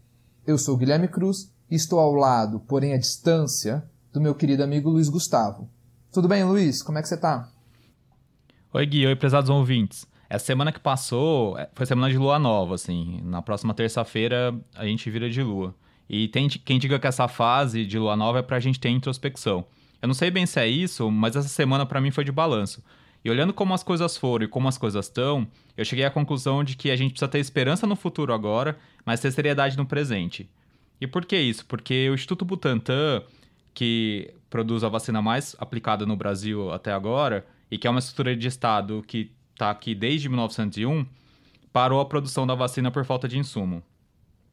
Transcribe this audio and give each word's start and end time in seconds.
Eu 0.46 0.56
sou 0.56 0.77
Guilherme 0.77 1.09
Cruz 1.09 1.52
e 1.70 1.74
estou 1.74 1.98
ao 1.98 2.14
lado, 2.14 2.60
porém 2.60 2.95
à 2.95 2.98
distância, 2.98 3.84
do 4.12 4.20
meu 4.20 4.34
querido 4.34 4.62
amigo 4.62 4.88
Luiz 4.88 5.09
Gustavo. 5.09 5.68
Tudo 6.12 6.28
bem, 6.28 6.45
Luiz? 6.45 6.82
Como 6.82 6.98
é 6.98 7.02
que 7.02 7.09
você 7.09 7.16
está? 7.16 7.51
Oi, 8.73 8.87
Gui. 8.87 9.06
Oi, 9.06 9.16
prezados 9.16 9.51
ouvintes. 9.51 10.06
Essa 10.28 10.46
semana 10.46 10.73
que 10.73 10.80
passou 10.80 11.56
é, 11.59 11.68
foi 11.74 11.87
semana 11.87 12.10
de 12.10 12.18
lua 12.18 12.38
nova, 12.38 12.74
assim. 12.74 13.20
Na 13.23 13.42
próxima 13.42 13.74
terça-feira 13.74 14.54
a 14.74 14.84
gente 14.84 15.10
vira 15.10 15.28
de 15.28 15.42
lua. 15.42 15.74
E 16.09 16.28
tem 16.28 16.48
quem 16.48 16.78
diga 16.78 16.98
que 16.98 17.06
essa 17.06 17.28
fase 17.28 17.84
de 17.84 17.99
lua 17.99 18.16
nova 18.16 18.38
é 18.38 18.43
pra 18.43 18.60
gente 18.60 18.78
ter 18.78 18.88
introspecção. 18.88 19.65
Eu 20.01 20.09
não 20.09 20.15
sei 20.15 20.30
bem 20.30 20.47
se 20.47 20.61
é 20.61 20.69
isso, 20.69 21.11
mas 21.11 21.37
essa 21.37 21.49
semana 21.49 21.87
para 21.87 22.01
mim 22.01 22.11
foi 22.11 22.25
de 22.25 22.33
balanço. 22.33 22.83
E 23.25 23.30
olhando 23.30 23.52
como 23.52 23.75
as 23.75 23.83
coisas 23.83 24.16
foram 24.16 24.45
e 24.45 24.49
como 24.49 24.69
as 24.69 24.79
coisas 24.79 25.07
estão, 25.07 25.47
eu 25.77 25.85
cheguei 25.85 26.05
à 26.05 26.11
conclusão 26.11 26.63
de 26.63 26.77
que 26.77 26.91
a 26.91 26.97
gente 26.97 27.11
precisa 27.11 27.29
ter 27.29 27.39
esperança 27.39 27.87
no 27.87 27.97
futuro 27.97 28.33
agora, 28.33 28.79
mas 29.05 29.21
ter 29.21 29.33
seriedade 29.33 29.77
no 29.77 29.85
presente. 29.85 30.49
E 31.01 31.07
por 31.07 31.24
que 31.24 31.37
isso? 31.37 31.67
Porque 31.67 32.09
o 32.09 32.15
Instituto 32.15 32.45
Butantan, 32.45 33.23
que 33.74 34.33
produz 34.49 34.85
a 34.85 34.89
vacina 34.89 35.21
mais 35.21 35.57
aplicada 35.59 36.07
no 36.07 36.17
Brasil 36.17 36.71
até 36.71 36.93
agora, 36.93 37.45
e 37.71 37.77
que 37.77 37.87
é 37.87 37.91
uma 37.91 37.99
estrutura 37.99 38.37
de 38.37 38.47
Estado 38.47 39.05
que 39.07 39.33
está 39.52 39.71
aqui 39.71 39.95
desde 39.95 40.29
1901, 40.29 41.05
parou 41.73 42.01
a 42.01 42.07
produção 42.07 42.47
da 42.47 42.55
vacina 42.55 42.91
por 42.91 43.05
falta 43.05 43.27
de 43.27 43.39
insumo. 43.39 43.83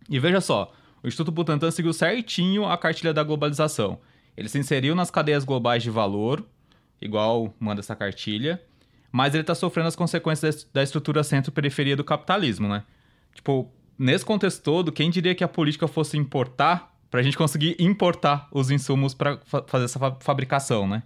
E 0.09 0.19
veja 0.19 0.41
só, 0.41 0.73
o 1.01 1.07
Instituto 1.07 1.31
Butantan 1.31 1.71
seguiu 1.71 1.93
certinho 1.93 2.65
a 2.65 2.77
cartilha 2.77 3.13
da 3.13 3.23
globalização. 3.23 3.99
Ele 4.35 4.49
se 4.49 4.57
inseriu 4.57 4.95
nas 4.95 5.11
cadeias 5.11 5.43
globais 5.43 5.83
de 5.83 5.89
valor, 5.89 6.43
igual 7.01 7.53
manda 7.59 7.81
essa 7.81 7.95
cartilha, 7.95 8.61
mas 9.11 9.33
ele 9.33 9.41
está 9.41 9.53
sofrendo 9.53 9.87
as 9.87 9.95
consequências 9.95 10.67
da 10.73 10.81
estrutura 10.81 11.23
centro-periferia 11.23 11.95
do 11.95 12.03
capitalismo, 12.03 12.67
né? 12.67 12.83
Tipo, 13.33 13.71
nesse 13.97 14.25
contexto 14.25 14.61
todo, 14.63 14.91
quem 14.91 15.09
diria 15.09 15.35
que 15.35 15.43
a 15.43 15.47
política 15.47 15.87
fosse 15.87 16.17
importar 16.17 16.91
para 17.11 17.19
a 17.19 17.23
gente 17.23 17.37
conseguir 17.37 17.75
importar 17.77 18.47
os 18.51 18.71
insumos 18.71 19.13
para 19.13 19.37
fa 19.45 19.63
fazer 19.67 19.85
essa 19.85 19.99
fa 19.99 20.17
fabricação, 20.19 20.87
né? 20.87 21.03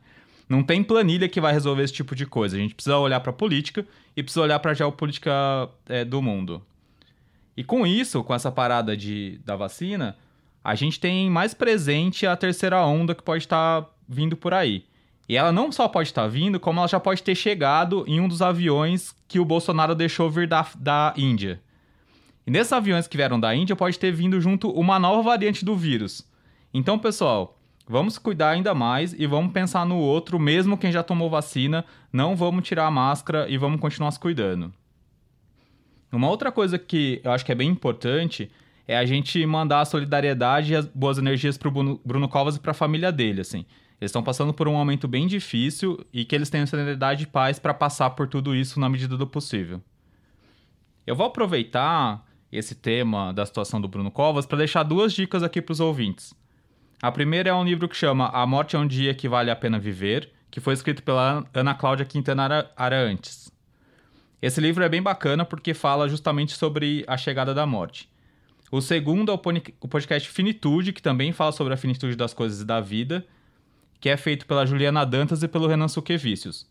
Não 0.47 0.64
tem 0.64 0.81
planilha 0.81 1.28
que 1.28 1.41
vai 1.41 1.52
resolver 1.52 1.84
esse 1.84 1.94
tipo 1.94 2.16
de 2.16 2.25
coisa. 2.25 2.56
A 2.56 2.59
gente 2.59 2.73
precisa 2.73 2.97
olhar 2.97 3.19
para 3.19 3.31
a 3.31 3.34
política 3.34 3.86
e 4.16 4.23
precisa 4.23 4.41
olhar 4.41 4.59
para 4.59 4.72
a 4.72 4.73
geopolítica 4.73 5.31
é, 5.89 6.06
do 6.06 6.22
mundo. 6.22 6.64
E 7.58 7.64
com 7.64 7.86
isso, 7.86 8.23
com 8.23 8.34
essa 8.34 8.50
parada 8.50 8.95
de, 8.95 9.41
da 9.44 9.58
vacina, 9.58 10.16
a 10.68 10.76
gente 10.76 11.00
tem 11.00 11.30
mais 11.30 11.54
presente 11.54 12.28
a 12.28 12.36
terceira 12.36 12.86
onda 12.86 13.16
que 13.16 13.23
pode 13.23 13.46
estar 13.46 13.84
tá 13.84 13.90
vindo 14.06 14.36
por 14.36 14.54
aí. 14.54 14.84
E 15.30 15.38
ela 15.38 15.50
não 15.50 15.72
só 15.72 15.88
pode 15.88 16.09
estar 16.09 16.24
tá 16.24 16.28
vindo, 16.28 16.59
como 16.59 16.81
ela 16.81 16.90
já 16.90 17.00
pode 17.00 17.24
ter 17.24 17.36
chegado 17.36 18.03
em 18.06 18.19
um 18.19 18.28
dos 18.28 18.41
aviões 18.41 19.16
que 19.30 19.40
o 19.40 19.46
Bolsonaro 19.46 19.96
deixou 19.96 20.30
vir 20.30 20.46
da, 20.46 20.68
da 20.78 21.14
Índia. 21.16 21.62
E 22.46 22.52
nesses 22.52 22.74
aviões 22.74 23.08
que 23.08 23.16
vieram 23.16 23.40
da 23.40 23.56
Índia 23.56 23.78
pode 23.78 23.97
ter 23.97 24.12
vindo 24.12 24.41
junto 24.41 24.69
uma 24.72 25.00
nova 25.00 25.22
variante 25.22 25.64
do 25.64 25.74
vírus. 25.74 26.30
Então, 26.74 27.00
pessoal, 27.00 27.58
vamos 27.88 28.18
cuidar 28.18 28.50
ainda 28.50 28.75
mais 28.75 29.14
e 29.14 29.25
vamos 29.25 29.53
pensar 29.53 29.86
no 29.86 29.96
outro, 29.96 30.38
mesmo 30.38 30.78
quem 30.78 30.91
já 30.91 31.02
tomou 31.02 31.30
vacina, 31.30 31.86
não 32.12 32.36
vamos 32.36 32.68
tirar 32.68 32.88
a 32.88 32.91
máscara 32.91 33.47
e 33.47 33.58
vamos 33.58 33.80
continuar 33.80 34.12
se 34.12 34.20
cuidando. 34.20 34.74
Uma 36.12 36.28
outra 36.28 36.52
coisa 36.52 36.78
que 36.78 37.22
eu 37.24 37.31
acho 37.31 37.46
que 37.46 37.53
é 37.53 37.56
bem 37.56 37.70
importante 37.70 38.52
é 38.88 38.98
a 38.98 39.06
gente 39.06 39.46
mandar 39.46 39.81
a 39.81 39.86
solidariedade 39.86 40.72
e 40.72 40.75
as 40.75 40.86
boas 40.86 41.18
energias 41.18 41.58
pro 41.58 41.70
Bruno, 41.70 42.00
Bruno 42.06 42.30
Covas 42.30 42.56
e 42.56 42.59
para 42.59 42.72
a 42.72 42.74
família 42.74 43.12
dele, 43.12 43.42
assim. 43.42 43.66
Eles 44.00 44.09
estão 44.09 44.24
passando 44.24 44.53
por 44.53 44.68
um 44.68 44.74
momento 44.74 45.08
bem 45.08 45.28
difícil 45.28 46.00
e 46.14 46.24
que 46.24 46.34
eles 46.34 46.50
tenham 46.50 46.66
solidariedade 46.66 47.24
e 47.24 47.28
paz 47.28 47.59
para 47.59 47.74
passar 47.74 48.12
por 48.12 48.28
tudo 48.28 48.56
isso 48.56 48.80
na 48.80 48.88
medida 48.88 49.18
do 49.18 49.28
possível. 49.28 49.81
Eu 51.06 51.16
vou 51.16 51.26
aproveitar 51.26 52.26
esse 52.52 52.76
tema 52.76 53.34
da 53.34 53.46
situação 53.46 53.81
do 53.81 53.88
Bruno 53.88 54.12
Covas 54.12 54.46
para 54.46 54.59
deixar 54.59 54.84
duas 54.84 55.14
dicas 55.14 55.44
aqui 55.44 55.62
para 55.62 55.74
os 55.74 55.80
ouvintes. 55.80 56.34
A 57.02 57.12
primeira 57.12 57.50
é 57.50 57.53
um 57.53 57.64
livro 57.64 57.90
que 57.90 57.96
chama 57.96 58.30
A 58.30 58.46
Morte 58.46 58.76
é 58.76 58.80
um 58.80 58.88
Dia 58.88 59.14
que 59.14 59.28
Vale 59.28 59.52
a 59.52 59.56
Pena 59.56 59.80
Viver, 59.80 60.31
que 60.50 60.59
foi 60.59 60.74
escrito 60.74 61.03
pela 61.03 61.46
Ana 61.53 61.74
Cláudia 61.74 62.06
Quintana 62.06 62.70
Arantes. 62.76 63.52
Esse 64.42 64.62
livro 64.62 64.84
é 64.84 64.90
bem 64.90 65.02
bacana 65.02 65.44
porque 65.44 65.74
fala 65.74 66.08
justamente 66.08 66.53
sobre 66.53 67.03
a 67.08 67.18
chegada 67.18 67.53
da 67.53 67.66
morte. 67.66 68.09
O 68.72 68.81
segundo 68.81 69.31
é 69.31 69.33
o 69.33 69.88
podcast 69.88 70.29
Finitude, 70.29 70.91
que 70.91 71.01
também 71.01 71.31
fala 71.31 71.51
sobre 71.51 71.73
a 71.73 71.78
finitude 71.78 72.16
das 72.16 72.33
coisas 72.33 72.61
e 72.61 72.66
da 72.66 72.81
vida, 72.81 73.25
que 74.00 74.09
é 74.09 74.17
feito 74.17 74.45
pela 74.45 74.66
Juliana 74.66 75.05
Dantas 75.05 75.41
e 75.41 75.47
pelo 75.47 75.67
Renan 75.67 75.88
Suquevicius. 75.88 76.67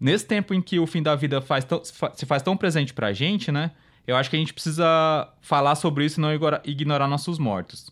Nesse 0.00 0.26
tempo 0.26 0.54
em 0.54 0.62
que 0.62 0.78
o 0.78 0.86
fim 0.86 1.02
da 1.02 1.14
vida 1.14 1.40
faz 1.40 1.66
se 2.14 2.24
faz 2.24 2.42
tão 2.42 2.56
presente 2.56 2.94
pra 2.94 3.12
gente, 3.12 3.52
né? 3.52 3.72
Eu 4.06 4.16
acho 4.16 4.30
que 4.30 4.36
a 4.36 4.38
gente 4.38 4.54
precisa 4.54 5.28
falar 5.42 5.74
sobre 5.74 6.04
isso 6.04 6.18
e 6.18 6.22
não 6.22 6.30
ignorar 6.64 7.06
nossos 7.06 7.38
mortos. 7.38 7.90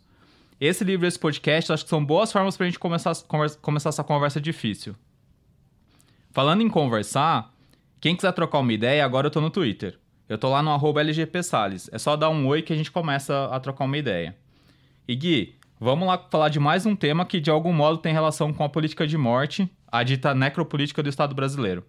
Esse 0.58 0.82
livro 0.82 1.04
e 1.04 1.08
esse 1.08 1.18
podcast 1.18 1.70
acho 1.72 1.84
que 1.84 1.90
são 1.90 2.02
boas 2.02 2.32
formas 2.32 2.56
pra 2.56 2.64
gente 2.64 2.78
começar, 2.78 3.12
começar 3.60 3.90
essa 3.90 4.02
conversa 4.02 4.40
difícil. 4.40 4.96
Falando 6.30 6.62
em 6.62 6.70
conversar, 6.70 7.54
quem 8.00 8.16
quiser 8.16 8.32
trocar 8.32 8.60
uma 8.60 8.72
ideia, 8.72 9.04
agora 9.04 9.26
eu 9.26 9.30
tô 9.30 9.42
no 9.42 9.50
Twitter. 9.50 9.98
Eu 10.28 10.36
tô 10.36 10.48
lá 10.48 10.60
no 10.60 10.70
arroba 10.70 11.00
LGPSales. 11.00 11.88
É 11.92 11.98
só 11.98 12.16
dar 12.16 12.30
um 12.30 12.48
oi 12.48 12.60
que 12.60 12.72
a 12.72 12.76
gente 12.76 12.90
começa 12.90 13.46
a 13.46 13.60
trocar 13.60 13.84
uma 13.84 13.96
ideia. 13.96 14.36
E 15.06 15.14
Gui, 15.14 15.54
vamos 15.78 16.08
lá 16.08 16.18
falar 16.18 16.48
de 16.48 16.58
mais 16.58 16.84
um 16.84 16.96
tema 16.96 17.24
que 17.24 17.40
de 17.40 17.48
algum 17.48 17.72
modo 17.72 17.98
tem 17.98 18.12
relação 18.12 18.52
com 18.52 18.64
a 18.64 18.68
política 18.68 19.06
de 19.06 19.16
morte, 19.16 19.70
a 19.86 20.02
dita 20.02 20.34
necropolítica 20.34 21.00
do 21.00 21.08
Estado 21.08 21.32
brasileiro. 21.32 21.84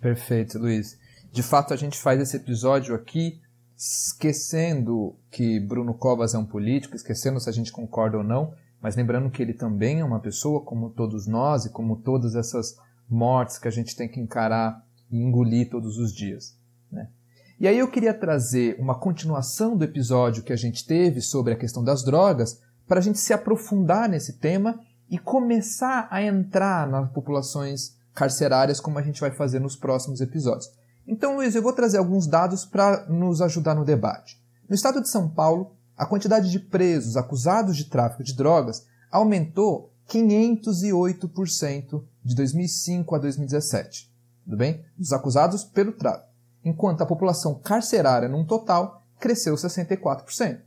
Perfeito, 0.00 0.58
Luiz. 0.58 0.98
De 1.30 1.44
fato, 1.44 1.72
a 1.72 1.76
gente 1.76 1.96
faz 1.96 2.20
esse 2.20 2.36
episódio 2.36 2.92
aqui 2.92 3.40
esquecendo 3.76 5.14
que 5.30 5.60
Bruno 5.60 5.94
Covas 5.94 6.34
é 6.34 6.38
um 6.38 6.44
político, 6.44 6.96
esquecendo 6.96 7.38
se 7.38 7.48
a 7.48 7.52
gente 7.52 7.70
concorda 7.70 8.18
ou 8.18 8.24
não, 8.24 8.52
mas 8.80 8.96
lembrando 8.96 9.30
que 9.30 9.42
ele 9.42 9.54
também 9.54 10.00
é 10.00 10.04
uma 10.04 10.18
pessoa 10.18 10.60
como 10.60 10.90
todos 10.90 11.28
nós 11.28 11.66
e 11.66 11.70
como 11.70 11.96
todas 11.96 12.34
essas 12.34 12.76
mortes 13.08 13.58
que 13.58 13.68
a 13.68 13.70
gente 13.70 13.94
tem 13.94 14.08
que 14.08 14.18
encarar 14.18 14.84
e 15.08 15.18
engolir 15.18 15.70
todos 15.70 15.98
os 15.98 16.12
dias. 16.12 16.58
E 17.58 17.66
aí 17.66 17.78
eu 17.78 17.90
queria 17.90 18.12
trazer 18.12 18.76
uma 18.78 18.94
continuação 18.94 19.74
do 19.78 19.82
episódio 19.82 20.42
que 20.42 20.52
a 20.52 20.56
gente 20.56 20.86
teve 20.86 21.22
sobre 21.22 21.54
a 21.54 21.56
questão 21.56 21.82
das 21.82 22.04
drogas, 22.04 22.60
para 22.86 22.98
a 22.98 23.02
gente 23.02 23.18
se 23.18 23.32
aprofundar 23.32 24.10
nesse 24.10 24.34
tema 24.34 24.78
e 25.08 25.18
começar 25.18 26.06
a 26.10 26.22
entrar 26.22 26.86
nas 26.86 27.10
populações 27.10 27.96
carcerárias, 28.12 28.78
como 28.78 28.98
a 28.98 29.02
gente 29.02 29.22
vai 29.22 29.30
fazer 29.30 29.58
nos 29.58 29.74
próximos 29.74 30.20
episódios. 30.20 30.70
Então, 31.08 31.36
Luiz, 31.36 31.54
eu 31.54 31.62
vou 31.62 31.72
trazer 31.72 31.96
alguns 31.96 32.26
dados 32.26 32.66
para 32.66 33.06
nos 33.08 33.40
ajudar 33.40 33.74
no 33.74 33.86
debate. 33.86 34.38
No 34.68 34.74
estado 34.74 35.00
de 35.00 35.08
São 35.08 35.26
Paulo, 35.26 35.72
a 35.96 36.04
quantidade 36.04 36.50
de 36.50 36.60
presos 36.60 37.16
acusados 37.16 37.74
de 37.74 37.86
tráfico 37.86 38.22
de 38.22 38.36
drogas 38.36 38.84
aumentou 39.10 39.90
508% 40.10 42.04
de 42.22 42.34
2005 42.34 43.14
a 43.14 43.18
2017. 43.18 44.12
Tudo 44.44 44.58
bem? 44.58 44.84
Dos 44.98 45.14
acusados 45.14 45.64
pelo 45.64 45.92
tráfico 45.92 46.35
enquanto 46.66 47.00
a 47.00 47.06
população 47.06 47.54
carcerária 47.54 48.28
num 48.28 48.44
total 48.44 49.06
cresceu 49.20 49.54
64%. 49.54 50.58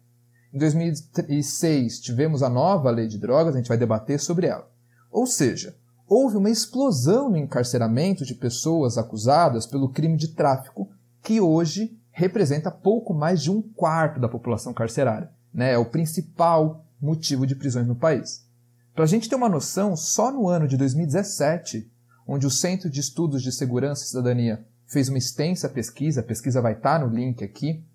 Em 0.54 0.58
2006 0.58 2.00
tivemos 2.00 2.42
a 2.42 2.50
nova 2.50 2.90
lei 2.90 3.06
de 3.06 3.18
drogas, 3.18 3.54
a 3.54 3.58
gente 3.58 3.68
vai 3.68 3.78
debater 3.78 4.18
sobre 4.18 4.48
ela. 4.48 4.72
Ou 5.12 5.28
seja, 5.28 5.76
houve 6.08 6.38
uma 6.38 6.50
explosão 6.50 7.30
no 7.30 7.38
encarceramento 7.38 8.24
de 8.24 8.34
pessoas 8.34 8.98
acusadas 8.98 9.68
pelo 9.68 9.90
crime 9.90 10.16
de 10.16 10.30
tráfico, 10.30 10.90
que 11.22 11.42
hoje 11.42 12.00
representa 12.12 12.72
pouco 12.72 13.14
mais 13.14 13.44
de 13.44 13.52
um 13.52 13.62
quarto 13.62 14.22
da 14.22 14.30
população 14.30 14.74
carcerária. 14.74 15.30
Né? 15.54 15.74
É 15.74 15.78
o 15.78 15.86
principal 15.86 16.86
motivo 17.00 17.46
de 17.46 17.56
prisões 17.56 17.88
no 17.88 17.96
país. 17.96 18.48
Para 18.96 19.04
a 19.04 19.08
gente 19.08 19.28
ter 19.28 19.36
uma 19.36 19.50
noção, 19.50 19.98
só 19.98 20.32
no 20.32 20.48
ano 20.48 20.68
de 20.68 20.78
2017, 20.78 21.92
onde 22.26 22.48
o 22.48 22.52
Centro 22.52 22.90
de 22.90 23.02
Estudos 23.02 23.44
de 23.44 23.52
Segurança 23.52 24.04
e 24.04 24.08
Cidadania 24.08 24.66
fez 24.90 25.08
uma 25.08 25.18
extensa 25.18 25.70
pesquisa, 25.70 26.22
a 26.22 26.24
pesquisa 26.24 26.62
vai 26.62 26.74
estar 26.74 27.00
no 27.00 27.14
link 27.14 27.44
aqui, 27.44 27.86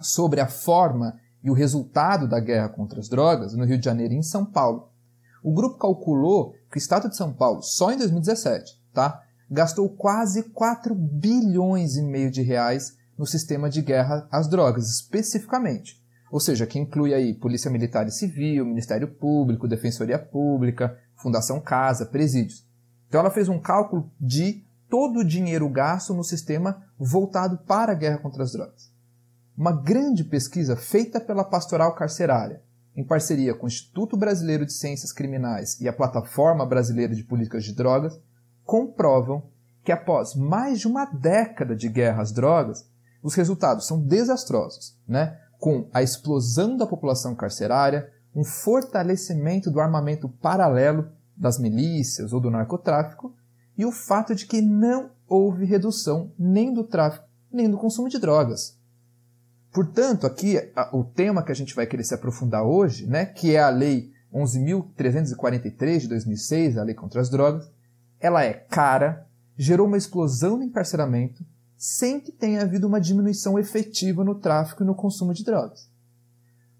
sobre 0.00 0.40
a 0.40 0.46
forma 0.46 1.18
e 1.42 1.50
o 1.50 1.54
resultado 1.54 2.28
da 2.28 2.38
guerra 2.38 2.68
contra 2.68 3.00
as 3.00 3.08
drogas 3.08 3.52
no 3.54 3.64
Rio 3.64 3.78
de 3.78 3.84
Janeiro 3.84 4.14
e 4.14 4.16
em 4.16 4.22
São 4.22 4.44
Paulo. 4.44 4.90
O 5.42 5.52
grupo 5.52 5.78
calculou 5.78 6.54
que 6.70 6.76
o 6.76 6.78
estado 6.78 7.08
de 7.08 7.16
São 7.16 7.32
Paulo, 7.32 7.62
só 7.62 7.92
em 7.92 7.98
2017, 7.98 8.80
tá, 8.92 9.22
gastou 9.50 9.88
quase 9.88 10.44
4 10.44 10.94
bilhões 10.94 11.96
e 11.96 12.02
meio 12.02 12.30
de 12.30 12.42
reais 12.42 12.96
no 13.18 13.26
sistema 13.26 13.68
de 13.70 13.82
guerra 13.82 14.28
às 14.30 14.48
drogas, 14.48 14.88
especificamente. 14.88 16.02
Ou 16.30 16.40
seja, 16.40 16.66
que 16.66 16.78
inclui 16.78 17.14
aí 17.14 17.34
Polícia 17.34 17.70
Militar 17.70 18.06
e 18.06 18.12
Civil, 18.12 18.66
Ministério 18.66 19.08
Público, 19.08 19.68
Defensoria 19.68 20.18
Pública, 20.18 20.98
Fundação 21.16 21.60
Casa, 21.60 22.06
presídios. 22.06 22.66
Então 23.08 23.20
ela 23.20 23.30
fez 23.30 23.48
um 23.48 23.60
cálculo 23.60 24.10
de 24.20 24.65
todo 24.88 25.20
o 25.20 25.24
dinheiro 25.24 25.68
gasto 25.68 26.14
no 26.14 26.24
sistema 26.24 26.82
voltado 26.98 27.58
para 27.58 27.92
a 27.92 27.94
guerra 27.94 28.18
contra 28.18 28.42
as 28.42 28.52
drogas. 28.52 28.90
Uma 29.56 29.72
grande 29.72 30.24
pesquisa 30.24 30.76
feita 30.76 31.20
pela 31.20 31.44
Pastoral 31.44 31.94
Carcerária, 31.94 32.62
em 32.94 33.04
parceria 33.04 33.54
com 33.54 33.64
o 33.64 33.68
Instituto 33.68 34.16
Brasileiro 34.16 34.64
de 34.64 34.72
Ciências 34.72 35.12
Criminais 35.12 35.80
e 35.80 35.88
a 35.88 35.92
Plataforma 35.92 36.64
Brasileira 36.64 37.14
de 37.14 37.24
Políticas 37.24 37.64
de 37.64 37.74
Drogas, 37.74 38.18
comprovam 38.64 39.48
que 39.84 39.92
após 39.92 40.34
mais 40.34 40.80
de 40.80 40.88
uma 40.88 41.04
década 41.04 41.76
de 41.76 41.88
guerra 41.88 42.22
às 42.22 42.32
drogas, 42.32 42.88
os 43.22 43.34
resultados 43.34 43.86
são 43.86 44.00
desastrosos, 44.00 44.98
né? 45.06 45.38
com 45.58 45.88
a 45.92 46.02
explosão 46.02 46.76
da 46.76 46.86
população 46.86 47.34
carcerária, 47.34 48.10
um 48.34 48.44
fortalecimento 48.44 49.70
do 49.70 49.80
armamento 49.80 50.28
paralelo 50.28 51.08
das 51.36 51.58
milícias 51.58 52.32
ou 52.32 52.40
do 52.40 52.50
narcotráfico 52.50 53.34
e 53.76 53.84
o 53.84 53.92
fato 53.92 54.34
de 54.34 54.46
que 54.46 54.60
não 54.60 55.10
houve 55.28 55.64
redução 55.64 56.32
nem 56.38 56.72
do 56.72 56.84
tráfico 56.84 57.26
nem 57.52 57.70
do 57.70 57.78
consumo 57.78 58.08
de 58.08 58.18
drogas. 58.18 58.76
Portanto, 59.72 60.26
aqui 60.26 60.56
o 60.92 61.04
tema 61.04 61.42
que 61.42 61.52
a 61.52 61.54
gente 61.54 61.74
vai 61.74 61.86
querer 61.86 62.04
se 62.04 62.14
aprofundar 62.14 62.64
hoje, 62.64 63.06
né, 63.06 63.26
que 63.26 63.54
é 63.54 63.60
a 63.60 63.68
Lei 63.68 64.12
11.343 64.32 66.00
de 66.00 66.08
2006, 66.08 66.76
a 66.76 66.82
Lei 66.82 66.94
contra 66.94 67.20
as 67.20 67.30
Drogas, 67.30 67.70
ela 68.20 68.44
é 68.44 68.52
cara, 68.52 69.26
gerou 69.56 69.86
uma 69.86 69.96
explosão 69.96 70.56
no 70.56 70.62
encarceramento, 70.62 71.44
sem 71.76 72.20
que 72.20 72.32
tenha 72.32 72.62
havido 72.62 72.86
uma 72.86 73.00
diminuição 73.00 73.58
efetiva 73.58 74.24
no 74.24 74.34
tráfico 74.34 74.82
e 74.82 74.86
no 74.86 74.94
consumo 74.94 75.34
de 75.34 75.44
drogas. 75.44 75.90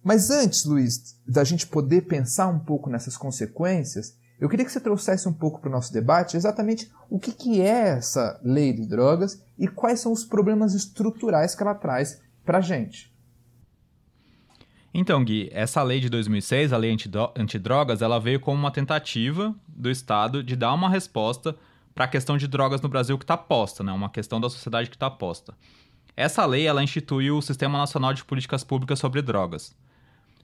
Mas 0.03 0.31
antes, 0.31 0.65
Luiz, 0.65 1.19
da 1.27 1.45
gente 1.45 1.67
poder 1.67 2.03
pensar 2.03 2.49
um 2.49 2.59
pouco 2.59 2.89
nessas 2.89 3.17
consequências, 3.17 4.17
eu 4.38 4.49
queria 4.49 4.65
que 4.65 4.73
você 4.73 4.81
trouxesse 4.81 5.29
um 5.29 5.33
pouco 5.33 5.61
para 5.61 5.69
o 5.69 5.73
nosso 5.73 5.93
debate 5.93 6.37
exatamente 6.37 6.91
o 7.09 7.19
que, 7.19 7.33
que 7.33 7.61
é 7.61 7.97
essa 7.97 8.38
lei 8.43 8.73
de 8.73 8.87
drogas 8.87 9.43
e 9.59 9.67
quais 9.67 10.00
são 10.00 10.12
os 10.12 10.25
problemas 10.25 10.75
estruturais 10.75 11.55
que 11.55 11.62
ela 11.62 11.75
traz 11.75 12.21
para 12.44 12.59
a 12.59 12.61
gente. 12.61 13.15
Então, 14.93 15.23
Gui, 15.23 15.50
essa 15.53 15.83
lei 15.83 16.00
de 16.00 16.09
2006, 16.09 16.73
a 16.73 16.77
lei 16.77 16.97
antidrogas, 17.37 18.00
ela 18.00 18.19
veio 18.19 18.41
como 18.41 18.59
uma 18.59 18.71
tentativa 18.71 19.55
do 19.69 19.91
Estado 19.91 20.43
de 20.43 20.56
dar 20.56 20.73
uma 20.73 20.88
resposta 20.88 21.55
para 21.94 22.05
a 22.05 22.09
questão 22.09 22.37
de 22.37 22.47
drogas 22.47 22.81
no 22.81 22.88
Brasil 22.88 23.19
que 23.19 23.25
está 23.25 23.37
posta, 23.37 23.83
né? 23.83 23.93
uma 23.93 24.09
questão 24.09 24.41
da 24.41 24.49
sociedade 24.49 24.88
que 24.88 24.97
está 24.97 25.11
posta. 25.11 25.55
Essa 26.17 26.47
lei 26.47 26.67
ela 26.67 26.83
instituiu 26.83 27.37
o 27.37 27.43
Sistema 27.43 27.77
Nacional 27.77 28.15
de 28.15 28.25
Políticas 28.25 28.65
Públicas 28.65 28.99
sobre 28.99 29.21
Drogas. 29.21 29.77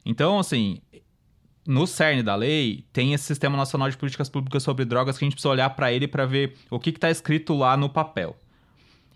Então, 0.04 0.38
assim, 0.38 0.82
no 1.66 1.86
cerne 1.86 2.22
da 2.22 2.34
lei 2.34 2.84
tem 2.92 3.14
esse 3.14 3.24
Sistema 3.24 3.56
Nacional 3.56 3.88
de 3.88 3.96
Políticas 3.96 4.28
Públicas 4.28 4.62
sobre 4.62 4.84
Drogas 4.84 5.16
que 5.16 5.24
a 5.24 5.26
gente 5.26 5.34
precisa 5.34 5.50
olhar 5.50 5.70
para 5.70 5.92
ele 5.92 6.08
para 6.08 6.26
ver 6.26 6.56
o 6.70 6.78
que 6.78 6.90
está 6.90 7.10
escrito 7.10 7.54
lá 7.54 7.76
no 7.76 7.88
papel. 7.88 8.36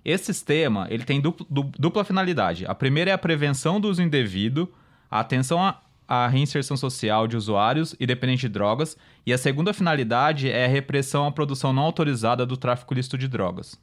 Esse 0.04 0.26
sistema 0.26 0.86
ele 0.88 1.04
tem 1.04 1.20
dupla, 1.20 1.46
dupla 1.50 2.04
finalidade. 2.04 2.64
A 2.64 2.74
primeira 2.74 3.10
é 3.10 3.14
a 3.14 3.18
prevenção 3.18 3.80
do 3.80 3.88
uso 3.88 4.00
indevido, 4.00 4.72
a 5.10 5.18
atenção 5.18 5.60
a 6.08 6.28
reinserção 6.28 6.76
social 6.76 7.26
de 7.26 7.36
usuários 7.36 7.94
e 7.98 8.06
dependentes 8.06 8.42
de 8.42 8.48
drogas, 8.48 8.96
e 9.24 9.32
a 9.32 9.38
segunda 9.38 9.74
finalidade 9.74 10.48
é 10.48 10.64
a 10.64 10.68
repressão 10.68 11.26
à 11.26 11.32
produção 11.32 11.72
não 11.72 11.82
autorizada 11.82 12.46
do 12.46 12.56
tráfico 12.56 12.94
ilícito 12.94 13.18
de 13.18 13.26
drogas. 13.26 13.76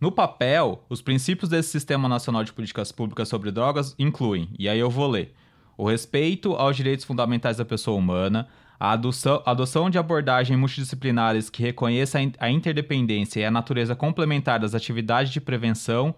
No 0.00 0.12
papel, 0.12 0.84
os 0.88 1.02
princípios 1.02 1.48
desse 1.48 1.70
Sistema 1.70 2.08
Nacional 2.08 2.44
de 2.44 2.52
Políticas 2.52 2.90
Públicas 2.90 3.28
sobre 3.28 3.50
Drogas 3.50 3.94
incluem, 3.98 4.48
e 4.58 4.68
aí 4.68 4.78
eu 4.78 4.90
vou 4.90 5.08
ler, 5.08 5.34
o 5.76 5.88
respeito 5.88 6.54
aos 6.54 6.76
direitos 6.76 7.04
fundamentais 7.04 7.56
da 7.56 7.64
pessoa 7.64 7.96
humana, 7.96 8.48
a 8.78 8.92
adoção, 8.92 9.42
adoção 9.46 9.88
de 9.88 9.98
abordagens 9.98 10.58
multidisciplinares 10.58 11.48
que 11.48 11.62
reconheça 11.62 12.18
a 12.38 12.50
interdependência 12.50 13.40
e 13.40 13.44
a 13.44 13.50
natureza 13.50 13.94
complementar 13.94 14.58
das 14.58 14.74
atividades 14.74 15.32
de 15.32 15.40
prevenção 15.40 16.14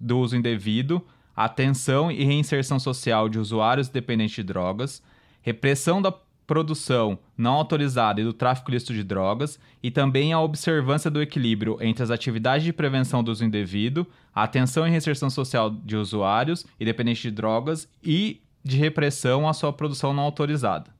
do 0.00 0.18
uso 0.18 0.36
indevido, 0.36 1.04
atenção 1.36 2.10
e 2.10 2.24
reinserção 2.24 2.80
social 2.80 3.28
de 3.28 3.38
usuários 3.38 3.88
dependentes 3.88 4.34
de 4.34 4.42
drogas, 4.42 5.02
repressão 5.40 6.02
da 6.02 6.12
produção 6.44 7.18
não 7.36 7.52
autorizada 7.52 8.20
e 8.20 8.24
do 8.24 8.32
tráfico 8.32 8.70
ilícito 8.70 8.94
de 8.94 9.04
drogas, 9.04 9.60
e 9.82 9.90
também 9.90 10.32
a 10.32 10.40
observância 10.40 11.10
do 11.10 11.22
equilíbrio 11.22 11.76
entre 11.80 12.02
as 12.02 12.10
atividades 12.10 12.64
de 12.64 12.72
prevenção 12.72 13.22
do 13.22 13.30
uso 13.30 13.44
indevido, 13.44 14.06
atenção 14.34 14.86
e 14.86 14.90
reinserção 14.90 15.28
social 15.28 15.70
de 15.70 15.94
usuários 15.94 16.66
e 16.80 16.84
dependentes 16.84 17.22
de 17.22 17.30
drogas 17.30 17.88
e 18.02 18.40
de 18.62 18.76
repressão 18.76 19.48
à 19.48 19.52
sua 19.52 19.72
produção 19.72 20.12
não 20.12 20.22
autorizada. 20.22 20.90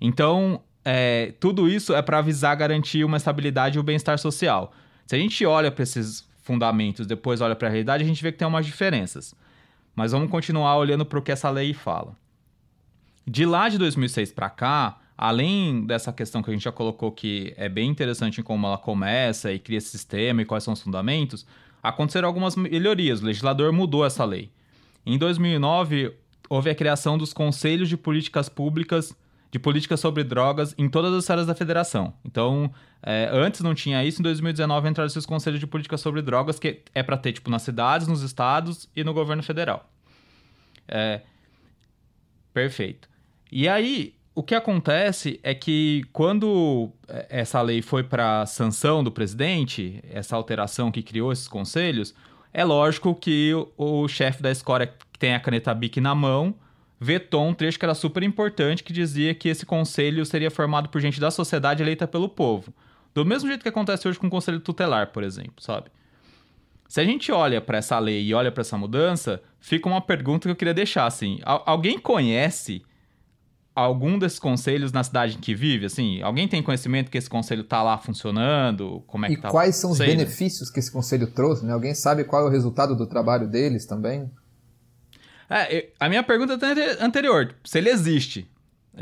Então, 0.00 0.60
é, 0.84 1.34
tudo 1.40 1.68
isso 1.68 1.94
é 1.94 2.02
para 2.02 2.18
avisar 2.18 2.56
garantir 2.56 3.04
uma 3.04 3.16
estabilidade 3.16 3.76
e 3.76 3.80
o 3.80 3.82
bem-estar 3.82 4.18
social. 4.18 4.72
Se 5.06 5.14
a 5.14 5.18
gente 5.18 5.44
olha 5.44 5.70
para 5.70 5.82
esses 5.82 6.26
fundamentos, 6.42 7.06
depois 7.06 7.40
olha 7.40 7.56
para 7.56 7.68
a 7.68 7.70
realidade, 7.70 8.04
a 8.04 8.06
gente 8.06 8.22
vê 8.22 8.30
que 8.30 8.38
tem 8.38 8.46
umas 8.46 8.64
diferenças. 8.64 9.34
Mas 9.94 10.12
vamos 10.12 10.30
continuar 10.30 10.76
olhando 10.76 11.04
para 11.04 11.18
o 11.18 11.22
que 11.22 11.32
essa 11.32 11.50
lei 11.50 11.74
fala. 11.74 12.16
De 13.26 13.44
lá 13.44 13.68
de 13.68 13.78
2006 13.78 14.30
para 14.32 14.48
cá, 14.48 14.98
além 15.18 15.84
dessa 15.86 16.12
questão 16.12 16.42
que 16.42 16.50
a 16.50 16.52
gente 16.52 16.62
já 16.62 16.70
colocou 16.70 17.10
que 17.10 17.52
é 17.56 17.68
bem 17.68 17.90
interessante 17.90 18.40
em 18.40 18.44
como 18.44 18.66
ela 18.66 18.78
começa 18.78 19.52
e 19.52 19.58
cria 19.58 19.78
esse 19.78 19.88
sistema 19.88 20.42
e 20.42 20.44
quais 20.44 20.62
são 20.62 20.74
os 20.74 20.82
fundamentos, 20.82 21.46
aconteceram 21.82 22.28
algumas 22.28 22.54
melhorias. 22.54 23.22
O 23.22 23.24
legislador 23.24 23.72
mudou 23.72 24.04
essa 24.04 24.24
lei. 24.24 24.50
Em 25.04 25.18
2009, 25.18 26.12
houve 26.48 26.70
a 26.70 26.74
criação 26.74 27.16
dos 27.18 27.32
Conselhos 27.32 27.88
de 27.88 27.96
Políticas 27.96 28.48
Públicas 28.48 29.14
de 29.50 29.58
políticas 29.58 30.00
sobre 30.00 30.24
drogas 30.24 30.74
em 30.76 30.88
todas 30.88 31.12
as 31.14 31.30
áreas 31.30 31.46
da 31.46 31.54
federação. 31.54 32.12
Então, 32.24 32.70
é, 33.02 33.28
antes 33.32 33.60
não 33.60 33.74
tinha 33.74 34.04
isso, 34.04 34.20
em 34.20 34.22
2019 34.22 34.88
entraram 34.88 35.06
esses 35.06 35.24
conselhos 35.24 35.60
de 35.60 35.66
políticas 35.66 36.00
sobre 36.00 36.20
drogas, 36.20 36.58
que 36.58 36.82
é 36.94 37.02
para 37.02 37.16
ter, 37.16 37.32
tipo, 37.32 37.50
nas 37.50 37.62
cidades, 37.62 38.06
nos 38.06 38.22
estados 38.22 38.88
e 38.94 39.02
no 39.04 39.14
governo 39.14 39.42
federal. 39.42 39.88
É, 40.88 41.22
perfeito. 42.52 43.08
E 43.50 43.68
aí, 43.68 44.14
o 44.34 44.42
que 44.42 44.54
acontece 44.54 45.40
é 45.42 45.54
que 45.54 46.04
quando 46.12 46.90
é, 47.08 47.26
essa 47.30 47.62
lei 47.62 47.80
foi 47.80 48.02
para 48.02 48.44
sanção 48.46 49.02
do 49.02 49.10
presidente, 49.10 50.02
essa 50.10 50.36
alteração 50.36 50.90
que 50.90 51.02
criou 51.02 51.32
esses 51.32 51.48
conselhos, 51.48 52.14
é 52.52 52.64
lógico 52.64 53.14
que 53.14 53.54
o, 53.54 54.02
o 54.02 54.08
chefe 54.08 54.42
da 54.42 54.50
escola 54.50 54.88
que 55.16 55.18
tem 55.18 55.34
a 55.34 55.40
caneta 55.40 55.72
BIC 55.72 55.98
na 55.98 56.14
mão 56.14 56.54
vetou 57.00 57.46
um 57.46 57.54
trecho 57.54 57.78
que 57.78 57.84
era 57.84 57.94
super 57.94 58.22
importante 58.22 58.84
que 58.84 58.92
dizia 58.92 59.34
que 59.34 59.48
esse 59.48 59.64
conselho 59.64 60.24
seria 60.26 60.50
formado 60.50 60.90
por 60.90 61.00
gente 61.00 61.18
da 61.18 61.30
sociedade 61.30 61.82
eleita 61.82 62.06
pelo 62.06 62.28
povo. 62.28 62.72
Do 63.14 63.24
mesmo 63.24 63.48
jeito 63.48 63.62
que 63.62 63.68
acontece 63.68 64.06
hoje 64.06 64.18
com 64.18 64.26
o 64.26 64.30
conselho 64.30 64.60
tutelar, 64.60 65.08
por 65.08 65.22
exemplo, 65.22 65.54
sabe? 65.58 65.90
Se 66.86 67.00
a 67.00 67.04
gente 67.04 67.32
olha 67.32 67.60
para 67.60 67.78
essa 67.78 67.98
lei 67.98 68.26
e 68.26 68.34
olha 68.34 68.52
para 68.52 68.60
essa 68.60 68.76
mudança, 68.76 69.42
fica 69.58 69.88
uma 69.88 70.00
pergunta 70.00 70.46
que 70.46 70.52
eu 70.52 70.56
queria 70.56 70.74
deixar 70.74 71.06
assim: 71.06 71.38
alguém 71.42 71.98
conhece 71.98 72.82
algum 73.74 74.18
desses 74.18 74.38
conselhos 74.38 74.92
na 74.92 75.02
cidade 75.02 75.36
em 75.36 75.40
que 75.40 75.54
vive? 75.54 75.86
Assim, 75.86 76.22
alguém 76.22 76.46
tem 76.46 76.62
conhecimento 76.62 77.10
que 77.10 77.18
esse 77.18 77.28
conselho 77.28 77.62
está 77.62 77.82
lá 77.82 77.98
funcionando? 77.98 79.02
Como 79.06 79.24
é 79.24 79.32
e 79.32 79.36
que 79.36 79.42
tá? 79.42 79.50
quais 79.50 79.76
são 79.76 79.90
os 79.90 79.96
Sei, 79.96 80.08
benefícios 80.08 80.68
né? 80.68 80.74
que 80.74 80.80
esse 80.80 80.92
conselho 80.92 81.26
trouxe? 81.26 81.64
Né? 81.64 81.72
Alguém 81.72 81.94
sabe 81.94 82.22
qual 82.24 82.42
é 82.42 82.46
o 82.46 82.50
resultado 82.50 82.94
do 82.94 83.06
trabalho 83.06 83.48
deles 83.48 83.86
também? 83.86 84.30
É, 85.48 85.90
a 85.98 86.08
minha 86.08 86.22
pergunta 86.22 86.54
é 86.66 87.04
anterior, 87.04 87.54
se 87.64 87.78
ele 87.78 87.88
existe. 87.88 88.48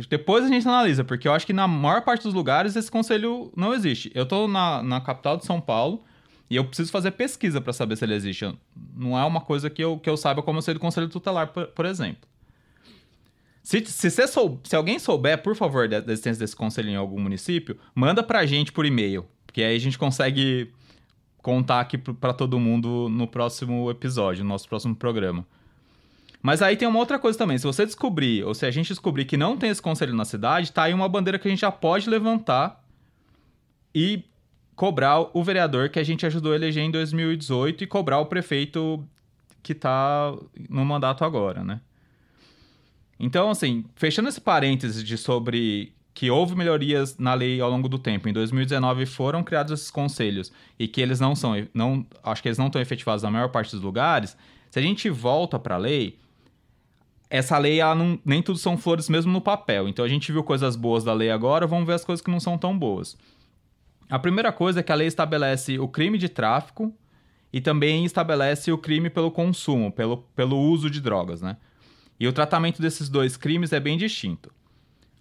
Depois 0.09 0.45
a 0.45 0.49
gente 0.49 0.67
analisa, 0.67 1.05
porque 1.05 1.29
eu 1.29 1.33
acho 1.33 1.47
que 1.47 1.53
na 1.53 1.69
maior 1.69 2.03
parte 2.03 2.25
dos 2.25 2.35
lugares 2.35 2.75
esse 2.75 2.91
conselho 2.91 3.53
não 3.57 3.73
existe. 3.73 4.11
Eu 4.15 4.27
tô 4.27 4.49
na, 4.49 4.83
na 4.83 5.01
capital 5.01 5.37
de 5.37 5.47
São 5.47 5.61
Paulo 5.61 6.03
e 6.51 6.57
eu 6.57 6.65
preciso 6.65 6.91
fazer 6.91 7.13
pesquisa 7.13 7.61
para 7.61 7.73
saber 7.73 7.97
se 7.97 8.05
ele 8.05 8.15
existe. 8.15 8.53
Não 8.95 9.19
é 9.19 9.25
uma 9.25 9.41
coisa 9.41 9.71
que 9.71 9.83
eu, 9.83 9.99
que 9.99 10.11
eu 10.11 10.17
saiba 10.17 10.43
como 10.43 10.61
ser 10.61 10.75
do 10.75 10.81
conselho 10.81 11.09
tutelar, 11.09 11.49
por, 11.49 11.69
por 11.69 11.87
exemplo. 11.87 12.29
Se, 13.63 13.85
se, 13.87 14.11
você 14.11 14.27
sou, 14.27 14.61
se 14.65 14.77
alguém 14.77 14.99
souber, 14.99 15.43
por 15.43 15.57
favor, 15.57 15.89
da, 15.89 16.01
da 16.01 16.13
existência 16.13 16.41
desse 16.41 16.57
conselho 16.57 16.91
em 16.91 16.97
algum 16.97 17.21
município, 17.21 17.79
manda 17.95 18.23
pra 18.23 18.45
gente 18.45 18.73
por 18.73 18.85
e-mail, 18.85 19.25
porque 19.47 19.63
aí 19.63 19.77
a 19.77 19.81
gente 19.81 19.97
consegue 19.97 20.71
contar 21.39 21.81
aqui 21.81 21.97
para 21.97 22.35
todo 22.35 22.59
mundo 22.59 23.09
no 23.09 23.27
próximo 23.27 23.91
episódio, 23.91 24.43
no 24.43 24.51
nosso 24.51 24.69
próximo 24.69 24.95
programa. 24.95 25.47
Mas 26.45 26.61
aí 26.61 26.77
tem 26.77 26.87
uma 26.87 26.99
outra 26.99 27.19
coisa 27.19 27.39
também. 27.39 27.57
Se 27.57 27.65
você 27.65 27.87
descobrir, 27.87 28.45
ou 28.45 28.55
se 28.55 28.67
a 28.67 28.71
gente 28.71 28.89
descobrir 28.89 29.25
que 29.25 29.35
não 29.35 29.57
tem 29.57 29.71
esse 29.71 29.81
conselho 29.81 30.15
na 30.15 30.27
cidade, 30.27 30.73
tá 30.73 30.83
aí 30.83 30.93
uma 30.93 31.09
bandeira 31.09 31.39
que 31.39 31.49
a 31.49 31.51
gente 31.51 31.61
já 31.61 31.73
pode 31.73 32.07
levantar 32.07 32.85
e 33.95 34.23
cobrar 34.77 35.21
o 35.33 35.43
vereador 35.43 35.89
que 35.89 35.99
a 35.99 36.03
gente 36.03 36.27
ajudou 36.27 36.53
a 36.53 36.57
eleger 36.57 36.85
em 36.85 36.91
2018 36.91 37.85
e 37.85 37.87
cobrar 37.87 38.19
o 38.19 38.27
prefeito 38.27 39.03
que 39.63 39.75
tá 39.75 40.35
no 40.69 40.85
mandato 40.85 41.25
agora, 41.25 41.65
né? 41.65 41.81
Então, 43.19 43.49
assim, 43.49 43.87
fechando 43.97 44.29
esse 44.29 44.41
parênteses 44.41 45.03
de 45.03 45.17
sobre 45.17 45.95
que 46.13 46.31
houve 46.31 46.55
melhorias 46.55 47.17
na 47.17 47.33
lei 47.33 47.59
ao 47.59 47.71
longo 47.71 47.89
do 47.89 47.99
tempo. 47.99 48.29
Em 48.29 48.35
2019 48.35 49.07
foram 49.07 49.43
criados 49.43 49.73
esses 49.73 49.91
conselhos 49.91 50.53
e 50.79 50.87
que 50.87 51.01
eles 51.01 51.19
não 51.19 51.35
são, 51.35 51.55
não, 51.73 52.05
acho 52.23 52.43
que 52.43 52.49
eles 52.49 52.59
não 52.59 52.67
estão 52.67 52.83
efetivados 52.83 53.23
na 53.23 53.31
maior 53.31 53.49
parte 53.49 53.71
dos 53.71 53.81
lugares. 53.81 54.37
Se 54.71 54.79
a 54.79 54.83
gente 54.83 55.09
volta 55.09 55.59
para 55.59 55.77
a 55.77 55.79
lei, 55.79 56.19
essa 57.29 57.59
lei, 57.59 57.81
ela 57.81 57.95
não, 57.95 58.19
nem 58.25 58.43
tudo 58.43 58.59
são 58.59 58.77
flores 58.77 59.09
mesmo 59.09 59.33
no 59.33 59.41
papel. 59.41 59.89
Então 59.89 60.05
a 60.05 60.09
gente 60.09 60.31
viu 60.31 60.43
coisas 60.43 60.77
boas 60.77 61.05
da 61.05 61.13
lei 61.13 61.31
agora, 61.31 61.67
vamos 61.67 61.87
ver 61.87 61.95
as 61.95 62.05
coisas 62.05 62.25
que 62.25 62.31
não 62.31 62.41
são 62.41 62.57
tão 62.57 62.79
boas. 62.79 63.17
A 64.09 64.19
primeira 64.19 64.53
coisa 64.53 64.81
é 64.81 64.83
que 64.83 64.93
a 64.93 64.95
lei 64.95 65.07
estabelece 65.07 65.79
o 65.79 65.89
crime 65.89 66.19
de 66.19 66.29
tráfico 66.29 66.95
e 67.53 67.61
também 67.61 68.05
estabelece 68.05 68.71
o 68.71 68.79
crime 68.79 69.09
pelo 69.09 69.31
consumo, 69.31 69.91
pelo, 69.91 70.19
pelo 70.37 70.59
uso 70.59 70.91
de 70.91 71.01
drogas, 71.01 71.41
né? 71.41 71.57
E 72.19 72.29
o 72.29 72.33
tratamento 72.33 72.81
desses 72.81 73.09
dois 73.09 73.37
crimes 73.37 73.73
é 73.73 73.81
bem 73.81 73.97
distinto. 73.97 74.53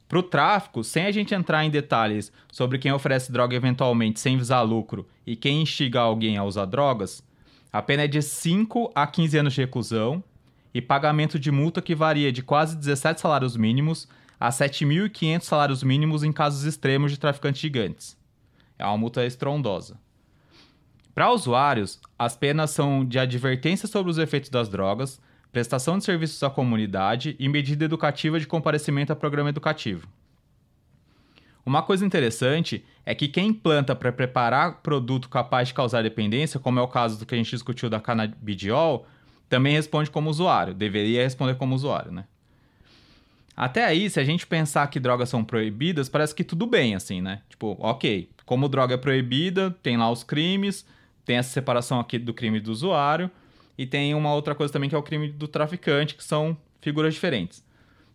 Para 0.07 0.19
o 0.19 0.23
tráfico, 0.23 0.83
sem 0.83 1.05
a 1.05 1.11
gente 1.11 1.33
entrar 1.33 1.65
em 1.65 1.71
detalhes 1.71 2.31
sobre 2.51 2.77
quem 2.77 2.91
oferece 2.91 3.31
droga 3.31 3.55
eventualmente 3.55 4.19
sem 4.19 4.37
visar 4.37 4.61
lucro 4.61 5.07
e 5.25 5.35
quem 5.35 5.61
instiga 5.61 6.01
alguém 6.01 6.37
a 6.37 6.43
usar 6.43 6.65
drogas, 6.65 7.23
a 7.71 7.81
pena 7.81 8.03
é 8.03 8.07
de 8.07 8.21
5 8.21 8.91
a 8.93 9.07
15 9.07 9.37
anos 9.37 9.53
de 9.53 9.61
reclusão 9.61 10.23
e 10.73 10.81
pagamento 10.81 11.39
de 11.39 11.51
multa 11.51 11.81
que 11.81 11.93
varia 11.93 12.31
de 12.31 12.41
quase 12.41 12.75
17 12.75 13.21
salários 13.21 13.55
mínimos 13.55 14.07
a 14.39 14.49
7.500 14.49 15.41
salários 15.41 15.83
mínimos 15.83 16.23
em 16.23 16.31
casos 16.31 16.63
extremos 16.63 17.11
de 17.11 17.19
traficantes 17.19 17.61
gigantes. 17.61 18.17
É 18.77 18.85
uma 18.85 18.97
multa 18.97 19.25
estrondosa. 19.25 19.97
Para 21.13 21.31
usuários, 21.31 21.99
as 22.17 22.35
penas 22.35 22.71
são 22.71 23.05
de 23.05 23.19
advertência 23.19 23.87
sobre 23.87 24.11
os 24.11 24.17
efeitos 24.17 24.49
das 24.49 24.67
drogas, 24.67 25.21
prestação 25.51 25.99
de 25.99 26.03
serviços 26.03 26.41
à 26.41 26.49
comunidade 26.49 27.35
e 27.37 27.47
medida 27.47 27.85
educativa 27.85 28.39
de 28.39 28.47
comparecimento 28.47 29.13
a 29.13 29.15
programa 29.15 29.49
educativo. 29.49 30.07
Uma 31.65 31.81
coisa 31.81 32.05
interessante 32.05 32.83
é 33.05 33.15
que 33.15 33.27
quem 33.27 33.53
planta 33.53 33.95
para 33.95 34.11
preparar 34.11 34.81
produto 34.81 35.29
capaz 35.29 35.69
de 35.69 35.73
causar 35.73 36.01
dependência, 36.01 36.59
como 36.59 36.79
é 36.79 36.81
o 36.81 36.87
caso 36.87 37.17
do 37.17 37.25
que 37.25 37.35
a 37.35 37.37
gente 37.37 37.51
discutiu 37.51 37.89
da 37.89 38.01
canabidiol, 38.01 39.05
também 39.53 39.73
responde 39.73 40.09
como 40.09 40.31
usuário, 40.31 40.73
deveria 40.73 41.21
responder 41.21 41.53
como 41.53 41.75
usuário, 41.75 42.11
né? 42.11 42.25
Até 43.55 43.85
aí, 43.85 44.09
se 44.09 44.19
a 44.19 44.23
gente 44.23 44.47
pensar 44.47 44.87
que 44.87 44.99
drogas 44.99 45.29
são 45.29 45.43
proibidas, 45.43 46.09
parece 46.09 46.33
que 46.33 46.43
tudo 46.43 46.65
bem, 46.65 46.95
assim, 46.95 47.21
né? 47.21 47.43
Tipo, 47.47 47.77
ok, 47.79 48.27
como 48.47 48.67
droga 48.67 48.95
é 48.95 48.97
proibida, 48.97 49.69
tem 49.83 49.95
lá 49.95 50.09
os 50.09 50.23
crimes, 50.23 50.87
tem 51.23 51.37
essa 51.37 51.51
separação 51.51 51.99
aqui 51.99 52.17
do 52.17 52.33
crime 52.33 52.59
do 52.59 52.71
usuário, 52.71 53.29
e 53.77 53.85
tem 53.85 54.15
uma 54.15 54.33
outra 54.33 54.55
coisa 54.55 54.73
também 54.73 54.89
que 54.89 54.95
é 54.95 54.97
o 54.97 55.03
crime 55.03 55.29
do 55.29 55.47
traficante, 55.47 56.15
que 56.15 56.23
são 56.23 56.57
figuras 56.81 57.13
diferentes. 57.13 57.63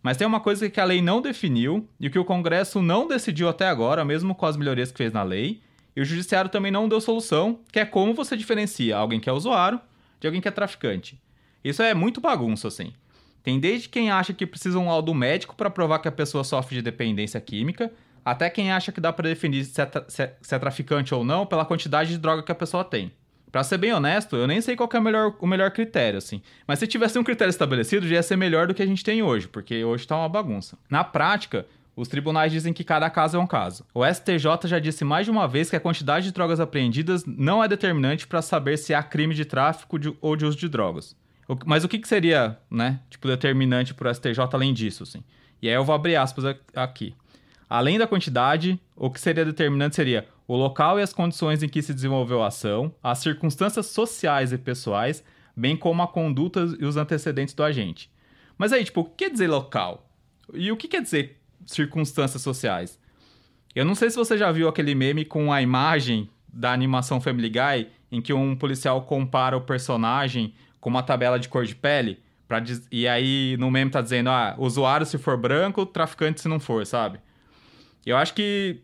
Mas 0.03 0.17
tem 0.17 0.27
uma 0.27 0.41
coisa 0.41 0.69
que 0.69 0.81
a 0.81 0.83
lei 0.83 1.01
não 1.01 1.21
definiu 1.21 1.87
e 2.01 2.09
que 2.09 2.19
o 2.19 2.25
Congresso 2.25 2.81
não 2.81 3.07
decidiu 3.07 3.47
até 3.47 3.69
agora, 3.69 4.03
mesmo 4.03 4.35
com 4.35 4.45
as 4.45 4.57
melhorias 4.57 4.91
que 4.91 4.97
fez 4.97 5.13
na 5.13 5.23
lei, 5.23 5.61
e 5.95 6.01
o 6.01 6.05
Judiciário 6.05 6.51
também 6.51 6.69
não 6.69 6.89
deu 6.89 6.99
solução, 6.99 7.61
que 7.71 7.79
é 7.79 7.85
como 7.85 8.13
você 8.13 8.35
diferencia 8.35 8.97
alguém 8.97 9.21
que 9.21 9.29
é 9.29 9.31
usuário 9.31 9.79
de 10.19 10.27
alguém 10.27 10.41
que 10.41 10.49
é 10.49 10.51
traficante. 10.51 11.17
Isso 11.63 11.81
é 11.81 11.93
muito 11.93 12.21
bagunça, 12.21 12.67
assim. 12.67 12.93
Tem 13.43 13.59
desde 13.59 13.89
quem 13.89 14.11
acha 14.11 14.33
que 14.33 14.45
precisa 14.45 14.77
um 14.77 14.87
laudo 14.87 15.13
médico 15.13 15.55
para 15.55 15.69
provar 15.69 15.99
que 15.99 16.07
a 16.07 16.11
pessoa 16.11 16.43
sofre 16.43 16.75
de 16.75 16.81
dependência 16.81 17.39
química, 17.39 17.91
até 18.23 18.49
quem 18.49 18.71
acha 18.71 18.91
que 18.91 19.01
dá 19.01 19.11
para 19.11 19.29
definir 19.29 19.63
se 19.65 19.81
é, 19.81 19.89
se, 20.07 20.23
é, 20.23 20.35
se 20.41 20.55
é, 20.55 20.59
traficante 20.59 21.13
ou 21.13 21.23
não 21.23 21.45
pela 21.45 21.65
quantidade 21.65 22.09
de 22.09 22.17
droga 22.17 22.43
que 22.43 22.51
a 22.51 22.55
pessoa 22.55 22.83
tem. 22.83 23.11
Pra 23.51 23.63
ser 23.63 23.79
bem 23.79 23.91
honesto, 23.91 24.35
eu 24.35 24.45
nem 24.45 24.61
sei 24.61 24.75
qual 24.75 24.89
é 24.93 24.99
o 24.99 25.01
melhor, 25.01 25.35
o 25.39 25.47
melhor 25.47 25.71
critério, 25.71 26.19
assim. 26.19 26.41
Mas 26.67 26.77
se 26.77 26.85
tivesse 26.85 27.17
um 27.17 27.23
critério 27.23 27.49
estabelecido, 27.49 28.07
já 28.07 28.15
ia 28.15 28.23
ser 28.23 28.35
melhor 28.35 28.67
do 28.67 28.75
que 28.75 28.83
a 28.83 28.85
gente 28.85 29.03
tem 29.03 29.23
hoje, 29.23 29.47
porque 29.47 29.83
hoje 29.83 30.05
tá 30.05 30.15
uma 30.15 30.29
bagunça. 30.29 30.77
Na 30.87 31.03
prática, 31.03 31.65
os 31.95 32.07
tribunais 32.07 32.51
dizem 32.51 32.71
que 32.71 32.83
cada 32.83 33.09
caso 33.09 33.37
é 33.37 33.39
um 33.39 33.47
caso. 33.47 33.83
O 33.93 34.05
STJ 34.05 34.67
já 34.67 34.77
disse 34.77 35.03
mais 35.03 35.25
de 35.25 35.31
uma 35.31 35.47
vez 35.47 35.69
que 35.69 35.75
a 35.75 35.79
quantidade 35.79 36.27
de 36.27 36.31
drogas 36.31 36.59
apreendidas 36.59 37.25
não 37.25 37.63
é 37.63 37.67
determinante 37.67 38.27
para 38.27 38.43
saber 38.43 38.77
se 38.77 38.93
há 38.93 39.01
crime 39.01 39.33
de 39.33 39.45
tráfico 39.45 39.97
de, 39.97 40.15
ou 40.21 40.35
de 40.35 40.45
uso 40.45 40.57
de 40.57 40.69
drogas. 40.69 41.15
Mas 41.65 41.83
o 41.83 41.87
que, 41.87 41.97
que 41.97 42.07
seria, 42.07 42.57
né, 42.69 42.99
tipo, 43.09 43.27
determinante 43.27 43.93
para 43.93 44.09
o 44.09 44.13
STJ 44.13 44.39
além 44.53 44.73
disso, 44.73 45.03
assim? 45.03 45.23
E 45.61 45.67
aí 45.67 45.73
eu 45.73 45.83
vou 45.83 45.95
abrir 45.95 46.15
aspas 46.15 46.45
aqui. 46.75 47.15
Além 47.69 47.97
da 47.97 48.07
quantidade, 48.07 48.79
o 48.95 49.09
que 49.09 49.19
seria 49.19 49.45
determinante 49.45 49.95
seria 49.95 50.27
o 50.47 50.55
local 50.55 50.99
e 50.99 51.03
as 51.03 51.13
condições 51.13 51.61
em 51.61 51.69
que 51.69 51.81
se 51.81 51.93
desenvolveu 51.93 52.41
a 52.41 52.47
ação, 52.47 52.93
as 53.03 53.19
circunstâncias 53.19 53.87
sociais 53.87 54.51
e 54.51 54.57
pessoais, 54.57 55.23
bem 55.55 55.75
como 55.75 56.01
a 56.01 56.07
conduta 56.07 56.67
e 56.79 56.85
os 56.85 56.97
antecedentes 56.97 57.53
do 57.53 57.63
agente. 57.63 58.09
Mas 58.57 58.73
aí, 58.73 58.83
tipo, 58.83 59.01
o 59.01 59.05
que 59.05 59.25
quer 59.25 59.29
dizer 59.29 59.47
local? 59.47 60.09
E 60.53 60.71
o 60.71 60.77
que 60.77 60.87
quer 60.87 61.01
dizer 61.01 61.39
circunstâncias 61.65 62.41
sociais? 62.41 62.99
Eu 63.75 63.85
não 63.85 63.93
sei 63.93 64.09
se 64.09 64.15
você 64.15 64.37
já 64.37 64.51
viu 64.51 64.67
aquele 64.67 64.95
meme 64.95 65.23
com 65.23 65.53
a 65.53 65.61
imagem 65.61 66.29
da 66.51 66.73
animação 66.73 67.21
Family 67.21 67.49
Guy, 67.49 67.87
em 68.11 68.21
que 68.21 68.33
um 68.33 68.55
policial 68.55 69.03
compara 69.03 69.55
o 69.55 69.61
personagem 69.61 70.53
com 70.79 70.89
uma 70.89 71.03
tabela 71.03 71.39
de 71.39 71.49
cor 71.49 71.65
de 71.65 71.75
pele. 71.75 72.19
Pra, 72.47 72.63
e 72.91 73.07
aí 73.07 73.55
no 73.59 73.69
meme 73.69 73.91
tá 73.91 74.01
dizendo, 74.01 74.29
ah, 74.29 74.55
usuário 74.57 75.05
se 75.05 75.17
for 75.17 75.37
branco, 75.37 75.85
traficante 75.85 76.41
se 76.41 76.47
não 76.47 76.59
for, 76.59 76.85
sabe? 76.85 77.19
Eu 78.05 78.17
acho 78.17 78.33
que 78.33 78.81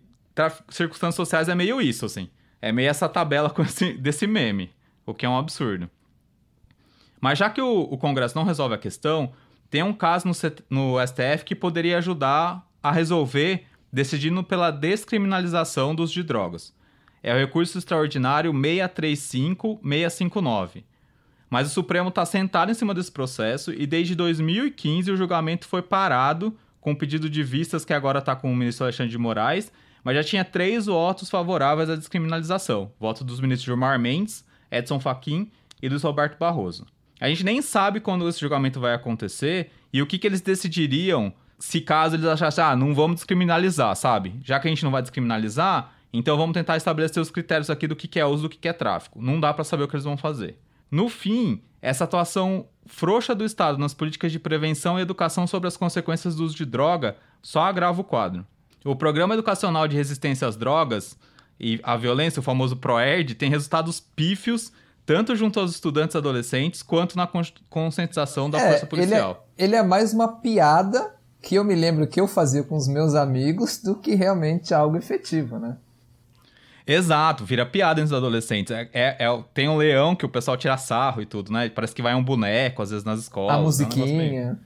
circunstâncias 0.69 1.15
sociais 1.15 1.49
é 1.49 1.55
meio 1.55 1.81
isso, 1.81 2.05
assim. 2.05 2.29
É 2.61 2.71
meio 2.71 2.89
essa 2.89 3.09
tabela 3.09 3.53
esse, 3.59 3.93
desse 3.93 4.27
meme, 4.27 4.71
o 5.05 5.13
que 5.13 5.25
é 5.25 5.29
um 5.29 5.37
absurdo. 5.37 5.89
Mas 7.19 7.39
já 7.39 7.49
que 7.49 7.61
o, 7.61 7.81
o 7.81 7.97
Congresso 7.97 8.37
não 8.37 8.43
resolve 8.43 8.75
a 8.75 8.77
questão, 8.77 9.33
tem 9.69 9.81
um 9.81 9.93
caso 9.93 10.27
no, 10.27 10.33
no 10.69 10.97
STF 11.05 11.43
que 11.43 11.55
poderia 11.55 11.97
ajudar 11.97 12.65
a 12.83 12.91
resolver 12.91 13.65
decidindo 13.91 14.43
pela 14.43 14.69
descriminalização 14.69 15.95
do 15.95 16.03
uso 16.03 16.13
de 16.13 16.21
drogas. 16.21 16.71
É 17.23 17.33
o 17.33 17.37
recurso 17.37 17.77
extraordinário 17.77 18.53
635-659. 18.53 20.83
Mas 21.55 21.67
o 21.67 21.73
Supremo 21.73 22.09
está 22.09 22.25
sentado 22.25 22.69
em 22.69 22.73
cima 22.73 22.93
desse 22.93 23.09
processo 23.09 23.71
e 23.71 23.87
desde 23.87 24.13
2015 24.13 25.09
o 25.09 25.15
julgamento 25.15 25.65
foi 25.65 25.81
parado 25.81 26.53
com 26.81 26.91
o 26.91 26.95
pedido 26.97 27.29
de 27.29 27.41
vistas 27.43 27.85
que 27.85 27.93
agora 27.93 28.19
está 28.19 28.35
com 28.35 28.51
o 28.51 28.53
ministro 28.53 28.83
Alexandre 28.83 29.09
de 29.09 29.17
Moraes, 29.17 29.71
mas 30.03 30.17
já 30.17 30.23
tinha 30.25 30.43
três 30.43 30.87
votos 30.87 31.29
favoráveis 31.29 31.89
à 31.89 31.95
descriminalização. 31.95 32.91
Voto 32.99 33.23
dos 33.23 33.39
ministros 33.39 33.67
Gilmar 33.67 33.97
Mendes, 33.97 34.43
Edson 34.69 34.99
Fachin 34.99 35.49
e 35.81 35.87
do 35.87 35.97
Roberto 35.97 36.37
Barroso. 36.37 36.85
A 37.21 37.29
gente 37.29 37.45
nem 37.45 37.61
sabe 37.61 38.01
quando 38.01 38.27
esse 38.27 38.41
julgamento 38.41 38.81
vai 38.81 38.93
acontecer 38.93 39.71
e 39.93 40.01
o 40.01 40.05
que, 40.05 40.17
que 40.17 40.27
eles 40.27 40.41
decidiriam 40.41 41.31
se 41.57 41.79
caso 41.79 42.17
eles 42.17 42.25
achassem, 42.25 42.65
ah, 42.65 42.75
não 42.75 42.93
vamos 42.93 43.15
descriminalizar, 43.15 43.95
sabe? 43.95 44.35
Já 44.43 44.59
que 44.59 44.67
a 44.67 44.71
gente 44.71 44.83
não 44.83 44.91
vai 44.91 45.01
descriminalizar, 45.01 45.93
então 46.11 46.35
vamos 46.35 46.53
tentar 46.53 46.75
estabelecer 46.75 47.23
os 47.23 47.31
critérios 47.31 47.69
aqui 47.69 47.87
do 47.87 47.95
que, 47.95 48.09
que 48.09 48.19
é 48.19 48.25
uso 48.25 48.43
do 48.43 48.49
que, 48.49 48.57
que 48.57 48.67
é 48.67 48.73
tráfico. 48.73 49.21
Não 49.21 49.39
dá 49.39 49.53
para 49.53 49.63
saber 49.63 49.85
o 49.85 49.87
que 49.87 49.95
eles 49.95 50.03
vão 50.03 50.17
fazer. 50.17 50.59
No 50.89 51.09
fim, 51.09 51.61
essa 51.81 52.03
atuação 52.03 52.67
frouxa 52.85 53.33
do 53.33 53.43
Estado 53.43 53.77
nas 53.77 53.93
políticas 53.93 54.31
de 54.31 54.39
prevenção 54.39 54.97
e 54.97 55.01
educação 55.01 55.47
sobre 55.47 55.67
as 55.67 55.77
consequências 55.77 56.35
do 56.35 56.43
uso 56.43 56.55
de 56.55 56.65
droga 56.65 57.17
só 57.41 57.61
agrava 57.61 58.01
o 58.01 58.03
quadro. 58.03 58.45
O 58.83 58.95
Programa 58.95 59.33
Educacional 59.33 59.87
de 59.87 59.95
Resistência 59.95 60.47
às 60.47 60.55
Drogas 60.55 61.17
e 61.59 61.79
à 61.83 61.97
Violência, 61.97 62.39
o 62.39 62.43
famoso 62.43 62.77
PROERD, 62.77 63.35
tem 63.35 63.49
resultados 63.49 63.99
pífios 63.99 64.71
tanto 65.05 65.35
junto 65.35 65.59
aos 65.59 65.71
estudantes 65.71 66.15
adolescentes 66.15 66.81
quanto 66.81 67.15
na 67.15 67.29
conscientização 67.69 68.49
da 68.49 68.59
é, 68.59 68.71
força 68.71 68.85
policial. 68.87 69.47
Ele 69.57 69.63
é, 69.63 69.65
ele 69.65 69.75
é 69.75 69.83
mais 69.83 70.13
uma 70.13 70.27
piada 70.27 71.13
que 71.41 71.55
eu 71.55 71.63
me 71.63 71.75
lembro 71.75 72.07
que 72.07 72.19
eu 72.19 72.27
fazia 72.27 72.63
com 72.63 72.75
os 72.75 72.87
meus 72.87 73.13
amigos 73.13 73.77
do 73.77 73.95
que 73.95 74.15
realmente 74.15 74.73
algo 74.73 74.97
efetivo, 74.97 75.59
né? 75.59 75.77
Exato, 76.87 77.43
vira 77.43 77.65
piada 77.65 77.99
entre 77.99 78.13
os 78.13 78.17
adolescentes. 78.17 78.71
É, 78.71 78.89
é, 78.93 79.17
é, 79.19 79.43
tem 79.53 79.67
um 79.67 79.77
leão 79.77 80.15
que 80.15 80.25
o 80.25 80.29
pessoal 80.29 80.55
tira 80.55 80.77
sarro 80.77 81.21
e 81.21 81.25
tudo, 81.25 81.51
né? 81.51 81.67
Parece 81.69 81.95
que 81.95 82.01
vai 82.01 82.13
um 82.13 82.23
boneco, 82.23 82.81
às 82.81 82.91
vezes, 82.91 83.03
nas 83.03 83.19
escolas. 83.21 83.55
A 83.55 83.59
musiquinha. 83.59 84.59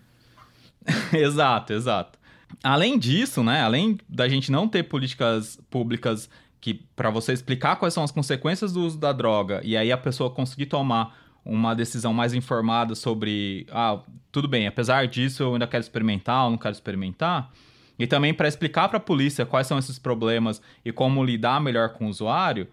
É 1.13 1.15
um 1.15 1.15
exato, 1.17 1.73
exato. 1.73 2.19
Além 2.63 2.97
disso, 2.97 3.43
né? 3.43 3.61
Além 3.61 3.97
da 4.07 4.27
gente 4.27 4.51
não 4.51 4.67
ter 4.67 4.83
políticas 4.83 5.59
públicas 5.69 6.29
que 6.59 6.73
para 6.73 7.09
você 7.09 7.31
explicar 7.31 7.77
quais 7.77 7.93
são 7.93 8.03
as 8.03 8.11
consequências 8.11 8.73
do 8.73 8.81
uso 8.81 8.97
da 8.97 9.13
droga 9.13 9.61
e 9.63 9.77
aí 9.77 9.91
a 9.91 9.97
pessoa 9.97 10.29
conseguir 10.29 10.65
tomar 10.65 11.17
uma 11.45 11.73
decisão 11.73 12.13
mais 12.13 12.33
informada 12.33 12.95
sobre, 12.95 13.65
ah, 13.71 13.99
tudo 14.31 14.47
bem, 14.47 14.67
apesar 14.67 15.07
disso 15.07 15.43
eu 15.43 15.53
ainda 15.53 15.65
quero 15.65 15.81
experimentar 15.81 16.43
ou 16.45 16.51
não 16.51 16.57
quero 16.57 16.73
experimentar, 16.73 17.51
e 17.99 18.07
também 18.07 18.33
para 18.33 18.47
explicar 18.47 18.87
para 18.87 18.97
a 18.97 19.01
polícia 19.01 19.45
quais 19.45 19.67
são 19.67 19.77
esses 19.77 19.99
problemas 19.99 20.61
e 20.85 20.91
como 20.91 21.23
lidar 21.23 21.59
melhor 21.59 21.89
com 21.89 22.07
o 22.07 22.09
usuário. 22.09 22.67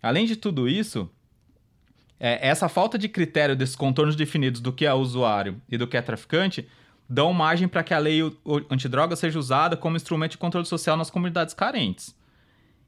Além 0.00 0.24
de 0.24 0.36
tudo 0.36 0.68
isso, 0.68 1.10
é, 2.18 2.48
essa 2.48 2.68
falta 2.68 2.96
de 2.96 3.08
critério 3.08 3.56
desses 3.56 3.74
contornos 3.74 4.14
definidos 4.14 4.60
do 4.60 4.72
que 4.72 4.86
é 4.86 4.94
usuário 4.94 5.60
e 5.68 5.76
do 5.76 5.88
que 5.88 5.96
é 5.96 6.02
traficante 6.02 6.68
dão 7.08 7.32
margem 7.32 7.66
para 7.66 7.82
que 7.82 7.92
a 7.92 7.98
lei 7.98 8.20
antidroga 8.70 9.16
seja 9.16 9.36
usada 9.36 9.76
como 9.76 9.96
instrumento 9.96 10.32
de 10.32 10.38
controle 10.38 10.64
social 10.64 10.96
nas 10.96 11.10
comunidades 11.10 11.52
carentes. 11.52 12.14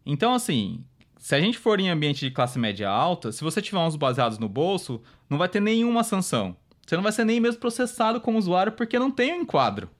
Então, 0.06 0.32
assim, 0.32 0.84
se 1.18 1.34
a 1.34 1.40
gente 1.40 1.58
for 1.58 1.80
em 1.80 1.90
ambiente 1.90 2.24
de 2.24 2.30
classe 2.30 2.56
média 2.56 2.88
alta, 2.88 3.32
se 3.32 3.42
você 3.42 3.60
tiver 3.60 3.80
uns 3.80 3.96
baseados 3.96 4.38
no 4.38 4.48
bolso, 4.48 5.02
não 5.28 5.38
vai 5.38 5.48
ter 5.48 5.60
nenhuma 5.60 6.04
sanção. 6.04 6.56
Você 6.86 6.94
não 6.94 7.02
vai 7.02 7.10
ser 7.10 7.24
nem 7.24 7.40
mesmo 7.40 7.60
processado 7.60 8.20
como 8.20 8.38
usuário 8.38 8.72
porque 8.72 8.98
não 8.98 9.10
tem 9.10 9.32
um 9.32 9.42
enquadro. 9.42 9.90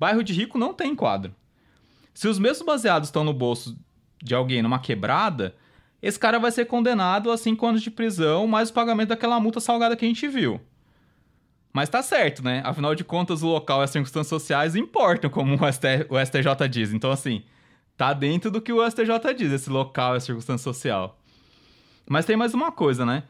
Bairro 0.00 0.24
de 0.24 0.32
rico 0.32 0.56
não 0.56 0.72
tem 0.72 0.94
quadro. 0.96 1.34
Se 2.14 2.26
os 2.26 2.38
mesmos 2.38 2.64
baseados 2.64 3.08
estão 3.08 3.22
no 3.22 3.34
bolso 3.34 3.78
de 4.22 4.34
alguém 4.34 4.62
numa 4.62 4.78
quebrada, 4.78 5.54
esse 6.00 6.18
cara 6.18 6.38
vai 6.38 6.50
ser 6.50 6.64
condenado 6.64 7.30
a 7.30 7.36
5 7.36 7.66
anos 7.66 7.82
de 7.82 7.90
prisão, 7.90 8.46
mais 8.46 8.70
o 8.70 8.72
pagamento 8.72 9.10
daquela 9.10 9.38
multa 9.38 9.60
salgada 9.60 9.94
que 9.94 10.06
a 10.06 10.08
gente 10.08 10.26
viu. 10.26 10.58
Mas 11.70 11.90
tá 11.90 12.02
certo, 12.02 12.42
né? 12.42 12.62
Afinal 12.64 12.94
de 12.94 13.04
contas, 13.04 13.42
o 13.42 13.48
local 13.48 13.82
e 13.82 13.84
as 13.84 13.90
circunstâncias 13.90 14.28
sociais 14.28 14.74
importam, 14.74 15.28
como 15.28 15.54
o, 15.54 15.58
o 15.58 16.24
STJ 16.24 16.68
diz. 16.70 16.94
Então, 16.94 17.10
assim, 17.10 17.44
tá 17.94 18.14
dentro 18.14 18.50
do 18.50 18.62
que 18.62 18.72
o 18.72 18.90
STJ 18.90 19.34
diz, 19.36 19.52
esse 19.52 19.68
local 19.68 20.14
e 20.14 20.16
a 20.16 20.20
circunstância 20.20 20.64
social. 20.64 21.20
Mas 22.08 22.24
tem 22.24 22.38
mais 22.38 22.54
uma 22.54 22.72
coisa, 22.72 23.04
né? 23.04 23.24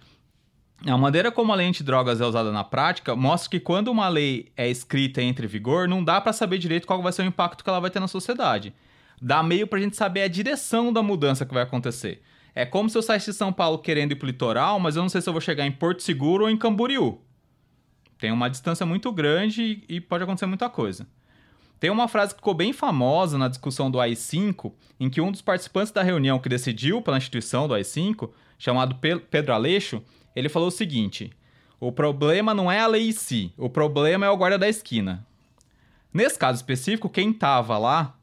A 0.86 0.96
maneira 0.96 1.30
como 1.30 1.52
a 1.52 1.54
lei 1.54 1.66
antidrogas 1.66 2.22
é 2.22 2.26
usada 2.26 2.50
na 2.50 2.64
prática 2.64 3.14
mostra 3.14 3.50
que 3.50 3.60
quando 3.60 3.88
uma 3.88 4.08
lei 4.08 4.50
é 4.56 4.68
escrita 4.68 5.20
e 5.20 5.26
entra 5.26 5.44
em 5.44 5.48
vigor, 5.48 5.86
não 5.86 6.02
dá 6.02 6.20
para 6.20 6.32
saber 6.32 6.56
direito 6.56 6.86
qual 6.86 7.02
vai 7.02 7.12
ser 7.12 7.22
o 7.22 7.26
impacto 7.26 7.62
que 7.62 7.68
ela 7.68 7.80
vai 7.80 7.90
ter 7.90 8.00
na 8.00 8.08
sociedade. 8.08 8.72
Dá 9.20 9.42
meio 9.42 9.66
pra 9.66 9.78
gente 9.78 9.94
saber 9.94 10.22
a 10.22 10.28
direção 10.28 10.90
da 10.90 11.02
mudança 11.02 11.44
que 11.44 11.52
vai 11.52 11.62
acontecer. 11.62 12.22
É 12.54 12.64
como 12.64 12.88
se 12.88 12.96
eu 12.96 13.02
saísse 13.02 13.30
de 13.30 13.36
São 13.36 13.52
Paulo 13.52 13.78
querendo 13.78 14.12
ir 14.12 14.16
pro 14.16 14.26
litoral, 14.26 14.80
mas 14.80 14.96
eu 14.96 15.02
não 15.02 15.10
sei 15.10 15.20
se 15.20 15.28
eu 15.28 15.34
vou 15.34 15.40
chegar 15.42 15.66
em 15.66 15.72
Porto 15.72 16.02
Seguro 16.02 16.44
ou 16.44 16.50
em 16.50 16.56
Camboriú. 16.56 17.20
Tem 18.18 18.32
uma 18.32 18.48
distância 18.48 18.86
muito 18.86 19.12
grande 19.12 19.84
e 19.86 20.00
pode 20.00 20.24
acontecer 20.24 20.46
muita 20.46 20.70
coisa. 20.70 21.06
Tem 21.78 21.90
uma 21.90 22.08
frase 22.08 22.34
que 22.34 22.40
ficou 22.40 22.54
bem 22.54 22.72
famosa 22.72 23.38
na 23.38 23.48
discussão 23.48 23.90
do 23.90 24.00
AI-5, 24.00 24.72
em 24.98 25.08
que 25.08 25.20
um 25.20 25.30
dos 25.30 25.42
participantes 25.42 25.92
da 25.92 26.02
reunião 26.02 26.38
que 26.38 26.48
decidiu 26.48 27.00
pela 27.00 27.18
instituição 27.18 27.68
do 27.68 27.74
AI-5, 27.74 28.30
chamado 28.58 28.96
Pedro 29.30 29.54
Aleixo, 29.54 30.02
ele 30.34 30.48
falou 30.48 30.68
o 30.68 30.72
seguinte: 30.72 31.30
o 31.78 31.90
problema 31.90 32.54
não 32.54 32.70
é 32.70 32.80
a 32.80 32.86
lei 32.86 33.08
em 33.08 33.12
si, 33.12 33.52
o 33.56 33.68
problema 33.68 34.26
é 34.26 34.30
o 34.30 34.36
guarda 34.36 34.58
da 34.58 34.68
esquina. 34.68 35.26
Nesse 36.12 36.38
caso 36.38 36.56
específico, 36.56 37.08
quem 37.08 37.30
estava 37.30 37.78
lá, 37.78 38.16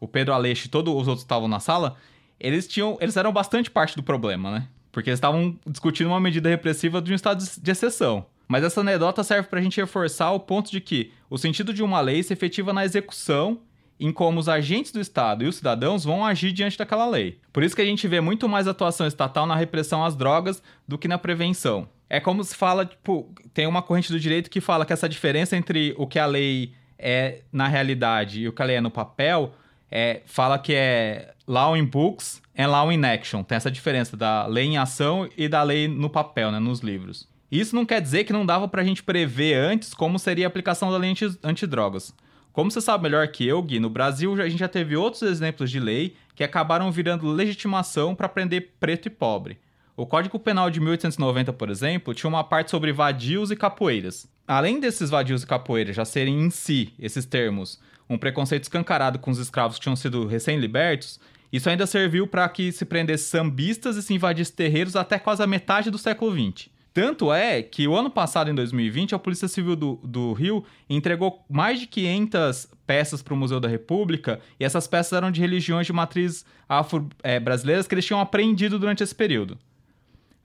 o 0.00 0.06
Pedro 0.06 0.32
Aleixo 0.32 0.66
e 0.66 0.70
todos 0.70 0.92
os 0.92 1.08
outros 1.08 1.20
que 1.20 1.26
estavam 1.26 1.48
na 1.48 1.60
sala, 1.60 1.96
eles 2.38 2.68
tinham, 2.68 2.96
eles 3.00 3.16
eram 3.16 3.32
bastante 3.32 3.70
parte 3.70 3.96
do 3.96 4.02
problema, 4.02 4.50
né? 4.50 4.68
Porque 4.92 5.10
eles 5.10 5.18
estavam 5.18 5.58
discutindo 5.66 6.06
uma 6.06 6.20
medida 6.20 6.48
repressiva 6.48 7.02
de 7.02 7.12
um 7.12 7.14
estado 7.14 7.44
de 7.44 7.70
exceção. 7.70 8.26
Mas 8.46 8.62
essa 8.62 8.80
anedota 8.80 9.24
serve 9.24 9.48
para 9.48 9.58
a 9.58 9.62
gente 9.62 9.80
reforçar 9.80 10.30
o 10.30 10.40
ponto 10.40 10.70
de 10.70 10.80
que 10.80 11.12
o 11.28 11.36
sentido 11.36 11.72
de 11.72 11.82
uma 11.82 12.00
lei 12.00 12.22
se 12.22 12.32
efetiva 12.32 12.72
na 12.72 12.84
execução 12.84 13.60
em 13.98 14.12
como 14.12 14.40
os 14.40 14.48
agentes 14.48 14.92
do 14.92 15.00
Estado 15.00 15.44
e 15.44 15.48
os 15.48 15.56
cidadãos 15.56 16.04
vão 16.04 16.24
agir 16.24 16.52
diante 16.52 16.76
daquela 16.76 17.06
lei. 17.06 17.38
Por 17.52 17.62
isso 17.62 17.76
que 17.76 17.82
a 17.82 17.86
gente 17.86 18.06
vê 18.08 18.20
muito 18.20 18.48
mais 18.48 18.66
atuação 18.66 19.06
estatal 19.06 19.46
na 19.46 19.54
repressão 19.54 20.04
às 20.04 20.16
drogas 20.16 20.62
do 20.86 20.98
que 20.98 21.08
na 21.08 21.18
prevenção. 21.18 21.88
É 22.08 22.20
como 22.20 22.42
se 22.44 22.54
fala, 22.54 22.84
tipo, 22.84 23.32
tem 23.52 23.66
uma 23.66 23.82
corrente 23.82 24.12
do 24.12 24.20
direito 24.20 24.50
que 24.50 24.60
fala 24.60 24.84
que 24.84 24.92
essa 24.92 25.08
diferença 25.08 25.56
entre 25.56 25.94
o 25.96 26.06
que 26.06 26.18
a 26.18 26.26
lei 26.26 26.72
é 26.98 27.40
na 27.52 27.68
realidade 27.68 28.40
e 28.40 28.48
o 28.48 28.52
que 28.52 28.62
a 28.62 28.64
lei 28.64 28.76
é 28.76 28.80
no 28.80 28.90
papel, 28.90 29.54
é, 29.90 30.22
fala 30.26 30.58
que 30.58 30.74
é 30.74 31.32
law 31.46 31.76
in 31.76 31.84
books 31.84 32.42
and 32.56 32.68
law 32.68 32.90
in 32.90 33.04
action. 33.04 33.42
Tem 33.42 33.56
essa 33.56 33.70
diferença 33.70 34.16
da 34.16 34.46
lei 34.46 34.64
em 34.64 34.78
ação 34.78 35.28
e 35.36 35.48
da 35.48 35.62
lei 35.62 35.88
no 35.88 36.10
papel, 36.10 36.50
né, 36.50 36.58
nos 36.58 36.80
livros. 36.80 37.28
Isso 37.50 37.76
não 37.76 37.86
quer 37.86 38.00
dizer 38.00 38.24
que 38.24 38.32
não 38.32 38.44
dava 38.44 38.66
pra 38.66 38.82
gente 38.82 39.02
prever 39.02 39.54
antes 39.54 39.94
como 39.94 40.18
seria 40.18 40.46
a 40.46 40.48
aplicação 40.48 40.90
da 40.90 40.96
lei 40.96 41.14
antidrogas. 41.42 42.14
Como 42.54 42.70
você 42.70 42.80
sabe 42.80 43.02
melhor 43.02 43.26
que 43.26 43.44
eu, 43.44 43.60
Gui, 43.60 43.80
no 43.80 43.90
Brasil 43.90 44.32
a 44.40 44.48
gente 44.48 44.60
já 44.60 44.68
teve 44.68 44.96
outros 44.96 45.22
exemplos 45.22 45.68
de 45.72 45.80
lei 45.80 46.14
que 46.36 46.44
acabaram 46.44 46.88
virando 46.92 47.26
legitimação 47.26 48.14
para 48.14 48.28
prender 48.28 48.74
preto 48.78 49.06
e 49.06 49.10
pobre. 49.10 49.58
O 49.96 50.06
Código 50.06 50.38
Penal 50.38 50.70
de 50.70 50.78
1890, 50.78 51.52
por 51.52 51.68
exemplo, 51.68 52.14
tinha 52.14 52.28
uma 52.28 52.44
parte 52.44 52.70
sobre 52.70 52.92
vadios 52.92 53.50
e 53.50 53.56
capoeiras. 53.56 54.28
Além 54.46 54.78
desses 54.78 55.10
vadios 55.10 55.42
e 55.42 55.46
capoeiras 55.48 55.96
já 55.96 56.04
serem 56.04 56.42
em 56.42 56.48
si, 56.48 56.94
esses 56.96 57.26
termos, 57.26 57.80
um 58.08 58.16
preconceito 58.16 58.62
escancarado 58.62 59.18
com 59.18 59.32
os 59.32 59.38
escravos 59.40 59.76
que 59.76 59.82
tinham 59.82 59.96
sido 59.96 60.24
recém-libertos, 60.24 61.18
isso 61.52 61.68
ainda 61.68 61.88
serviu 61.88 62.24
para 62.24 62.48
que 62.48 62.70
se 62.70 62.84
prendesse 62.84 63.24
sambistas 63.24 63.96
e 63.96 64.02
se 64.02 64.14
invadisse 64.14 64.52
terreiros 64.52 64.94
até 64.94 65.18
quase 65.18 65.42
a 65.42 65.46
metade 65.46 65.90
do 65.90 65.98
século 65.98 66.30
XX. 66.30 66.68
Tanto 66.94 67.32
é 67.32 67.60
que 67.60 67.88
o 67.88 67.96
ano 67.96 68.08
passado, 68.08 68.48
em 68.48 68.54
2020, 68.54 69.16
a 69.16 69.18
Polícia 69.18 69.48
Civil 69.48 69.74
do, 69.74 69.96
do 70.04 70.32
Rio 70.32 70.64
entregou 70.88 71.44
mais 71.50 71.80
de 71.80 71.88
500 71.88 72.68
peças 72.86 73.20
para 73.20 73.34
o 73.34 73.36
Museu 73.36 73.58
da 73.58 73.66
República, 73.66 74.38
e 74.60 74.64
essas 74.64 74.86
peças 74.86 75.12
eram 75.12 75.32
de 75.32 75.40
religiões 75.40 75.88
de 75.88 75.92
matriz 75.92 76.46
afro-brasileiras 76.68 77.84
é, 77.84 77.88
que 77.88 77.94
eles 77.96 78.04
tinham 78.04 78.20
apreendido 78.20 78.78
durante 78.78 79.02
esse 79.02 79.12
período. 79.14 79.58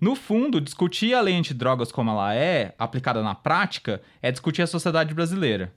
No 0.02 0.16
fundo, 0.16 0.60
discutir 0.60 1.14
a 1.14 1.22
lei 1.22 1.36
antidrogas 1.36 1.92
como 1.92 2.10
ela 2.10 2.34
é, 2.34 2.74
aplicada 2.80 3.22
na 3.22 3.36
prática, 3.36 4.02
é 4.20 4.32
discutir 4.32 4.64
a 4.64 4.68
sociedade 4.68 5.14
brasileira. 5.14 5.72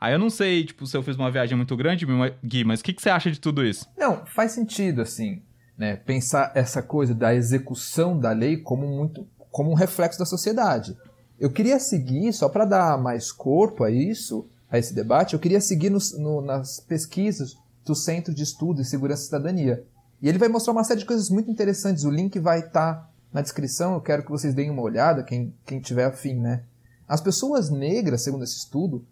Aí 0.00 0.14
eu 0.14 0.18
não 0.18 0.30
sei, 0.30 0.64
tipo, 0.64 0.86
se 0.86 0.96
eu 0.96 1.02
fiz 1.02 1.16
uma 1.16 1.30
viagem 1.30 1.54
muito 1.54 1.76
grande, 1.76 2.06
Gui, 2.42 2.64
mas 2.64 2.80
o 2.80 2.84
que, 2.84 2.94
que 2.94 3.02
você 3.02 3.10
acha 3.10 3.30
de 3.30 3.38
tudo 3.38 3.62
isso? 3.62 3.86
Não, 3.94 4.24
faz 4.24 4.52
sentido, 4.52 5.02
assim, 5.02 5.42
né? 5.76 5.96
Pensar 5.96 6.50
essa 6.54 6.82
coisa 6.82 7.14
da 7.14 7.34
execução 7.34 8.18
da 8.18 8.32
lei 8.32 8.56
como 8.56 8.86
muito 8.86 9.28
como 9.54 9.70
um 9.70 9.74
reflexo 9.74 10.18
da 10.18 10.26
sociedade. 10.26 10.98
Eu 11.38 11.48
queria 11.48 11.78
seguir, 11.78 12.32
só 12.32 12.48
para 12.48 12.64
dar 12.64 13.00
mais 13.00 13.30
corpo 13.30 13.84
a 13.84 13.90
isso, 13.90 14.48
a 14.68 14.80
esse 14.80 14.92
debate, 14.92 15.34
eu 15.34 15.38
queria 15.38 15.60
seguir 15.60 15.90
no, 15.90 15.98
no, 16.18 16.40
nas 16.40 16.80
pesquisas 16.80 17.56
do 17.84 17.94
Centro 17.94 18.34
de 18.34 18.42
Estudo 18.42 18.82
e 18.82 18.84
Segurança 18.84 19.22
e 19.22 19.24
Cidadania. 19.26 19.86
E 20.20 20.28
ele 20.28 20.38
vai 20.38 20.48
mostrar 20.48 20.72
uma 20.72 20.82
série 20.82 20.98
de 20.98 21.06
coisas 21.06 21.30
muito 21.30 21.52
interessantes. 21.52 22.02
O 22.02 22.10
link 22.10 22.36
vai 22.40 22.58
estar 22.58 22.94
tá 22.94 23.10
na 23.32 23.42
descrição, 23.42 23.94
eu 23.94 24.00
quero 24.00 24.24
que 24.24 24.30
vocês 24.32 24.54
deem 24.54 24.70
uma 24.70 24.82
olhada, 24.82 25.22
quem, 25.22 25.54
quem 25.64 25.78
tiver 25.78 26.06
afim, 26.06 26.34
né? 26.34 26.64
As 27.06 27.20
pessoas 27.20 27.70
negras, 27.70 28.22
segundo 28.22 28.42
esse 28.42 28.56
estudo, 28.56 29.06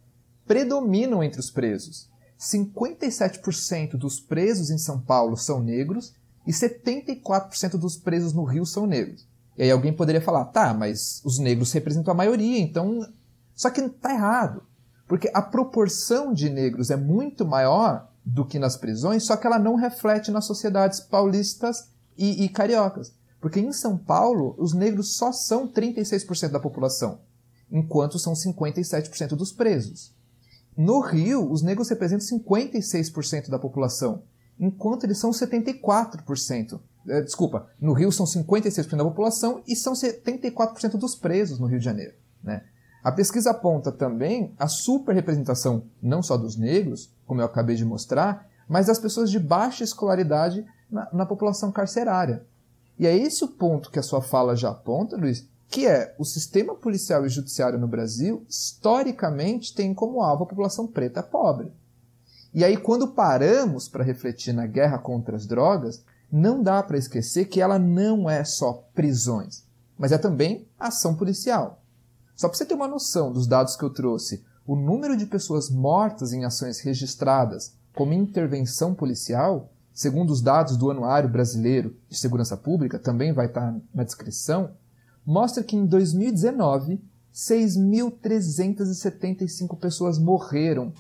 predominam 0.45 1.23
entre 1.23 1.39
os 1.39 1.53
presos. 1.53 2.11
57% 2.41 3.93
dos 3.93 4.19
presos 4.19 4.71
em 4.71 4.79
São 4.79 5.01
Paulo 5.01 5.37
são 5.37 5.63
negros 5.63 6.13
e 6.45 6.51
74% 6.51 7.77
dos 7.79 7.97
presos 7.97 8.33
no 8.33 8.43
Rio 8.43 8.67
são 8.67 8.89
negros. 8.89 9.31
E 9.57 9.63
aí 9.65 9.71
alguém 9.71 9.93
poderia 9.93 10.21
falar, 10.21 10.47
tá, 10.47 10.73
mas 10.73 11.21
os 11.25 11.39
negros 11.39 11.73
representam 11.73 12.13
a 12.13 12.17
maioria, 12.17 12.59
então. 12.59 13.07
Só 13.55 13.71
que 13.71 13.87
tá 13.89 14.13
errado. 14.13 14.63
Porque 15.07 15.31
a 15.35 15.43
proporção 15.43 16.33
de 16.33 16.49
negros 16.49 16.91
é 16.91 16.97
muito 16.97 17.45
maior 17.45 18.09
do 18.25 18.47
que 18.47 18.59
nas 18.59 18.77
prisões, 18.77 19.25
só 19.25 19.37
que 19.37 19.47
ela 19.47 19.59
não 19.59 19.75
reflete 19.75 20.31
nas 20.31 20.47
sociedades 20.47 21.01
paulistas 21.01 21.89
e, 22.17 22.45
e 22.45 22.49
cariocas. 22.49 23.13
Porque 23.41 23.61
em 23.61 23.73
São 23.73 23.99
Paulo, 23.99 24.55
os 24.57 24.73
negros 24.73 25.17
só 25.17 25.33
são 25.33 25.67
36% 25.67 26.51
da 26.51 26.61
população, 26.61 27.21
enquanto 27.71 28.19
são 28.19 28.33
57% 28.35 29.35
dos 29.35 29.53
presos. 29.53 30.15
No 30.77 31.01
Rio, 31.01 31.51
os 31.51 31.61
negros 31.61 31.89
representam 31.91 32.39
56% 32.39 33.51
da 33.51 33.59
população, 33.59 34.23
enquanto 34.59 35.05
eles 35.05 35.19
são 35.19 35.31
74%. 35.31 36.81
É, 37.09 37.21
desculpa, 37.23 37.69
no 37.81 37.93
Rio 37.93 38.13
são 38.13 38.27
56% 38.27 38.97
da 38.97 39.05
população 39.05 39.63
e 39.67 39.75
são 39.75 39.93
74% 39.93 40.97
dos 40.97 41.15
presos 41.15 41.59
no 41.59 41.67
Rio 41.67 41.79
de 41.79 41.85
Janeiro. 41.85 42.15
Né? 42.43 42.63
A 43.03 43.11
pesquisa 43.11 43.51
aponta 43.51 43.91
também 43.91 44.55
a 44.59 44.69
superrepresentação 44.69 45.85
não 46.01 46.23
só 46.23 46.37
dos 46.37 46.57
negros, 46.57 47.13
como 47.27 47.41
eu 47.41 47.47
acabei 47.47 47.75
de 47.75 47.85
mostrar, 47.85 48.49
mas 48.69 48.87
das 48.87 48.99
pessoas 48.99 49.31
de 49.31 49.39
baixa 49.39 49.83
escolaridade 49.83 50.65
na, 50.91 51.09
na 51.13 51.27
população 51.27 51.73
carcerária. 51.73 52.47
E 52.99 53.07
é 53.07 53.17
esse 53.17 53.43
o 53.43 53.49
ponto 53.49 53.91
que 53.91 53.99
a 53.99 54.03
sua 54.03 54.23
fala 54.23 54.55
já 54.55 54.71
aponta, 54.71 55.17
Luiz, 55.17 55.49
que 55.69 55.87
é 55.87 56.15
o 56.19 56.25
sistema 56.25 56.75
policial 56.75 57.25
e 57.25 57.31
judiciário 57.31 57.79
no 57.79 57.89
Brasil, 57.89 58.45
historicamente, 58.49 59.75
tem 59.75 59.95
como 59.95 60.23
alvo 60.23 60.45
a 60.45 60.47
população 60.47 60.87
preta 60.87 61.23
pobre. 61.23 61.73
E 62.55 62.63
aí, 62.63 62.77
quando 62.77 63.09
paramos 63.09 63.89
para 63.89 64.05
refletir 64.05 64.53
na 64.53 64.67
guerra 64.67 64.99
contra 64.99 65.35
as 65.35 65.47
drogas, 65.47 66.05
não 66.33 66.63
dá 66.63 66.83
para 66.83 66.97
esquecer 66.97 67.45
que 67.45 67.61
ela 67.61 67.79
não 67.79 68.31
é 68.31 68.43
só 68.43 68.89
prisões, 68.95 69.67
mas 69.99 70.13
é 70.13 70.19
também 70.19 70.67
ação 70.81 71.15
policial. 71.15 71.83
Só 72.35 72.49
para 72.49 72.57
você 72.57 72.65
ter 72.65 72.73
uma 72.73 72.89
noção 72.89 73.31
dos 73.31 73.47
dados 73.47 73.77
que 73.77 73.85
eu 73.85 73.91
trouxe, 73.91 74.43
o 74.67 74.75
número 74.75 75.15
de 75.15 75.27
pessoas 75.27 75.69
mortas 75.69 76.33
em 76.33 76.47
ações 76.47 76.81
registradas 76.81 77.75
como 77.95 78.15
intervenção 78.15 78.95
policial, 78.95 79.71
segundo 79.93 80.31
os 80.31 80.41
dados 80.41 80.79
do 80.79 80.91
Anuário 80.91 81.29
Brasileiro 81.29 81.95
de 82.09 82.17
Segurança 82.17 82.57
Pública, 82.57 82.99
também 82.99 83.35
vai 83.35 83.45
estar 83.45 83.79
na 83.95 84.03
descrição, 84.03 84.71
mostra 85.27 85.63
que 85.63 85.77
em 85.77 85.85
2019, 85.85 86.99
6.375 87.35 89.79
pessoas 89.79 90.19
morreram 90.19 90.95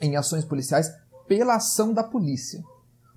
em 0.00 0.16
ações 0.16 0.44
policiais 0.44 0.92
pela 1.28 1.54
ação 1.54 1.92
da 1.92 2.02
polícia 2.02 2.64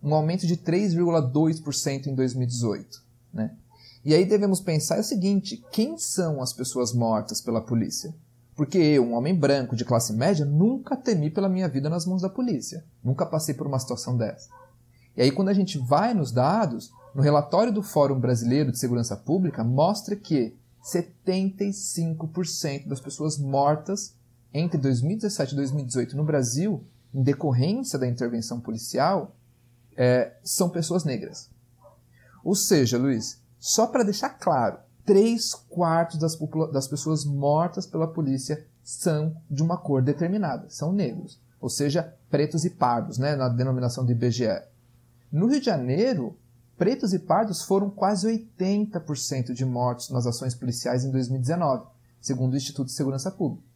um 0.08 0.15
aumento 0.15 0.48
de 0.48 0.58
3,2% 0.58 2.08
em 2.08 2.15
2018. 2.15 3.04
Né? 3.34 3.52
E 4.06 4.13
aí 4.13 4.26
devemos 4.26 4.62
pensar 4.62 5.00
o 5.00 5.04
seguinte: 5.04 5.63
quem 5.72 5.98
são 5.98 6.41
as 6.41 6.54
pessoas 6.54 6.93
mortas 6.93 7.41
pela 7.41 7.62
polícia? 7.62 8.15
Porque 8.56 8.78
eu, 8.78 9.04
um 9.04 9.13
homem 9.13 9.36
branco 9.36 9.76
de 9.76 9.84
classe 9.86 10.13
média, 10.13 10.46
nunca 10.46 10.96
temi 10.96 11.30
pela 11.30 11.50
minha 11.50 11.67
vida 11.67 11.89
nas 11.89 12.08
mãos 12.08 12.24
da 12.24 12.30
polícia. 12.30 12.84
Nunca 13.04 13.26
passei 13.26 13.54
por 13.54 13.67
uma 13.67 13.78
situação 13.78 14.17
dessa. 14.17 14.50
E 15.15 15.22
aí, 15.22 15.32
quando 15.32 15.50
a 15.50 15.54
gente 15.54 15.78
vai 15.78 16.13
nos 16.13 16.32
dados, 16.32 16.91
no 17.13 17.22
relatório 17.22 17.72
do 17.72 17.84
Fórum 17.84 18.20
Brasileiro 18.20 18.72
de 18.72 18.80
Segurança 18.80 19.15
Pública, 19.15 19.63
mostra 19.63 20.15
que 20.15 20.56
75% 20.84 22.88
das 22.88 23.00
pessoas 23.00 23.38
mortas 23.38 24.15
entre 24.54 24.80
2017 24.80 25.54
e 25.54 25.56
2018 25.56 26.15
no 26.15 26.24
Brasil, 26.24 26.84
em 27.13 27.22
decorrência 27.22 28.00
da 28.00 28.08
intervenção 28.08 28.60
policial, 28.60 29.36
é, 29.97 30.33
são 30.43 30.69
pessoas 30.69 31.03
negras. 31.03 31.49
Ou 32.43 32.55
seja, 32.55 32.97
Luiz, 32.97 33.41
só 33.60 33.88
para 33.88 34.03
deixar 34.03 34.29
claro, 34.29 34.77
três 35.03 35.53
quartos 35.53 36.19
das, 36.19 36.38
das 36.71 36.88
pessoas 36.88 37.25
mortas 37.25 37.88
pela 37.88 38.07
polícia 38.07 38.65
são 38.83 39.36
de 39.49 39.63
uma 39.63 39.77
cor 39.77 40.01
determinada, 40.01 40.69
são 40.69 40.93
negros, 40.93 41.41
ou 41.60 41.69
seja, 41.69 42.13
pretos 42.29 42.63
e 42.63 42.69
pardos, 42.69 43.17
né, 43.17 43.36
na 43.36 43.49
denominação 43.49 44.05
do 44.05 44.12
IBGE. 44.12 44.62
No 45.31 45.47
Rio 45.47 45.60
de 45.60 45.65
Janeiro, 45.65 46.38
pretos 46.77 47.13
e 47.13 47.19
pardos 47.19 47.63
foram 47.63 47.89
quase 47.89 48.27
80% 48.27 49.51
de 49.51 49.65
mortos 49.65 50.10
nas 50.10 50.25
ações 50.25 50.55
policiais 50.55 51.03
em 51.03 51.12
2019, 51.12 51.86
segundo 52.21 52.53
o 52.53 52.57
Instituto 52.57 52.88
de 52.88 52.93
Segurança 52.93 53.31
Pública. 53.31 53.67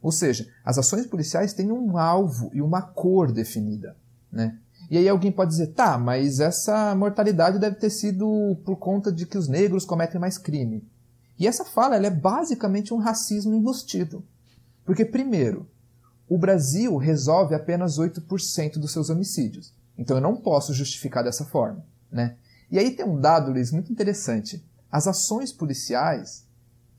Ou 0.00 0.12
seja, 0.12 0.48
as 0.64 0.78
ações 0.78 1.06
policiais 1.06 1.52
têm 1.52 1.72
um 1.72 1.98
alvo 1.98 2.50
e 2.54 2.62
uma 2.62 2.80
cor 2.80 3.32
definida. 3.32 3.96
Né? 4.30 4.58
E 4.90 4.96
aí 4.96 5.08
alguém 5.08 5.32
pode 5.32 5.50
dizer, 5.50 5.68
tá, 5.68 5.98
mas 5.98 6.38
essa 6.38 6.94
mortalidade 6.94 7.58
deve 7.58 7.76
ter 7.76 7.90
sido 7.90 8.56
por 8.64 8.76
conta 8.76 9.10
de 9.10 9.26
que 9.26 9.36
os 9.36 9.48
negros 9.48 9.84
cometem 9.84 10.20
mais 10.20 10.38
crime. 10.38 10.86
E 11.38 11.46
essa 11.46 11.64
fala 11.64 11.96
é 11.96 12.10
basicamente 12.10 12.94
um 12.94 12.98
racismo 12.98 13.54
enrustido. 13.54 14.24
Porque, 14.84 15.04
primeiro, 15.04 15.68
o 16.28 16.38
Brasil 16.38 16.96
resolve 16.96 17.54
apenas 17.54 17.98
8% 17.98 18.78
dos 18.78 18.92
seus 18.92 19.10
homicídios. 19.10 19.74
Então 19.98 20.16
eu 20.16 20.22
não 20.22 20.36
posso 20.36 20.72
justificar 20.72 21.24
dessa 21.24 21.44
forma. 21.44 21.84
Né? 22.10 22.36
E 22.70 22.78
aí 22.78 22.92
tem 22.92 23.04
um 23.04 23.20
dado, 23.20 23.50
Luiz, 23.50 23.72
muito 23.72 23.92
interessante. 23.92 24.64
As 24.90 25.08
ações 25.08 25.52
policiais, 25.52 26.46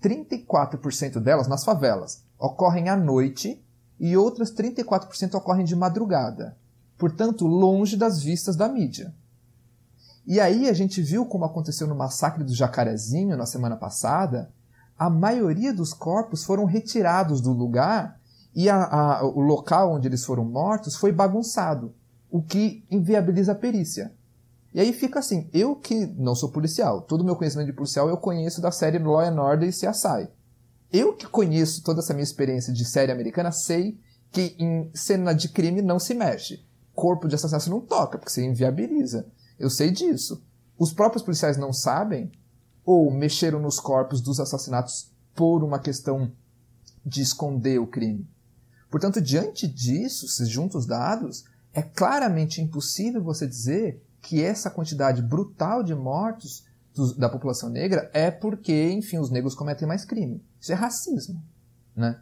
34% 0.03 1.19
delas 1.19 1.47
nas 1.47 1.63
favelas, 1.63 2.23
ocorrem 2.37 2.89
à 2.89 2.97
noite 2.97 3.63
e 3.99 4.17
outras 4.17 4.53
34% 4.53 5.35
ocorrem 5.35 5.65
de 5.65 5.75
madrugada 5.75 6.57
portanto, 6.97 7.45
longe 7.45 7.95
das 7.95 8.21
vistas 8.21 8.55
da 8.55 8.67
mídia. 8.67 9.13
E 10.27 10.41
aí 10.41 10.67
a 10.67 10.73
gente 10.73 11.01
viu 11.01 11.25
como 11.25 11.45
aconteceu 11.45 11.87
no 11.87 11.95
massacre 11.95 12.43
do 12.43 12.53
Jacarezinho 12.53 13.37
na 13.37 13.45
semana 13.45 13.77
passada, 13.77 14.51
a 14.99 15.09
maioria 15.09 15.73
dos 15.73 15.93
corpos 15.93 16.43
foram 16.43 16.65
retirados 16.65 17.39
do 17.39 17.53
lugar 17.53 18.19
e 18.53 18.67
a, 18.67 18.83
a, 18.83 19.23
o 19.23 19.39
local 19.39 19.93
onde 19.93 20.07
eles 20.07 20.25
foram 20.25 20.43
mortos 20.43 20.95
foi 20.95 21.13
bagunçado, 21.13 21.93
o 22.29 22.41
que 22.41 22.83
inviabiliza 22.91 23.53
a 23.53 23.55
perícia. 23.55 24.11
E 24.73 24.81
aí 24.81 24.91
fica 24.91 25.19
assim, 25.19 25.49
eu 25.53 25.75
que 25.75 26.07
não 26.17 26.35
sou 26.35 26.49
policial, 26.49 27.01
todo 27.01 27.21
o 27.21 27.23
meu 27.23 27.35
conhecimento 27.35 27.67
de 27.67 27.73
policial 27.73 28.09
eu 28.09 28.17
conheço 28.17 28.59
da 28.59 28.71
série 28.71 28.99
Law 28.99 29.21
and 29.21 29.41
Order 29.41 29.69
e 29.69 29.71
CSI. 29.71 30.27
Eu 30.91 31.13
que 31.13 31.25
conheço 31.27 31.83
toda 31.83 31.99
essa 31.99 32.13
minha 32.13 32.23
experiência 32.23 32.73
de 32.73 32.83
série 32.83 33.11
americana, 33.11 33.51
sei 33.51 33.97
que 34.29 34.55
em 34.59 34.91
cena 34.93 35.33
de 35.33 35.47
crime 35.49 35.81
não 35.81 35.99
se 35.99 36.13
mexe 36.13 36.66
corpo 36.97 37.27
de 37.27 37.35
assassinato 37.35 37.69
não 37.69 37.79
toca, 37.79 38.17
porque 38.17 38.31
você 38.31 38.43
inviabiliza. 38.43 39.27
Eu 39.59 39.69
sei 39.69 39.91
disso. 39.91 40.43
Os 40.79 40.91
próprios 40.91 41.23
policiais 41.23 41.55
não 41.55 41.71
sabem 41.71 42.31
ou 42.83 43.11
mexeram 43.11 43.59
nos 43.59 43.79
corpos 43.79 44.19
dos 44.19 44.39
assassinatos 44.39 45.11
por 45.35 45.63
uma 45.63 45.77
questão 45.77 46.31
de 47.05 47.21
esconder 47.21 47.79
o 47.79 47.85
crime. 47.85 48.27
Portanto, 48.89 49.21
diante 49.21 49.67
disso, 49.67 50.27
se 50.27 50.45
juntos 50.45 50.75
os 50.75 50.85
dados, 50.87 51.45
é 51.71 51.83
claramente 51.83 52.61
impossível 52.61 53.23
você 53.23 53.45
dizer 53.45 54.03
que 54.19 54.41
essa 54.41 54.71
quantidade 54.71 55.21
brutal 55.21 55.83
de 55.83 55.93
mortos 55.93 56.65
da 57.15 57.29
população 57.29 57.69
negra 57.69 58.09
é 58.11 58.31
porque, 58.31 58.89
enfim, 58.89 59.19
os 59.19 59.29
negros 59.29 59.53
cometem 59.53 59.87
mais 59.87 60.03
crime. 60.03 60.43
Isso 60.59 60.71
é 60.71 60.75
racismo, 60.75 61.43
né? 61.95 62.19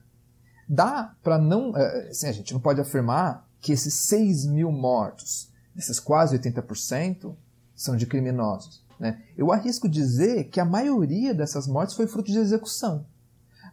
Dá 0.68 1.16
para 1.24 1.38
não, 1.38 1.78
é, 1.78 2.10
assim, 2.10 2.28
a 2.28 2.32
gente 2.34 2.52
não 2.54 2.60
pode 2.60 2.82
afirmar 2.82 3.48
que 3.66 3.74
esses 3.74 3.96
6 3.96 4.46
mil 4.46 4.72
mortos, 4.72 5.50
esses 5.76 6.00
quase 6.00 6.38
80%, 6.38 7.36
são 7.76 7.98
de 7.98 8.06
criminosos. 8.06 8.86
Né? 9.00 9.24
Eu 9.36 9.52
arrisco 9.52 9.90
dizer 9.90 10.44
que 10.50 10.60
a 10.60 10.66
maioria 10.66 11.34
dessas 11.34 11.66
mortes 11.66 11.96
foi 11.96 12.06
fruto 12.06 12.32
de 12.32 12.38
execução. 12.38 13.08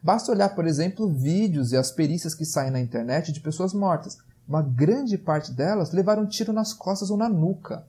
Basta 0.02 0.33
olhar, 0.33 0.55
por 0.55 0.66
exemplo, 0.66 1.12
vídeos 1.12 1.72
e 1.72 1.76
as 1.76 1.90
perícias 1.90 2.35
que 2.35 2.46
saem 2.46 2.70
na 2.70 2.81
internet 2.81 3.33
de 3.33 3.40
pessoas 3.40 3.74
mortas. 3.74 4.16
Uma 4.48 4.62
grande 4.62 5.18
parte 5.18 5.52
delas 5.52 5.92
levaram 5.92 6.26
tiro 6.26 6.55
nas 6.55 6.72
costas 6.72 7.11
ou 7.11 7.18
na 7.18 7.28
nuca. 7.28 7.87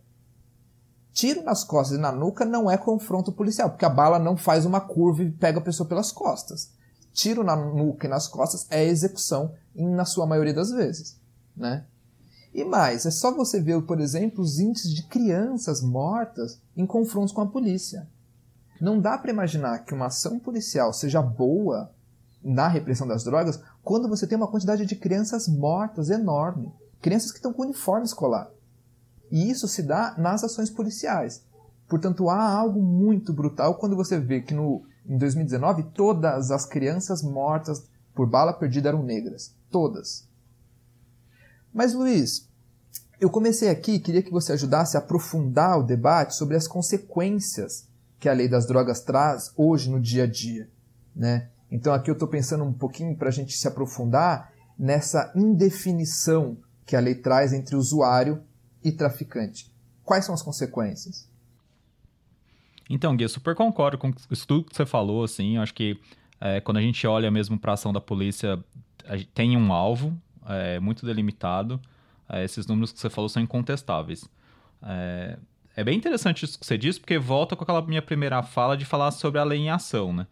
Tiro 1.14 1.42
nas 1.42 1.64
costas 1.64 1.98
e 1.98 2.02
na 2.02 2.12
nuca 2.12 2.44
não 2.44 2.70
é 2.70 2.76
confronto 2.76 3.32
policial, 3.32 3.70
porque 3.70 3.86
a 3.86 3.90
bala 3.90 4.20
não 4.20 4.36
faz 4.36 4.66
uma 4.66 4.82
curva 4.82 5.24
e 5.24 5.32
pega 5.32 5.60
a 5.60 5.64
pessoa 5.64 5.88
pelas 5.88 6.12
costas. 6.12 6.70
Tiro 7.14 7.46
na 7.46 7.56
nuca 7.56 8.08
e 8.08 8.10
nas 8.10 8.28
costas 8.28 8.68
é 8.70 8.84
execução, 8.84 9.54
na 9.74 10.04
sua 10.04 10.28
maioria 10.28 10.54
das 10.54 10.70
vezes. 10.70 11.18
Né? 11.56 11.86
E 12.54 12.64
mais, 12.64 13.06
é 13.06 13.12
só 13.12 13.32
você 13.32 13.60
ver, 13.60 13.82
por 13.82 14.00
exemplo, 14.00 14.44
os 14.44 14.60
índices 14.60 14.94
de 14.94 15.04
crianças 15.04 15.82
mortas 15.82 16.62
em 16.78 16.86
confrontos 16.86 17.34
com 17.34 17.42
a 17.42 17.48
polícia. 17.48 18.08
Não 18.80 19.00
dá 19.00 19.18
para 19.18 19.32
imaginar 19.32 19.80
que 19.80 19.94
uma 19.94 20.08
ação 20.08 20.38
policial 20.38 20.94
seja 20.94 21.22
boa 21.22 21.90
na 22.44 22.68
repressão 22.68 23.08
das 23.08 23.24
drogas 23.24 23.60
quando 23.82 24.08
você 24.08 24.28
tem 24.28 24.38
uma 24.38 24.48
quantidade 24.48 24.86
de 24.86 24.96
crianças 24.96 25.48
mortas 25.48 26.10
enorme. 26.10 26.72
Crianças 27.02 27.32
que 27.32 27.38
estão 27.38 27.54
com 27.54 27.64
uniforme 27.64 28.06
escolar. 28.06 28.50
E 29.32 29.50
isso 29.50 29.68
se 29.68 29.82
dá 29.82 30.14
nas 30.18 30.44
ações 30.44 30.70
policiais. 30.70 31.44
Portanto, 31.88 32.30
há 32.30 32.52
algo 32.52 32.82
muito 32.82 33.34
brutal 33.34 33.76
quando 33.76 33.96
você 33.96 34.20
vê 34.20 34.42
que 34.42 34.54
no, 34.54 34.84
em 35.08 35.18
2019 35.18 35.84
todas 35.94 36.52
as 36.52 36.66
crianças 36.66 37.24
mortas 37.24 37.84
por 38.14 38.28
bala 38.30 38.54
perdida 38.54 38.90
eram 38.90 39.02
negras. 39.02 39.56
Todas. 39.72 40.28
Mas, 41.74 41.94
Luiz, 41.94 42.48
eu 43.20 43.30
comecei 43.30 43.70
aqui 43.70 44.00
queria 44.00 44.22
que 44.22 44.32
você 44.32 44.54
ajudasse 44.54 44.96
a 44.96 45.00
aprofundar 45.00 45.80
o 45.80 45.84
debate 45.84 46.36
sobre 46.36 46.56
as 46.56 46.68
consequências 46.68 47.88
que 48.20 48.30
a 48.30 48.34
lei 48.34 48.48
das 48.48 48.68
drogas 48.68 49.02
traz 49.02 49.52
hoje 49.58 49.90
no 49.90 50.00
dia 50.00 50.24
a 50.24 50.28
dia. 50.28 50.70
Né? 51.16 51.50
Então, 51.72 51.94
aqui 51.94 52.10
eu 52.10 52.14
estou 52.14 52.28
pensando 52.28 52.64
um 52.64 52.74
pouquinho 52.74 53.16
para 53.18 53.30
a 53.30 53.32
gente 53.32 53.54
se 53.54 53.68
aprofundar 53.68 54.54
nessa 54.78 55.32
indefinição 55.36 56.58
que 56.86 56.96
a 56.96 57.00
lei 57.00 57.16
traz 57.16 57.54
entre 57.54 57.76
usuário 57.76 58.44
e 58.84 58.92
traficante. 58.92 59.74
Quais 60.04 60.26
são 60.26 60.36
as 60.36 60.42
consequências? 60.42 61.30
Então, 62.90 63.16
Gui, 63.16 63.24
eu 63.24 63.30
super 63.30 63.56
concordo 63.56 63.98
com 63.98 64.12
tudo 64.12 64.66
que 64.66 64.76
você 64.76 64.86
falou. 64.86 65.24
Assim, 65.24 65.56
eu 65.56 65.62
acho 65.62 65.74
que 65.74 66.00
é, 66.40 66.60
quando 66.60 66.78
a 66.78 66.82
gente 66.82 67.08
olha 67.08 67.32
mesmo 67.32 67.58
para 67.58 67.72
a 67.72 67.74
ação 67.76 67.94
da 67.94 68.02
polícia, 68.02 68.64
tem 69.34 69.56
um 69.56 69.72
alvo, 69.72 70.14
é, 70.48 70.80
muito 70.80 71.06
delimitado. 71.06 71.80
É, 72.30 72.44
esses 72.44 72.66
números 72.66 72.92
que 72.92 73.00
você 73.00 73.10
falou 73.10 73.30
são 73.30 73.42
incontestáveis. 73.42 74.30
É, 74.82 75.38
é 75.76 75.84
bem 75.84 75.98
interessante 75.98 76.46
isso 76.46 76.60
que 76.60 76.66
você 76.66 76.78
disse, 76.78 77.00
porque 77.00 77.18
volta 77.18 77.56
com 77.56 77.64
aquela 77.64 77.82
minha 77.82 78.02
primeira 78.02 78.44
fala 78.44 78.78
de 78.78 78.86
falar 78.86 79.12
sobre 79.12 79.40
a 79.40 79.44
lei 79.44 79.60
em 79.60 79.70
ação, 79.70 80.14
né? 80.14 80.28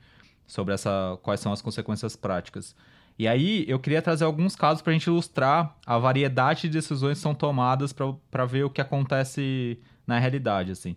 Sobre 0.45 0.74
essa, 0.74 1.17
quais 1.21 1.39
são 1.39 1.52
as 1.52 1.62
consequências 1.62 2.15
práticas. 2.15 2.76
E 3.17 3.28
aí 3.28 3.65
eu 3.67 3.80
queria 3.80 4.02
trazer 4.02 4.24
alguns 4.26 4.56
casos 4.56 4.82
para 4.82 4.91
a 4.91 4.93
gente 4.93 5.08
ilustrar 5.08 5.76
a 5.86 5.97
variedade 5.97 6.63
de 6.63 6.69
decisões 6.69 7.17
que 7.17 7.21
são 7.21 7.36
tomadas 7.36 7.93
para 7.93 8.45
ver 8.45 8.63
o 8.63 8.69
que 8.69 8.82
acontece 8.82 9.80
na 10.06 10.17
realidade, 10.19 10.71
assim. 10.71 10.95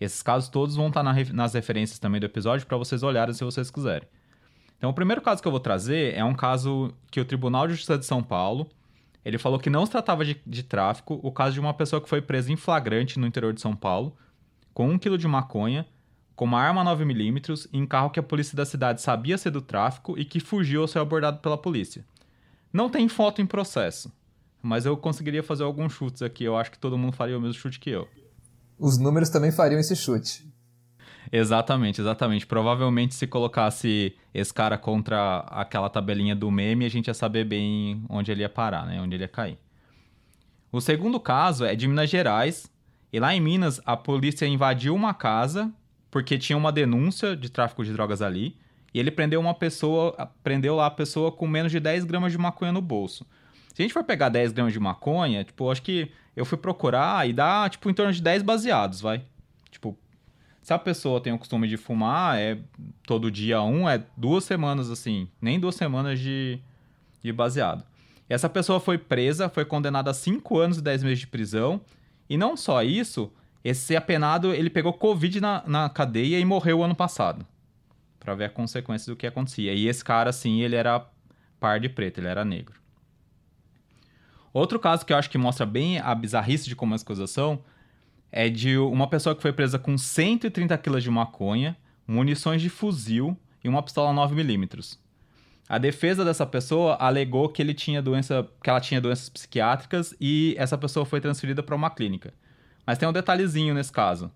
Esses 0.00 0.22
casos 0.22 0.48
todos 0.48 0.76
vão 0.76 0.88
estar 0.88 1.02
tá 1.02 1.12
na, 1.12 1.24
nas 1.32 1.54
referências 1.54 1.98
também 1.98 2.20
do 2.20 2.26
episódio 2.26 2.66
para 2.66 2.76
vocês 2.76 3.02
olharem 3.02 3.34
se 3.34 3.44
vocês 3.44 3.70
quiserem. 3.70 4.08
Então, 4.84 4.90
o 4.90 4.94
primeiro 4.94 5.22
caso 5.22 5.40
que 5.40 5.48
eu 5.48 5.50
vou 5.50 5.60
trazer 5.60 6.12
é 6.12 6.22
um 6.22 6.34
caso 6.34 6.92
que 7.10 7.18
o 7.18 7.24
Tribunal 7.24 7.66
de 7.66 7.72
Justiça 7.72 7.96
de 7.96 8.04
São 8.04 8.22
Paulo 8.22 8.68
ele 9.24 9.38
falou 9.38 9.58
que 9.58 9.70
não 9.70 9.86
se 9.86 9.92
tratava 9.92 10.26
de, 10.26 10.38
de 10.46 10.62
tráfico, 10.62 11.18
o 11.22 11.32
caso 11.32 11.54
de 11.54 11.60
uma 11.60 11.72
pessoa 11.72 12.02
que 12.02 12.08
foi 12.08 12.20
presa 12.20 12.52
em 12.52 12.56
flagrante 12.56 13.18
no 13.18 13.26
interior 13.26 13.54
de 13.54 13.62
São 13.62 13.74
Paulo, 13.74 14.14
com 14.74 14.90
um 14.90 14.98
quilo 14.98 15.16
de 15.16 15.26
maconha, 15.26 15.86
com 16.36 16.44
uma 16.44 16.60
arma 16.60 16.84
9mm 16.84 17.70
em 17.72 17.86
carro 17.86 18.10
que 18.10 18.20
a 18.20 18.22
polícia 18.22 18.54
da 18.54 18.66
cidade 18.66 19.00
sabia 19.00 19.38
ser 19.38 19.52
do 19.52 19.62
tráfico 19.62 20.18
e 20.18 20.24
que 20.26 20.38
fugiu 20.38 20.82
ao 20.82 20.86
ser 20.86 20.98
abordado 20.98 21.38
pela 21.38 21.56
polícia. 21.56 22.04
Não 22.70 22.90
tem 22.90 23.08
foto 23.08 23.40
em 23.40 23.46
processo, 23.46 24.12
mas 24.60 24.84
eu 24.84 24.98
conseguiria 24.98 25.42
fazer 25.42 25.62
alguns 25.62 25.94
chutes 25.94 26.20
aqui, 26.20 26.44
eu 26.44 26.58
acho 26.58 26.70
que 26.70 26.78
todo 26.78 26.98
mundo 26.98 27.16
faria 27.16 27.38
o 27.38 27.40
mesmo 27.40 27.54
chute 27.54 27.80
que 27.80 27.88
eu. 27.88 28.06
Os 28.78 28.98
números 28.98 29.30
também 29.30 29.50
fariam 29.50 29.80
esse 29.80 29.96
chute. 29.96 30.46
Exatamente, 31.32 32.00
exatamente. 32.00 32.46
Provavelmente 32.46 33.14
se 33.14 33.26
colocasse 33.26 34.14
esse 34.32 34.52
cara 34.52 34.76
contra 34.76 35.38
aquela 35.50 35.88
tabelinha 35.88 36.34
do 36.34 36.50
meme, 36.50 36.84
a 36.84 36.88
gente 36.88 37.08
ia 37.08 37.14
saber 37.14 37.44
bem 37.44 38.04
onde 38.08 38.30
ele 38.30 38.42
ia 38.42 38.48
parar, 38.48 38.86
né? 38.86 39.00
Onde 39.00 39.14
ele 39.14 39.24
ia 39.24 39.28
cair. 39.28 39.58
O 40.70 40.80
segundo 40.80 41.20
caso 41.20 41.64
é 41.64 41.74
de 41.74 41.86
Minas 41.86 42.10
Gerais. 42.10 42.72
E 43.12 43.20
lá 43.20 43.34
em 43.34 43.40
Minas, 43.40 43.80
a 43.86 43.96
polícia 43.96 44.44
invadiu 44.44 44.94
uma 44.94 45.14
casa 45.14 45.72
porque 46.10 46.38
tinha 46.38 46.56
uma 46.56 46.72
denúncia 46.72 47.36
de 47.36 47.48
tráfico 47.48 47.84
de 47.84 47.92
drogas 47.92 48.22
ali. 48.22 48.56
E 48.92 49.00
ele 49.00 49.10
prendeu 49.10 49.40
uma 49.40 49.54
pessoa, 49.54 50.30
prendeu 50.42 50.76
lá 50.76 50.86
a 50.86 50.90
pessoa 50.90 51.32
com 51.32 51.46
menos 51.46 51.72
de 51.72 51.80
10 51.80 52.04
gramas 52.04 52.30
de 52.30 52.38
maconha 52.38 52.70
no 52.70 52.80
bolso. 52.80 53.26
Se 53.74 53.82
a 53.82 53.84
gente 53.84 53.92
for 53.92 54.04
pegar 54.04 54.28
10 54.28 54.52
gramas 54.52 54.72
de 54.72 54.78
maconha, 54.78 55.42
tipo, 55.42 55.68
acho 55.68 55.82
que 55.82 56.10
eu 56.36 56.44
fui 56.44 56.56
procurar 56.56 57.28
e 57.28 57.32
dá, 57.32 57.68
tipo, 57.68 57.90
em 57.90 57.94
torno 57.94 58.12
de 58.12 58.22
10 58.22 58.42
baseados, 58.42 59.00
vai. 59.00 59.24
Se 60.64 60.72
a 60.72 60.78
pessoa 60.78 61.20
tem 61.20 61.30
o 61.30 61.38
costume 61.38 61.68
de 61.68 61.76
fumar, 61.76 62.38
é 62.38 62.58
todo 63.06 63.30
dia 63.30 63.60
um, 63.60 63.86
é 63.86 64.02
duas 64.16 64.44
semanas 64.44 64.90
assim, 64.90 65.28
nem 65.38 65.60
duas 65.60 65.74
semanas 65.74 66.18
de, 66.18 66.58
de 67.22 67.30
baseado. 67.34 67.84
E 68.30 68.32
essa 68.32 68.48
pessoa 68.48 68.80
foi 68.80 68.96
presa, 68.96 69.50
foi 69.50 69.66
condenada 69.66 70.10
a 70.10 70.14
5 70.14 70.58
anos 70.58 70.78
e 70.78 70.80
10 70.80 71.02
meses 71.02 71.18
de 71.18 71.26
prisão 71.26 71.82
E 72.30 72.38
não 72.38 72.56
só 72.56 72.82
isso, 72.82 73.30
esse 73.62 73.94
apenado, 73.94 74.54
ele 74.54 74.70
pegou 74.70 74.94
Covid 74.94 75.38
na, 75.38 75.62
na 75.66 75.90
cadeia 75.90 76.40
e 76.40 76.44
morreu 76.46 76.82
ano 76.82 76.94
passado. 76.94 77.46
Pra 78.18 78.34
ver 78.34 78.46
a 78.46 78.50
consequência 78.50 79.12
do 79.12 79.16
que 79.18 79.26
acontecia. 79.26 79.74
E 79.74 79.86
esse 79.86 80.02
cara, 80.02 80.30
assim, 80.30 80.62
ele 80.62 80.76
era 80.76 81.06
par 81.60 81.78
de 81.78 81.90
preto, 81.90 82.20
ele 82.20 82.28
era 82.28 82.42
negro. 82.42 82.80
Outro 84.50 84.80
caso 84.80 85.04
que 85.04 85.12
eu 85.12 85.18
acho 85.18 85.28
que 85.28 85.36
mostra 85.36 85.66
bem 85.66 85.98
a 85.98 86.14
bizarrice 86.14 86.66
de 86.66 86.74
como 86.74 86.94
as 86.94 87.02
coisas 87.02 87.30
são 87.30 87.62
é 88.36 88.48
de 88.48 88.76
uma 88.76 89.06
pessoa 89.06 89.32
que 89.32 89.40
foi 89.40 89.52
presa 89.52 89.78
com 89.78 89.96
130 89.96 90.76
quilos 90.78 91.04
de 91.04 91.08
maconha, 91.08 91.76
munições 92.04 92.60
de 92.60 92.68
fuzil 92.68 93.38
e 93.62 93.68
uma 93.68 93.80
pistola 93.80 94.12
9mm. 94.12 94.98
A 95.68 95.78
defesa 95.78 96.24
dessa 96.24 96.44
pessoa 96.44 96.96
alegou 96.96 97.48
que 97.48 97.62
ele 97.62 97.72
tinha 97.72 98.02
doença, 98.02 98.44
que 98.60 98.68
ela 98.68 98.80
tinha 98.80 99.00
doenças 99.00 99.28
psiquiátricas 99.28 100.16
e 100.20 100.56
essa 100.58 100.76
pessoa 100.76 101.06
foi 101.06 101.20
transferida 101.20 101.62
para 101.62 101.76
uma 101.76 101.88
clínica. 101.88 102.34
Mas 102.84 102.98
tem 102.98 103.08
um 103.08 103.12
detalhezinho 103.12 103.72
nesse 103.72 103.92
caso. 103.92 104.32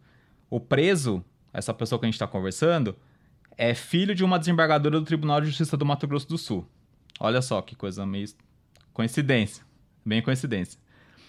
O 0.49 0.61
preso, 0.61 1.23
essa 1.53 1.75
pessoa 1.75 1.99
que 1.99 2.07
a 2.07 2.09
gente 2.09 2.15
está 2.15 2.29
conversando, 2.29 2.95
é 3.57 3.75
filho 3.75 4.15
de 4.15 4.23
uma 4.23 4.39
desembargadora 4.39 5.01
do 5.01 5.05
Tribunal 5.05 5.41
de 5.41 5.49
Justiça 5.49 5.77
do 5.77 5.85
Mato 5.85 6.07
Grosso 6.07 6.29
do 6.29 6.39
Sul. 6.39 6.65
Olha 7.19 7.43
só 7.43 7.61
que 7.61 7.75
coisa 7.75 8.07
meio 8.07 8.29
coincidência, 8.93 9.65
bem 10.07 10.23
coincidência. 10.23 10.79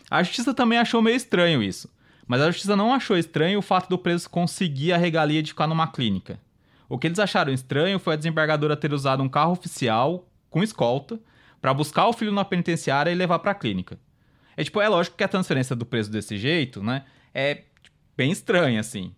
A 0.07 0.21
justiça 0.21 0.53
também 0.53 0.77
achou 0.77 1.01
meio 1.01 1.17
estranho 1.17 1.63
isso, 1.63 1.89
mas 2.29 2.43
a 2.43 2.51
justiça 2.51 2.75
não 2.75 2.93
achou 2.93 3.17
estranho 3.17 3.57
o 3.57 3.61
fato 3.63 3.89
do 3.89 3.97
preso 3.97 4.29
conseguir 4.29 4.93
a 4.93 4.97
regalia 4.97 5.41
de 5.41 5.49
ficar 5.49 5.65
numa 5.65 5.87
clínica. 5.87 6.39
O 6.87 6.95
que 6.95 7.07
eles 7.07 7.17
acharam 7.17 7.51
estranho 7.51 7.97
foi 7.97 8.13
a 8.13 8.17
desembargadora 8.17 8.77
ter 8.77 8.93
usado 8.93 9.23
um 9.23 9.27
carro 9.27 9.53
oficial 9.53 10.29
com 10.47 10.61
escolta 10.61 11.19
para 11.59 11.73
buscar 11.73 12.05
o 12.05 12.13
filho 12.13 12.31
na 12.31 12.45
penitenciária 12.45 13.09
e 13.09 13.15
levar 13.15 13.39
para 13.39 13.49
a 13.49 13.55
clínica. 13.55 13.97
É 14.55 14.63
tipo, 14.63 14.79
é 14.79 14.87
lógico 14.87 15.17
que 15.17 15.23
a 15.23 15.27
transferência 15.27 15.75
do 15.75 15.87
preso 15.87 16.11
desse 16.11 16.37
jeito, 16.37 16.83
né, 16.83 17.03
é 17.33 17.63
bem 18.15 18.31
estranha 18.31 18.79
assim. 18.79 19.11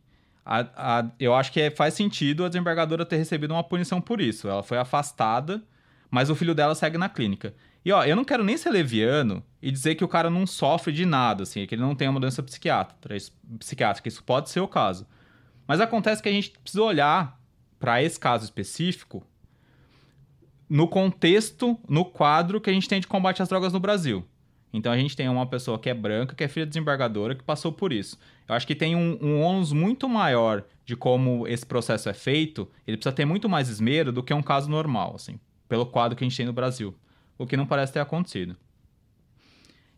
A, 0.45 0.59
a, 0.99 1.11
eu 1.19 1.35
acho 1.35 1.51
que 1.51 1.59
é, 1.59 1.69
faz 1.69 1.93
sentido 1.93 2.45
a 2.45 2.47
desembargadora 2.47 3.05
ter 3.05 3.17
recebido 3.17 3.53
uma 3.53 3.63
punição 3.63 3.99
por 3.99 4.21
isso. 4.21 4.47
Ela 4.47 4.63
foi 4.63 4.77
afastada, 4.77 5.61
mas 6.09 6.29
o 6.29 6.35
filho 6.35 6.55
dela 6.55 6.75
segue 6.75 6.97
na 6.97 7.09
clínica. 7.09 7.53
E 7.83 7.91
ó, 7.91 8.03
eu 8.03 8.15
não 8.15 8.23
quero 8.23 8.43
nem 8.43 8.57
ser 8.57 8.69
leviano 8.69 9.43
e 9.61 9.71
dizer 9.71 9.95
que 9.95 10.03
o 10.03 10.07
cara 10.07 10.29
não 10.29 10.45
sofre 10.45 10.93
de 10.93 11.05
nada, 11.05 11.43
assim, 11.43 11.65
que 11.65 11.73
ele 11.75 11.81
não 11.81 11.95
tem 11.95 12.07
uma 12.07 12.19
doença 12.19 12.43
psiquiátrica, 12.43 13.17
psiquiátrica. 13.59 14.07
Isso 14.07 14.23
pode 14.23 14.49
ser 14.49 14.59
o 14.59 14.67
caso. 14.67 15.07
Mas 15.67 15.79
acontece 15.79 16.21
que 16.21 16.29
a 16.29 16.31
gente 16.31 16.51
precisa 16.51 16.83
olhar 16.83 17.39
para 17.79 18.01
esse 18.03 18.19
caso 18.19 18.43
específico 18.43 19.25
no 20.69 20.87
contexto, 20.87 21.77
no 21.89 22.05
quadro 22.05 22.61
que 22.61 22.69
a 22.69 22.73
gente 22.73 22.87
tem 22.87 23.01
de 23.01 23.07
combate 23.07 23.41
às 23.41 23.49
drogas 23.49 23.73
no 23.73 23.79
Brasil. 23.79 24.25
Então 24.73 24.91
a 24.91 24.97
gente 24.97 25.17
tem 25.17 25.27
uma 25.27 25.45
pessoa 25.45 25.77
que 25.77 25.89
é 25.89 25.93
branca, 25.93 26.35
que 26.35 26.43
é 26.43 26.47
filha 26.47 26.65
de 26.65 26.69
desembargadora, 26.69 27.35
que 27.35 27.43
passou 27.43 27.73
por 27.73 27.91
isso. 27.91 28.17
Eu 28.47 28.55
acho 28.55 28.65
que 28.65 28.75
tem 28.75 28.95
um, 28.95 29.17
um 29.21 29.41
ônus 29.41 29.73
muito 29.73 30.07
maior 30.07 30.63
de 30.85 30.95
como 30.95 31.45
esse 31.47 31.65
processo 31.65 32.07
é 32.07 32.13
feito, 32.13 32.69
ele 32.87 32.95
precisa 32.95 33.13
ter 33.13 33.25
muito 33.25 33.49
mais 33.49 33.67
esmero 33.67 34.11
do 34.11 34.23
que 34.23 34.33
um 34.33 34.41
caso 34.41 34.69
normal, 34.69 35.15
assim, 35.15 35.39
pelo 35.67 35.85
quadro 35.85 36.17
que 36.17 36.23
a 36.23 36.27
gente 36.27 36.37
tem 36.37 36.45
no 36.45 36.53
Brasil. 36.53 36.95
O 37.37 37.45
que 37.45 37.57
não 37.57 37.65
parece 37.65 37.93
ter 37.93 37.99
acontecido. 37.99 38.55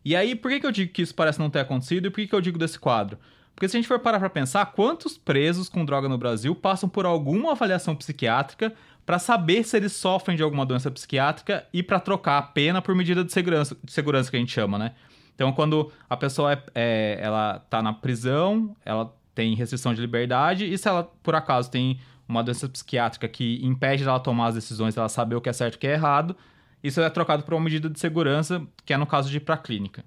E 0.04 0.14
aí, 0.14 0.34
por 0.34 0.50
que, 0.50 0.60
que 0.60 0.66
eu 0.66 0.72
digo 0.72 0.92
que 0.92 1.02
isso 1.02 1.14
parece 1.14 1.38
não 1.38 1.48
ter 1.48 1.60
acontecido 1.60 2.06
e 2.06 2.10
por 2.10 2.16
que, 2.16 2.26
que 2.26 2.34
eu 2.34 2.40
digo 2.40 2.58
desse 2.58 2.78
quadro? 2.78 3.18
Porque 3.54 3.68
se 3.68 3.76
a 3.76 3.78
gente 3.78 3.88
for 3.88 3.98
parar 3.98 4.18
para 4.18 4.28
pensar, 4.28 4.66
quantos 4.66 5.16
presos 5.16 5.68
com 5.68 5.84
droga 5.84 6.08
no 6.08 6.18
Brasil 6.18 6.54
passam 6.54 6.88
por 6.88 7.06
alguma 7.06 7.52
avaliação 7.52 7.94
psiquiátrica 7.94 8.74
para 9.06 9.18
saber 9.18 9.64
se 9.64 9.76
eles 9.76 9.92
sofrem 9.92 10.36
de 10.36 10.42
alguma 10.42 10.66
doença 10.66 10.90
psiquiátrica 10.90 11.66
e 11.72 11.82
para 11.82 12.00
trocar 12.00 12.38
a 12.38 12.42
pena 12.42 12.82
por 12.82 12.94
medida 12.94 13.22
de 13.22 13.32
segurança, 13.32 13.76
de 13.82 13.92
segurança 13.92 14.30
que 14.30 14.36
a 14.36 14.40
gente 14.40 14.52
chama, 14.52 14.78
né? 14.78 14.92
Então, 15.34 15.52
quando 15.52 15.92
a 16.08 16.16
pessoa 16.16 16.52
é, 16.52 16.62
é, 16.74 17.18
ela 17.20 17.58
tá 17.70 17.82
na 17.82 17.92
prisão, 17.92 18.76
ela 18.84 19.14
tem 19.34 19.54
restrição 19.54 19.92
de 19.92 20.00
liberdade 20.00 20.64
e 20.72 20.78
se 20.78 20.88
ela 20.88 21.04
por 21.22 21.34
acaso 21.34 21.70
tem 21.70 21.98
uma 22.26 22.42
doença 22.42 22.68
psiquiátrica 22.68 23.28
que 23.28 23.60
impede 23.64 24.04
dela 24.04 24.20
tomar 24.20 24.48
as 24.48 24.54
decisões, 24.54 24.96
ela 24.96 25.08
saber 25.08 25.34
o 25.34 25.40
que 25.40 25.48
é 25.48 25.52
certo 25.52 25.74
e 25.74 25.76
o 25.76 25.80
que 25.80 25.86
é 25.86 25.92
errado, 25.92 26.36
isso 26.84 27.00
é 27.00 27.08
trocado 27.08 27.42
por 27.42 27.54
uma 27.54 27.64
medida 27.64 27.88
de 27.88 27.98
segurança, 27.98 28.62
que 28.84 28.92
é 28.92 28.96
no 28.98 29.06
caso 29.06 29.30
de 29.30 29.38
ir 29.38 29.40
para 29.40 29.54
a 29.54 29.58
clínica. 29.58 30.04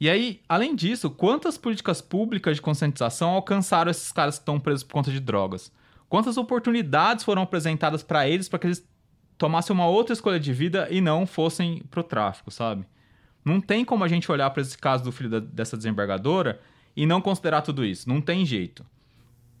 E 0.00 0.08
aí, 0.08 0.40
além 0.48 0.74
disso, 0.76 1.10
quantas 1.10 1.58
políticas 1.58 2.00
públicas 2.00 2.56
de 2.56 2.62
conscientização 2.62 3.30
alcançaram 3.30 3.90
esses 3.90 4.12
caras 4.12 4.36
que 4.36 4.42
estão 4.42 4.60
presos 4.60 4.84
por 4.84 4.92
conta 4.92 5.10
de 5.10 5.18
drogas? 5.18 5.72
Quantas 6.08 6.36
oportunidades 6.36 7.24
foram 7.24 7.42
apresentadas 7.42 8.04
para 8.04 8.28
eles 8.28 8.48
para 8.48 8.60
que 8.60 8.68
eles 8.68 8.86
tomassem 9.36 9.74
uma 9.74 9.86
outra 9.86 10.12
escolha 10.12 10.38
de 10.38 10.52
vida 10.52 10.86
e 10.90 11.00
não 11.00 11.26
fossem 11.26 11.82
pro 11.90 12.04
tráfico, 12.04 12.50
sabe? 12.50 12.84
Não 13.44 13.60
tem 13.60 13.84
como 13.84 14.04
a 14.04 14.08
gente 14.08 14.30
olhar 14.30 14.48
para 14.50 14.62
esse 14.62 14.78
caso 14.78 15.02
do 15.02 15.10
filho 15.10 15.28
da, 15.28 15.40
dessa 15.40 15.76
desembargadora 15.76 16.60
e 16.96 17.04
não 17.04 17.20
considerar 17.20 17.62
tudo 17.62 17.84
isso. 17.84 18.08
Não 18.08 18.20
tem 18.20 18.46
jeito. 18.46 18.86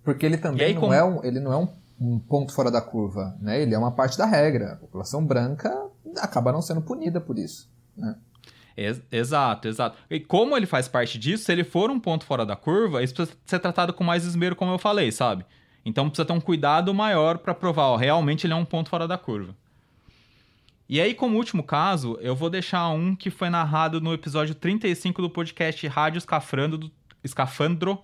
Porque 0.04 0.24
ele 0.24 0.38
também 0.38 0.66
aí, 0.66 0.74
não, 0.74 0.80
como... 0.80 0.92
é 0.92 1.02
um, 1.02 1.24
ele 1.24 1.40
não 1.40 1.52
é 1.52 1.56
um, 1.56 1.68
um, 2.02 2.18
ponto 2.18 2.52
fora 2.52 2.70
da 2.70 2.80
curva, 2.80 3.36
né? 3.40 3.60
Ele 3.60 3.74
é 3.74 3.78
uma 3.78 3.92
parte 3.92 4.18
da 4.18 4.26
regra. 4.26 4.72
A 4.72 4.76
população 4.76 5.24
branca 5.24 5.70
acaba 6.18 6.52
não 6.52 6.62
sendo 6.62 6.82
punida 6.82 7.20
por 7.20 7.38
isso, 7.38 7.70
né? 7.96 8.16
exato, 9.10 9.68
exato. 9.68 9.98
E 10.10 10.18
como 10.18 10.56
ele 10.56 10.64
faz 10.66 10.88
parte 10.88 11.18
disso, 11.18 11.44
se 11.44 11.52
ele 11.52 11.62
for 11.62 11.90
um 11.90 12.00
ponto 12.00 12.24
fora 12.24 12.46
da 12.46 12.56
curva, 12.56 13.02
isso 13.02 13.14
precisa 13.14 13.36
ser 13.44 13.58
tratado 13.58 13.92
com 13.92 14.02
mais 14.02 14.24
esmero, 14.24 14.56
como 14.56 14.72
eu 14.72 14.78
falei, 14.78 15.12
sabe? 15.12 15.44
Então 15.84 16.08
precisa 16.08 16.24
ter 16.24 16.32
um 16.32 16.40
cuidado 16.40 16.92
maior 16.94 17.38
para 17.38 17.54
provar, 17.54 17.88
ó, 17.88 17.96
realmente 17.96 18.46
ele 18.46 18.54
é 18.54 18.56
um 18.56 18.64
ponto 18.64 18.88
fora 18.88 19.06
da 19.06 19.18
curva. 19.18 19.54
E 20.88 21.00
aí, 21.00 21.14
como 21.14 21.36
último 21.36 21.62
caso, 21.62 22.18
eu 22.20 22.36
vou 22.36 22.50
deixar 22.50 22.88
um 22.90 23.16
que 23.16 23.30
foi 23.30 23.48
narrado 23.48 24.00
no 24.00 24.12
episódio 24.12 24.54
35 24.54 25.22
do 25.22 25.30
podcast 25.30 25.86
Rádio 25.86 26.18
Escafandro 26.18 26.76
do, 26.76 26.90
Escafandro, 27.24 27.98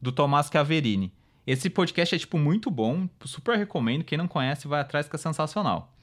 do 0.00 0.10
Tomás 0.10 0.48
Chiaverini. 0.50 1.12
Esse 1.46 1.70
podcast 1.70 2.14
é, 2.14 2.18
tipo, 2.18 2.38
muito 2.38 2.70
bom, 2.70 3.08
super 3.24 3.56
recomendo. 3.56 4.02
Quem 4.02 4.18
não 4.18 4.26
conhece, 4.26 4.66
vai 4.66 4.80
atrás 4.80 5.08
que 5.08 5.14
é 5.14 5.18
sensacional. 5.18 5.94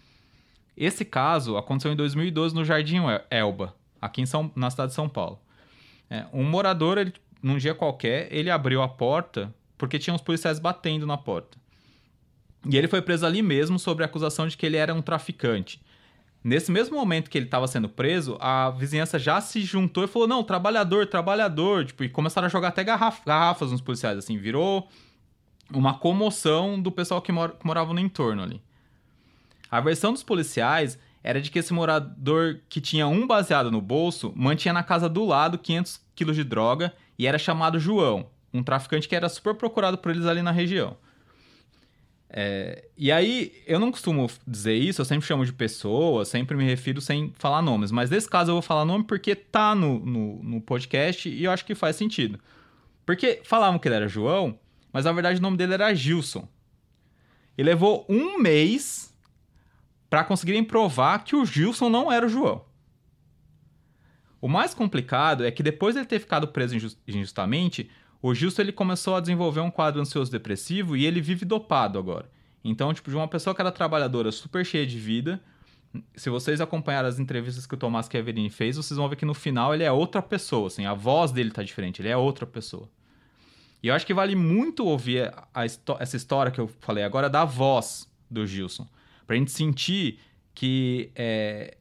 Esse 0.75 1.03
caso 1.03 1.57
aconteceu 1.57 1.91
em 1.91 1.95
2012 1.95 2.55
no 2.55 2.63
Jardim 2.63 3.01
Elba, 3.29 3.75
aqui 4.01 4.21
em 4.21 4.25
São, 4.25 4.49
na 4.55 4.69
cidade 4.69 4.89
de 4.89 4.95
São 4.95 5.09
Paulo. 5.09 5.39
É, 6.09 6.25
um 6.31 6.43
morador, 6.43 6.97
ele, 6.97 7.13
num 7.41 7.57
dia 7.57 7.75
qualquer, 7.75 8.31
ele 8.31 8.49
abriu 8.49 8.81
a 8.81 8.87
porta 8.87 9.53
porque 9.77 9.99
tinha 9.99 10.13
uns 10.13 10.21
policiais 10.21 10.59
batendo 10.59 11.05
na 11.05 11.17
porta. 11.17 11.57
E 12.65 12.77
ele 12.77 12.87
foi 12.87 13.01
preso 13.01 13.25
ali 13.25 13.41
mesmo 13.41 13.77
sobre 13.77 14.03
a 14.03 14.07
acusação 14.07 14.47
de 14.47 14.55
que 14.55 14.65
ele 14.65 14.77
era 14.77 14.93
um 14.93 15.01
traficante. 15.01 15.81
Nesse 16.41 16.71
mesmo 16.71 16.95
momento 16.95 17.29
que 17.29 17.37
ele 17.37 17.45
estava 17.45 17.67
sendo 17.67 17.89
preso, 17.89 18.37
a 18.39 18.69
vizinhança 18.69 19.19
já 19.19 19.41
se 19.41 19.61
juntou 19.61 20.03
e 20.03 20.07
falou: 20.07 20.27
não, 20.27 20.43
trabalhador, 20.43 21.07
trabalhador. 21.07 21.85
Tipo, 21.85 22.03
e 22.03 22.09
começaram 22.09 22.45
a 22.45 22.49
jogar 22.49 22.69
até 22.69 22.83
garrafas 22.83 23.71
nos 23.71 23.81
policiais, 23.81 24.17
assim, 24.17 24.37
virou 24.37 24.89
uma 25.73 25.95
comoção 25.95 26.81
do 26.81 26.91
pessoal 26.91 27.21
que, 27.21 27.31
mor 27.31 27.51
que 27.51 27.65
morava 27.65 27.93
no 27.93 27.99
entorno 27.99 28.43
ali. 28.43 28.61
A 29.69 29.81
versão 29.81 30.13
dos 30.13 30.23
policiais 30.23 30.99
era 31.23 31.41
de 31.41 31.49
que 31.49 31.59
esse 31.59 31.73
morador 31.73 32.59
que 32.67 32.81
tinha 32.81 33.07
um 33.07 33.25
baseado 33.25 33.71
no 33.71 33.81
bolso 33.81 34.33
mantinha 34.35 34.73
na 34.73 34.83
casa 34.83 35.07
do 35.07 35.25
lado 35.25 35.57
500 35.57 36.01
quilos 36.15 36.35
de 36.35 36.43
droga 36.43 36.93
e 37.17 37.25
era 37.25 37.37
chamado 37.37 37.79
João, 37.79 38.27
um 38.53 38.61
traficante 38.61 39.07
que 39.07 39.15
era 39.15 39.29
super 39.29 39.55
procurado 39.55 39.97
por 39.97 40.11
eles 40.11 40.25
ali 40.25 40.41
na 40.41 40.51
região. 40.51 40.97
É, 42.35 42.87
e 42.97 43.11
aí, 43.11 43.53
eu 43.67 43.79
não 43.79 43.91
costumo 43.91 44.27
dizer 44.45 44.73
isso, 44.73 44.99
eu 44.99 45.05
sempre 45.05 45.25
chamo 45.25 45.45
de 45.45 45.53
pessoa, 45.53 46.25
sempre 46.25 46.57
me 46.57 46.63
refiro 46.63 46.99
sem 46.99 47.31
falar 47.37 47.61
nomes, 47.61 47.91
mas 47.91 48.09
nesse 48.09 48.27
caso 48.27 48.49
eu 48.49 48.55
vou 48.55 48.61
falar 48.61 48.85
nome 48.85 49.03
porque 49.03 49.35
tá 49.35 49.75
no, 49.75 49.99
no, 49.99 50.43
no 50.43 50.61
podcast 50.61 51.29
e 51.29 51.43
eu 51.43 51.51
acho 51.51 51.63
que 51.63 51.75
faz 51.75 51.95
sentido. 51.95 52.39
Porque 53.05 53.41
falavam 53.43 53.77
que 53.77 53.87
ele 53.87 53.95
era 53.95 54.07
João, 54.07 54.57
mas 54.93 55.05
na 55.05 55.11
verdade 55.11 55.39
o 55.39 55.41
nome 55.41 55.57
dele 55.57 55.73
era 55.73 55.93
Gilson. 55.93 56.47
E 57.57 57.63
levou 57.63 58.05
um 58.07 58.37
mês 58.39 59.13
para 60.09 60.23
conseguirem 60.23 60.63
provar 60.63 61.23
que 61.23 61.35
o 61.35 61.45
Gilson 61.45 61.89
não 61.89 62.11
era 62.11 62.25
o 62.25 62.29
João. 62.29 62.63
O 64.39 64.47
mais 64.47 64.73
complicado 64.73 65.43
é 65.43 65.51
que 65.51 65.63
depois 65.63 65.95
de 65.95 66.01
ele 66.01 66.07
ter 66.07 66.19
ficado 66.19 66.47
preso 66.47 66.75
injustamente, 67.07 67.89
o 68.21 68.33
Gilson 68.35 68.61
ele 68.61 68.71
começou 68.71 69.15
a 69.15 69.19
desenvolver 69.19 69.61
um 69.61 69.71
quadro 69.71 70.01
ansioso 70.01 70.31
depressivo 70.31 70.95
e 70.95 71.05
ele 71.05 71.19
vive 71.19 71.45
dopado 71.45 71.97
agora. 71.97 72.29
Então, 72.63 72.93
tipo, 72.93 73.09
de 73.09 73.15
uma 73.15 73.27
pessoa 73.27 73.55
que 73.55 73.61
era 73.61 73.71
trabalhadora, 73.71 74.31
super 74.31 74.65
cheia 74.65 74.85
de 74.85 74.99
vida, 74.99 75.41
se 76.15 76.29
vocês 76.29 76.61
acompanharem 76.61 77.09
as 77.09 77.19
entrevistas 77.19 77.65
que 77.65 77.73
o 77.73 77.77
Tomás 77.77 78.07
Keverini 78.07 78.49
fez, 78.49 78.77
vocês 78.77 78.97
vão 78.97 79.09
ver 79.09 79.15
que 79.15 79.25
no 79.25 79.33
final 79.33 79.73
ele 79.73 79.83
é 79.83 79.91
outra 79.91 80.21
pessoa, 80.21 80.67
assim, 80.67 80.85
a 80.85 80.93
voz 80.93 81.31
dele 81.31 81.51
tá 81.51 81.63
diferente, 81.63 82.01
ele 82.01 82.09
é 82.09 82.17
outra 82.17 82.45
pessoa. 82.45 82.89
E 83.83 83.89
eu 83.89 83.93
acho 83.93 84.05
que 84.05 84.13
vale 84.13 84.33
muito 84.33 84.85
ouvir 84.85 85.27
a, 85.53 85.61
a, 85.61 85.65
essa 85.65 86.15
história 86.15 86.51
que 86.51 86.59
eu 86.59 86.69
falei 86.79 87.03
agora 87.03 87.29
da 87.29 87.43
voz 87.43 88.09
do 88.31 88.47
Gilson. 88.47 88.87
Pra 89.27 89.35
gente 89.35 89.51
sentir 89.51 90.19
que 90.55 91.11
é, 91.13 91.75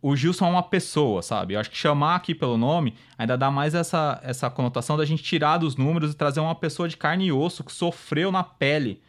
o 0.00 0.14
Gilson 0.14 0.46
é 0.46 0.50
uma 0.50 0.62
pessoa, 0.62 1.20
sabe? 1.20 1.54
Eu 1.54 1.60
acho 1.60 1.70
que 1.70 1.76
chamar 1.76 2.14
aqui 2.14 2.32
pelo 2.32 2.56
nome 2.56 2.94
ainda 3.18 3.36
dá 3.36 3.50
mais 3.50 3.74
essa, 3.74 4.20
essa 4.22 4.48
conotação 4.48 4.96
da 4.96 5.04
gente 5.04 5.22
tirar 5.22 5.58
dos 5.58 5.74
números 5.74 6.12
e 6.12 6.16
trazer 6.16 6.38
uma 6.38 6.54
pessoa 6.54 6.88
de 6.88 6.96
carne 6.96 7.26
e 7.26 7.32
osso 7.32 7.64
que 7.64 7.72
sofreu 7.72 8.30
na 8.30 8.44
pele 8.44 9.02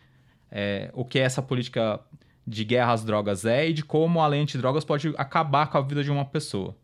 é, 0.51 0.89
o 0.93 1.05
que 1.05 1.19
é 1.19 1.21
essa 1.21 1.43
política 1.43 1.99
de 2.45 2.63
guerra 2.63 2.93
às 2.93 3.03
drogas 3.03 3.45
é 3.45 3.69
e 3.69 3.73
de 3.73 3.83
como 3.83 4.21
a 4.21 4.27
lei 4.27 4.41
antidrogas 4.41 4.83
pode 4.83 5.13
acabar 5.17 5.67
com 5.67 5.77
a 5.77 5.81
vida 5.81 6.03
de 6.03 6.09
uma 6.09 6.25
pessoa. 6.25 6.75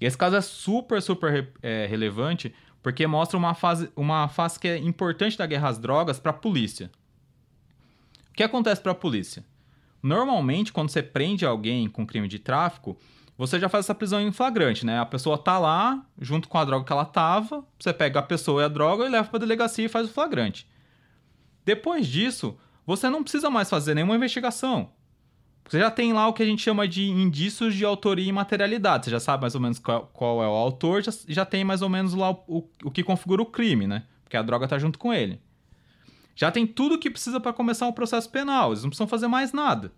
E 0.00 0.04
esse 0.04 0.18
caso 0.18 0.34
é 0.34 0.40
super, 0.40 1.00
super 1.00 1.52
é, 1.62 1.86
relevante 1.86 2.52
porque 2.82 3.06
mostra 3.06 3.38
uma 3.38 3.54
fase, 3.54 3.90
uma 3.94 4.28
fase 4.28 4.58
que 4.58 4.68
é 4.68 4.78
importante 4.78 5.38
da 5.38 5.46
guerra 5.46 5.68
às 5.68 5.78
drogas 5.78 6.18
para 6.18 6.30
a 6.30 6.34
polícia. 6.34 6.90
O 8.30 8.32
que 8.34 8.42
acontece 8.42 8.80
para 8.80 8.92
a 8.92 8.94
polícia? 8.94 9.44
Normalmente, 10.02 10.72
quando 10.72 10.88
você 10.88 11.02
prende 11.02 11.46
alguém 11.46 11.88
com 11.88 12.06
crime 12.06 12.26
de 12.26 12.38
tráfico, 12.38 12.98
você 13.38 13.58
já 13.60 13.68
faz 13.68 13.86
essa 13.86 13.94
prisão 13.94 14.20
em 14.20 14.32
flagrante, 14.32 14.84
né? 14.84 14.98
A 14.98 15.06
pessoa 15.06 15.38
tá 15.38 15.58
lá, 15.58 16.04
junto 16.20 16.48
com 16.48 16.58
a 16.58 16.64
droga 16.64 16.84
que 16.84 16.92
ela 16.92 17.04
tava, 17.04 17.64
você 17.78 17.92
pega 17.92 18.18
a 18.18 18.22
pessoa 18.22 18.62
e 18.62 18.64
a 18.64 18.68
droga 18.68 19.04
e 19.04 19.08
leva 19.08 19.28
para 19.28 19.36
a 19.36 19.40
delegacia 19.40 19.84
e 19.86 19.88
faz 19.88 20.08
o 20.08 20.12
flagrante. 20.12 20.68
Depois 21.64 22.06
disso, 22.06 22.58
você 22.84 23.08
não 23.08 23.22
precisa 23.22 23.48
mais 23.48 23.70
fazer 23.70 23.94
nenhuma 23.94 24.16
investigação. 24.16 24.90
Você 25.72 25.78
já 25.78 25.90
tem 25.90 26.12
lá 26.12 26.28
o 26.28 26.34
que 26.34 26.42
a 26.42 26.46
gente 26.46 26.60
chama 26.60 26.86
de 26.86 27.08
indícios 27.08 27.74
de 27.74 27.82
autoria 27.82 28.28
e 28.28 28.30
materialidade. 28.30 29.06
Você 29.06 29.10
já 29.10 29.18
sabe 29.18 29.40
mais 29.40 29.54
ou 29.54 29.60
menos 29.62 29.78
qual, 29.78 30.06
qual 30.12 30.42
é 30.42 30.46
o 30.46 30.50
autor, 30.50 31.02
já, 31.02 31.10
já 31.26 31.46
tem 31.46 31.64
mais 31.64 31.80
ou 31.80 31.88
menos 31.88 32.12
lá 32.12 32.30
o, 32.30 32.44
o, 32.46 32.68
o 32.84 32.90
que 32.90 33.02
configura 33.02 33.40
o 33.40 33.46
crime, 33.46 33.86
né? 33.86 34.04
Porque 34.22 34.36
a 34.36 34.42
droga 34.42 34.68
tá 34.68 34.78
junto 34.78 34.98
com 34.98 35.14
ele. 35.14 35.40
Já 36.36 36.50
tem 36.50 36.66
tudo 36.66 36.96
o 36.96 36.98
que 36.98 37.08
precisa 37.08 37.40
para 37.40 37.54
começar 37.54 37.86
um 37.86 37.92
processo 37.92 38.28
penal. 38.28 38.68
Eles 38.68 38.82
não 38.82 38.90
precisam 38.90 39.08
fazer 39.08 39.28
mais 39.28 39.54
nada. 39.54 39.90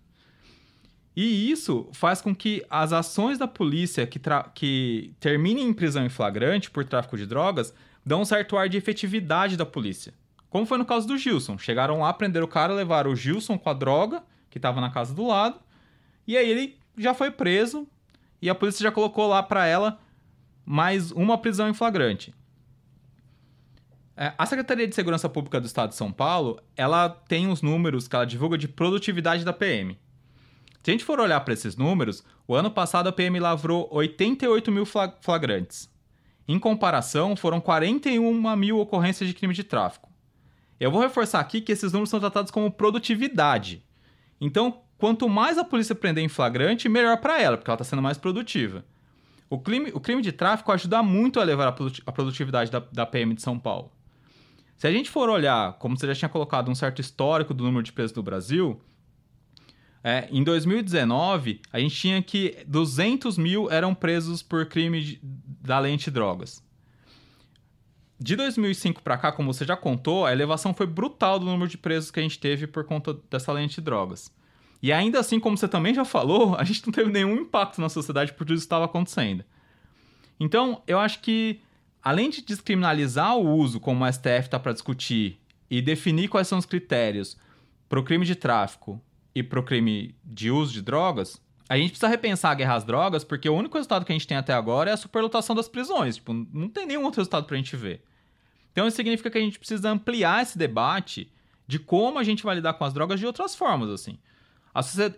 E 1.13 1.51
isso 1.51 1.89
faz 1.91 2.21
com 2.21 2.33
que 2.33 2.65
as 2.69 2.93
ações 2.93 3.37
da 3.37 3.45
polícia 3.45 4.07
que, 4.07 4.17
que 4.53 5.13
terminem 5.19 5.67
em 5.67 5.73
prisão 5.73 6.05
em 6.05 6.09
flagrante 6.09 6.71
por 6.71 6.85
tráfico 6.85 7.17
de 7.17 7.25
drogas 7.25 7.73
dão 8.05 8.21
um 8.21 8.25
certo 8.25 8.55
ar 8.55 8.69
de 8.69 8.77
efetividade 8.77 9.57
da 9.57 9.65
polícia. 9.65 10.13
Como 10.49 10.65
foi 10.65 10.77
no 10.77 10.85
caso 10.85 11.05
do 11.05 11.17
Gilson. 11.17 11.57
Chegaram 11.57 11.99
lá, 11.99 12.13
prenderam 12.13 12.45
o 12.45 12.49
cara, 12.49 12.73
levaram 12.73 13.11
o 13.11 13.15
Gilson 13.15 13.57
com 13.57 13.69
a 13.69 13.73
droga, 13.73 14.23
que 14.49 14.57
estava 14.57 14.79
na 14.79 14.89
casa 14.89 15.13
do 15.13 15.27
lado, 15.27 15.64
e 16.27 16.37
aí 16.37 16.49
ele 16.49 16.77
já 16.97 17.13
foi 17.13 17.31
preso 17.31 17.87
e 18.41 18.49
a 18.49 18.55
polícia 18.55 18.83
já 18.83 18.91
colocou 18.91 19.27
lá 19.27 19.41
para 19.43 19.65
ela 19.65 19.99
mais 20.65 21.11
uma 21.11 21.37
prisão 21.37 21.69
em 21.69 21.73
flagrante. 21.73 22.33
É, 24.17 24.33
a 24.37 24.45
Secretaria 24.45 24.87
de 24.87 24.95
Segurança 24.95 25.27
Pública 25.27 25.59
do 25.59 25.67
Estado 25.67 25.89
de 25.89 25.95
São 25.95 26.11
Paulo, 26.11 26.59
ela 26.75 27.09
tem 27.09 27.47
os 27.47 27.61
números 27.61 28.07
que 28.07 28.15
ela 28.15 28.25
divulga 28.25 28.57
de 28.57 28.67
produtividade 28.67 29.43
da 29.43 29.51
PM. 29.51 29.97
Se 30.81 30.91
a 30.91 30.93
gente 30.93 31.03
for 31.03 31.19
olhar 31.19 31.39
para 31.41 31.53
esses 31.53 31.75
números, 31.75 32.23
o 32.47 32.55
ano 32.55 32.71
passado 32.71 33.07
a 33.07 33.11
PM 33.11 33.39
lavrou 33.39 33.89
88 33.91 34.71
mil 34.71 34.85
flagrantes. 34.85 35.89
Em 36.47 36.59
comparação, 36.59 37.35
foram 37.35 37.59
41 37.59 38.55
mil 38.55 38.79
ocorrências 38.79 39.27
de 39.27 39.33
crime 39.33 39.53
de 39.53 39.63
tráfico. 39.63 40.09
Eu 40.79 40.91
vou 40.91 41.01
reforçar 41.01 41.39
aqui 41.39 41.59
que 41.59 41.71
esses 41.71 41.91
números 41.91 42.09
são 42.09 42.19
tratados 42.19 42.51
como 42.51 42.69
produtividade. 42.71 43.83
Então, 44.39 44.81
quanto 44.97 45.27
mais 45.29 45.57
a 45.57 45.63
polícia 45.63 45.95
prender 45.95 46.23
em 46.23 46.29
flagrante, 46.29 46.89
melhor 46.89 47.17
para 47.17 47.41
ela, 47.41 47.57
porque 47.57 47.69
ela 47.69 47.75
está 47.75 47.83
sendo 47.83 48.01
mais 48.01 48.17
produtiva. 48.17 48.85
O 49.49 49.59
crime, 49.59 49.91
o 49.93 49.99
crime 49.99 50.21
de 50.21 50.31
tráfico 50.31 50.71
ajuda 50.71 51.03
muito 51.03 51.39
a 51.39 51.43
elevar 51.43 51.67
a 51.67 52.11
produtividade 52.11 52.71
da, 52.71 52.79
da 52.79 53.05
PM 53.05 53.33
de 53.33 53.41
São 53.41 53.59
Paulo. 53.59 53.91
Se 54.77 54.87
a 54.87 54.91
gente 54.91 55.09
for 55.09 55.29
olhar, 55.29 55.73
como 55.73 55.97
você 55.97 56.07
já 56.07 56.15
tinha 56.15 56.29
colocado, 56.29 56.69
um 56.69 56.75
certo 56.75 56.99
histórico 56.99 57.53
do 57.53 57.63
número 57.63 57.83
de 57.83 57.93
presos 57.93 58.15
no 58.15 58.23
Brasil, 58.23 58.81
é, 60.03 60.27
em 60.31 60.43
2019, 60.43 61.61
a 61.71 61.79
gente 61.79 61.95
tinha 61.95 62.21
que 62.21 62.63
200 62.67 63.37
mil 63.37 63.71
eram 63.71 63.95
presos 63.95 64.43
por 64.43 64.65
crime 64.67 65.01
de, 65.01 65.19
da 65.23 65.79
lei 65.79 65.93
antidrogas. 65.93 66.63
De 68.19 68.35
2005 68.35 69.01
para 69.01 69.17
cá, 69.17 69.31
como 69.31 69.51
você 69.53 69.65
já 69.65 69.75
contou, 69.75 70.25
a 70.25 70.31
elevação 70.31 70.73
foi 70.73 70.85
brutal 70.85 71.39
do 71.39 71.45
número 71.45 71.69
de 71.69 71.77
presos 71.77 72.11
que 72.11 72.19
a 72.19 72.23
gente 72.23 72.39
teve 72.39 72.67
por 72.67 72.85
conta 72.85 73.15
dessa 73.29 73.51
lei 73.51 73.65
antidrogas. 73.65 74.31
E 74.81 74.91
ainda 74.91 75.19
assim, 75.19 75.39
como 75.39 75.57
você 75.57 75.67
também 75.67 75.93
já 75.93 76.05
falou, 76.05 76.55
a 76.59 76.63
gente 76.63 76.85
não 76.85 76.93
teve 76.93 77.11
nenhum 77.11 77.35
impacto 77.37 77.81
na 77.81 77.89
sociedade 77.89 78.33
por 78.33 78.39
tudo 78.39 78.53
isso 78.53 78.63
estava 78.63 78.85
acontecendo. 78.85 79.43
Então, 80.39 80.81
eu 80.85 80.99
acho 80.99 81.21
que, 81.21 81.61
além 82.03 82.29
de 82.29 82.41
descriminalizar 82.41 83.37
o 83.37 83.55
uso, 83.55 83.79
como 83.79 84.03
o 84.03 84.11
STF 84.11 84.45
está 84.45 84.59
para 84.59 84.73
discutir, 84.73 85.39
e 85.69 85.81
definir 85.81 86.27
quais 86.27 86.47
são 86.47 86.57
os 86.57 86.65
critérios 86.65 87.37
para 87.89 87.99
o 87.99 88.03
crime 88.03 88.25
de 88.25 88.35
tráfico 88.35 89.01
e 89.33 89.43
para 89.43 89.59
o 89.59 89.63
crime 89.63 90.15
de 90.23 90.51
uso 90.51 90.73
de 90.73 90.81
drogas, 90.81 91.41
a 91.67 91.77
gente 91.77 91.89
precisa 91.89 92.07
repensar 92.07 92.51
a 92.51 92.55
guerra 92.55 92.75
às 92.75 92.83
drogas, 92.83 93.23
porque 93.23 93.49
o 93.49 93.55
único 93.55 93.75
resultado 93.75 94.05
que 94.05 94.11
a 94.11 94.15
gente 94.15 94.27
tem 94.27 94.37
até 94.37 94.53
agora 94.53 94.91
é 94.91 94.93
a 94.93 94.97
superlotação 94.97 95.55
das 95.55 95.67
prisões. 95.67 96.15
Tipo, 96.15 96.33
não 96.33 96.69
tem 96.69 96.85
nenhum 96.85 97.03
outro 97.03 97.19
resultado 97.19 97.45
para 97.45 97.55
a 97.55 97.57
gente 97.57 97.75
ver. 97.75 98.03
Então, 98.71 98.87
isso 98.87 98.95
significa 98.95 99.31
que 99.31 99.37
a 99.37 99.41
gente 99.41 99.57
precisa 99.57 99.89
ampliar 99.89 100.43
esse 100.43 100.57
debate 100.57 101.31
de 101.67 101.79
como 101.79 102.19
a 102.19 102.23
gente 102.23 102.43
vai 102.43 102.55
lidar 102.55 102.73
com 102.73 102.83
as 102.83 102.93
drogas 102.93 103.19
de 103.19 103.25
outras 103.25 103.55
formas, 103.55 103.89
assim. 103.89 104.19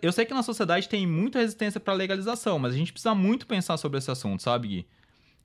Eu 0.00 0.12
sei 0.12 0.24
que 0.24 0.32
na 0.32 0.42
sociedade 0.42 0.88
tem 0.88 1.06
muita 1.06 1.40
resistência 1.40 1.80
para 1.80 1.92
legalização, 1.92 2.58
mas 2.58 2.72
a 2.72 2.76
gente 2.76 2.92
precisa 2.92 3.14
muito 3.14 3.46
pensar 3.46 3.76
sobre 3.76 3.98
esse 3.98 4.10
assunto, 4.10 4.42
sabe, 4.42 4.68
Gui? 4.68 4.86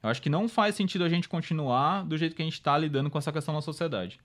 Eu 0.04 0.10
acho 0.10 0.21
que 0.21 0.30
não 0.30 0.47
faz 0.47 0.76
sentido 0.76 1.04
a 1.04 1.10
gente 1.10 1.30
continuar 1.30 2.06
do 2.06 2.17
jeito 2.17 2.36
que 2.36 2.41
a 2.41 2.45
gente 2.45 2.56
está 2.56 2.78
lidando 2.78 3.10
com 3.10 3.17
essa 3.17 3.32
questão 3.32 3.54
na 3.54 3.62
sociedade. 3.62 4.19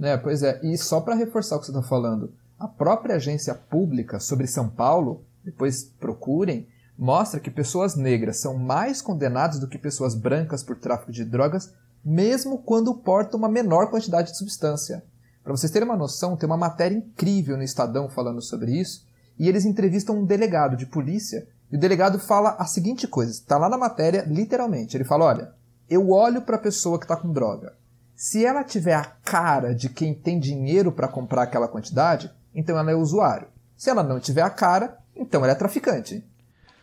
É, 0.00 0.16
pois 0.16 0.42
é. 0.42 0.60
E 0.64 0.78
só 0.78 1.00
para 1.00 1.14
reforçar 1.14 1.56
o 1.56 1.60
que 1.60 1.66
você 1.66 1.72
está 1.72 1.82
falando, 1.82 2.32
a 2.58 2.68
própria 2.68 3.16
agência 3.16 3.54
pública 3.54 4.18
sobre 4.18 4.46
São 4.46 4.68
Paulo, 4.68 5.24
depois 5.44 5.84
procurem, 6.00 6.68
mostra 6.96 7.40
que 7.40 7.50
pessoas 7.50 7.96
negras 7.96 8.40
são 8.40 8.56
mais 8.56 9.02
condenadas 9.02 9.58
do 9.58 9.68
que 9.68 9.76
pessoas 9.76 10.14
brancas 10.14 10.62
por 10.62 10.76
tráfico 10.76 11.12
de 11.12 11.24
drogas, 11.24 11.74
mesmo 12.04 12.58
quando 12.58 12.94
portam 12.94 13.38
uma 13.38 13.48
menor 13.48 13.90
quantidade 13.90 14.30
de 14.30 14.38
substância. 14.38 15.04
Para 15.42 15.52
vocês 15.52 15.70
terem 15.70 15.88
uma 15.88 15.96
noção, 15.96 16.36
tem 16.36 16.46
uma 16.46 16.56
matéria 16.56 16.96
incrível 16.96 17.56
no 17.56 17.62
Estadão 17.62 18.08
falando 18.08 18.40
sobre 18.40 18.72
isso, 18.80 19.06
e 19.38 19.48
eles 19.48 19.64
entrevistam 19.64 20.18
um 20.18 20.24
delegado 20.24 20.76
de 20.76 20.86
polícia, 20.86 21.46
e 21.70 21.76
o 21.76 21.80
delegado 21.80 22.18
fala 22.18 22.56
a 22.58 22.66
seguinte 22.66 23.06
coisa, 23.08 23.32
está 23.32 23.58
lá 23.58 23.68
na 23.68 23.78
matéria, 23.78 24.24
literalmente. 24.28 24.96
Ele 24.96 25.04
fala: 25.04 25.24
olha, 25.24 25.52
eu 25.88 26.10
olho 26.10 26.42
para 26.42 26.56
a 26.56 26.60
pessoa 26.60 26.98
que 26.98 27.04
está 27.04 27.16
com 27.16 27.32
droga. 27.32 27.74
Se 28.14 28.44
ela 28.44 28.62
tiver 28.62 28.94
a 28.94 29.04
cara 29.04 29.74
de 29.74 29.88
quem 29.88 30.14
tem 30.14 30.38
dinheiro 30.38 30.92
para 30.92 31.08
comprar 31.08 31.42
aquela 31.42 31.66
quantidade, 31.66 32.30
então 32.54 32.78
ela 32.78 32.90
é 32.90 32.94
usuário. 32.94 33.48
Se 33.76 33.90
ela 33.90 34.02
não 34.02 34.20
tiver 34.20 34.42
a 34.42 34.50
cara, 34.50 34.98
então 35.16 35.42
ela 35.42 35.52
é 35.52 35.56
traficante. 35.56 36.24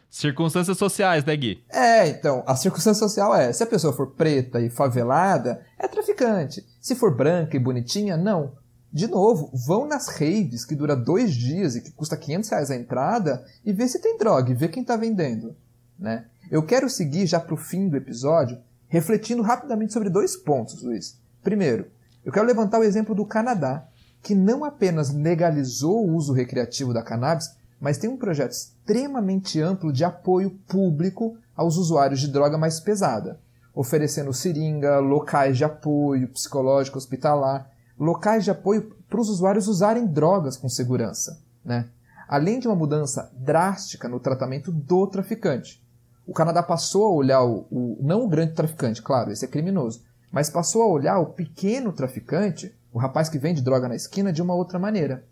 Circunstâncias 0.09 0.77
sociais, 0.77 1.23
né, 1.23 1.33
Gui? 1.37 1.63
É, 1.69 2.09
então, 2.09 2.43
a 2.45 2.53
circunstância 2.57 3.07
social 3.07 3.33
é: 3.33 3.53
se 3.53 3.63
a 3.63 3.67
pessoa 3.67 3.93
for 3.93 4.07
preta 4.07 4.59
e 4.59 4.69
favelada, 4.69 5.65
é 5.79 5.87
traficante. 5.87 6.65
Se 6.81 6.95
for 6.95 7.15
branca 7.15 7.55
e 7.55 7.59
bonitinha, 7.59 8.17
não. 8.17 8.51
De 8.91 9.07
novo, 9.07 9.49
vão 9.65 9.87
nas 9.87 10.07
raves 10.09 10.65
que 10.65 10.75
dura 10.75 10.95
dois 10.95 11.33
dias 11.33 11.75
e 11.75 11.81
que 11.81 11.91
custa 11.91 12.17
500 12.17 12.49
reais 12.49 12.71
a 12.71 12.75
entrada 12.75 13.45
e 13.63 13.71
vê 13.71 13.87
se 13.87 13.99
tem 13.99 14.17
droga 14.17 14.51
e 14.51 14.55
vê 14.55 14.67
quem 14.67 14.81
está 14.81 14.97
vendendo. 14.97 15.55
Né? 15.97 16.25
Eu 16.49 16.63
quero 16.63 16.89
seguir 16.89 17.25
já 17.25 17.39
para 17.39 17.53
o 17.53 17.57
fim 17.57 17.87
do 17.87 17.95
episódio 17.95 18.57
refletindo 18.91 19.41
rapidamente 19.41 19.93
sobre 19.93 20.09
dois 20.09 20.35
pontos, 20.35 20.83
Luiz. 20.83 21.17
Primeiro, 21.41 21.87
eu 22.25 22.31
quero 22.31 22.45
levantar 22.45 22.77
o 22.77 22.83
exemplo 22.83 23.15
do 23.15 23.25
Canadá, 23.25 23.87
que 24.21 24.35
não 24.35 24.65
apenas 24.65 25.13
legalizou 25.13 26.05
o 26.05 26.13
uso 26.13 26.33
recreativo 26.33 26.93
da 26.93 27.01
cannabis, 27.01 27.55
mas 27.79 27.97
tem 27.97 28.09
um 28.09 28.17
projeto 28.17 28.51
extremamente 28.51 29.61
amplo 29.61 29.93
de 29.93 30.03
apoio 30.03 30.51
público 30.67 31.37
aos 31.55 31.77
usuários 31.77 32.19
de 32.19 32.27
droga 32.27 32.57
mais 32.57 32.81
pesada, 32.81 33.39
oferecendo 33.73 34.33
seringa, 34.33 34.99
locais 34.99 35.55
de 35.55 35.63
apoio 35.63 36.27
psicológico 36.27 36.97
hospitalar 36.97 37.70
locais 38.03 38.43
de 38.43 38.51
apoio 38.51 38.95
para 39.07 39.21
os 39.21 39.29
usuários 39.29 39.67
usarem 39.67 40.07
drogas 40.07 40.57
com 40.57 40.67
segurança, 40.67 41.39
né? 41.63 41.87
além 42.27 42.59
de 42.59 42.67
uma 42.67 42.75
mudança 42.75 43.31
drástica 43.37 44.09
no 44.09 44.19
tratamento 44.19 44.71
do 44.71 45.05
traficante. 45.05 45.85
O 46.25 46.33
Canadá 46.33 46.63
passou 46.63 47.05
a 47.05 47.11
olhar 47.11 47.43
o, 47.43 47.67
o, 47.69 47.97
não 48.01 48.23
o 48.23 48.27
grande 48.27 48.53
traficante, 48.53 49.01
claro, 49.01 49.31
esse 49.31 49.45
é 49.45 49.47
criminoso, 49.47 50.03
mas 50.31 50.49
passou 50.49 50.81
a 50.81 50.87
olhar 50.87 51.19
o 51.19 51.27
pequeno 51.27 51.91
traficante, 51.91 52.75
o 52.91 52.97
rapaz 52.97 53.29
que 53.29 53.37
vende 53.37 53.61
droga 53.61 53.87
na 53.87 53.95
esquina, 53.95 54.33
de 54.33 54.41
uma 54.41 54.55
outra 54.55 54.79
maneira. 54.79 55.25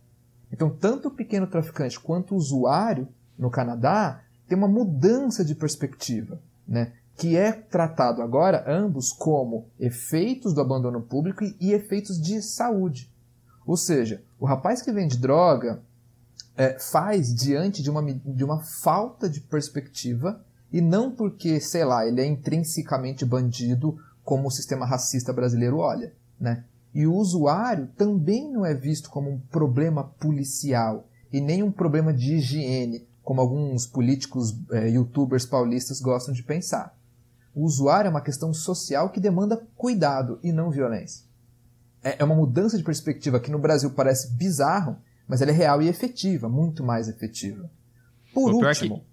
Então, 0.52 0.70
tanto 0.70 1.08
o 1.08 1.12
pequeno 1.12 1.48
traficante 1.48 2.00
quanto 2.00 2.34
o 2.34 2.38
usuário 2.38 3.08
no 3.38 3.50
Canadá 3.50 4.22
tem 4.48 4.58
uma 4.58 4.68
mudança 4.68 5.44
de 5.44 5.56
perspectiva. 5.56 6.40
Né? 6.68 6.94
Que 7.20 7.36
é 7.36 7.52
tratado 7.52 8.22
agora 8.22 8.64
ambos 8.66 9.12
como 9.12 9.68
efeitos 9.78 10.54
do 10.54 10.62
abandono 10.62 11.02
público 11.02 11.44
e 11.60 11.74
efeitos 11.74 12.20
de 12.20 12.42
saúde. 12.42 13.12
Ou 13.66 13.76
seja, 13.76 14.24
o 14.40 14.46
rapaz 14.46 14.82
que 14.82 14.92
vende 14.92 15.18
droga 15.18 15.82
é, 16.56 16.80
faz 16.80 17.36
diante 17.36 17.84
de 17.84 17.90
uma, 17.90 18.02
de 18.02 18.44
uma 18.44 18.64
falta 18.64 19.30
de 19.30 19.42
perspectiva 19.42 20.42
e 20.72 20.80
não 20.80 21.12
porque, 21.12 21.60
sei 21.60 21.84
lá, 21.84 22.08
ele 22.08 22.22
é 22.22 22.26
intrinsecamente 22.26 23.26
bandido 23.26 24.00
como 24.24 24.48
o 24.48 24.52
sistema 24.52 24.86
racista 24.86 25.34
brasileiro 25.34 25.80
olha. 25.80 26.14
Né? 26.40 26.64
E 26.96 27.06
o 27.06 27.14
usuário 27.14 27.90
também 27.98 28.50
não 28.50 28.66
é 28.66 28.74
visto 28.74 29.10
como 29.10 29.30
um 29.30 29.40
problema 29.52 30.06
policial 30.06 31.06
e 31.34 31.42
nem 31.42 31.64
um 31.64 31.72
problema 31.72 32.14
de 32.14 32.36
higiene, 32.36 33.06
como 33.24 33.42
alguns 33.42 33.86
políticos, 33.86 34.58
é, 34.72 34.90
youtubers 34.90 35.46
paulistas 35.46 36.00
gostam 36.00 36.34
de 36.34 36.44
pensar. 36.44 36.98
O 37.60 37.66
usuário 37.66 38.08
é 38.08 38.10
uma 38.10 38.22
questão 38.22 38.54
social 38.54 39.10
que 39.10 39.20
demanda 39.20 39.62
cuidado 39.76 40.40
e 40.42 40.50
não 40.50 40.72
violência. 40.72 41.26
É, 42.02 42.16
é 42.20 42.24
uma 42.24 42.34
mudança 42.34 42.78
de 42.78 42.84
perspectiva 42.86 43.38
que 43.38 43.52
no 43.52 43.60
Brasil 43.60 43.92
parece 43.92 44.32
bizarro, 44.32 44.96
mas 45.28 45.42
ela 45.42 45.52
é 45.52 45.54
real 45.54 45.82
e 45.82 45.90
efetiva, 45.90 46.48
muito 46.48 46.86
mais 46.86 47.10
efetiva. 47.10 47.70
Por 48.34 48.54
o 48.54 48.66
último. 48.66 49.00
Que... 49.00 49.10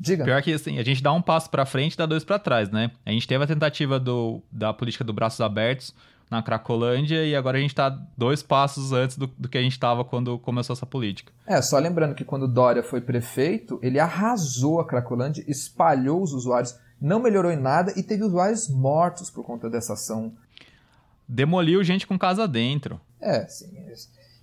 Diga. 0.00 0.24
Pior 0.24 0.42
que 0.42 0.52
assim, 0.52 0.78
a 0.78 0.82
gente 0.82 1.02
dá 1.02 1.14
um 1.14 1.22
passo 1.22 1.48
para 1.48 1.64
frente 1.64 1.94
e 1.94 1.96
dá 1.96 2.04
dois 2.04 2.24
para 2.24 2.38
trás, 2.38 2.68
né? 2.68 2.90
A 3.06 3.10
gente 3.10 3.26
teve 3.26 3.42
a 3.42 3.46
tentativa 3.46 3.98
do, 3.98 4.42
da 4.52 4.70
política 4.74 5.02
do 5.02 5.14
braços 5.14 5.40
abertos 5.40 5.94
na 6.30 6.42
Cracolândia 6.42 7.24
e 7.24 7.34
agora 7.34 7.56
a 7.56 7.60
gente 7.60 7.70
está 7.70 7.88
dois 8.14 8.42
passos 8.42 8.92
antes 8.92 9.16
do, 9.16 9.26
do 9.26 9.48
que 9.48 9.56
a 9.56 9.62
gente 9.62 9.72
estava 9.72 10.04
quando 10.04 10.38
começou 10.38 10.74
essa 10.74 10.84
política. 10.84 11.32
É, 11.46 11.62
só 11.62 11.78
lembrando 11.78 12.14
que 12.14 12.22
quando 12.22 12.46
Dória 12.46 12.82
foi 12.82 13.00
prefeito, 13.00 13.80
ele 13.82 13.98
arrasou 13.98 14.78
a 14.78 14.86
Cracolândia, 14.86 15.42
espalhou 15.48 16.22
os 16.22 16.34
usuários, 16.34 16.76
não 17.00 17.20
melhorou 17.20 17.50
em 17.50 17.56
nada 17.56 17.92
e 17.96 18.02
teve 18.02 18.24
usuários 18.24 18.68
mortos 18.68 19.30
por 19.30 19.44
conta 19.44 19.68
dessa 19.70 19.92
ação. 19.92 20.32
Demoliu 21.28 21.82
gente 21.84 22.06
com 22.06 22.18
casa 22.18 22.46
dentro. 22.48 23.00
É, 23.20 23.46
sim. 23.46 23.76
É 23.76 23.94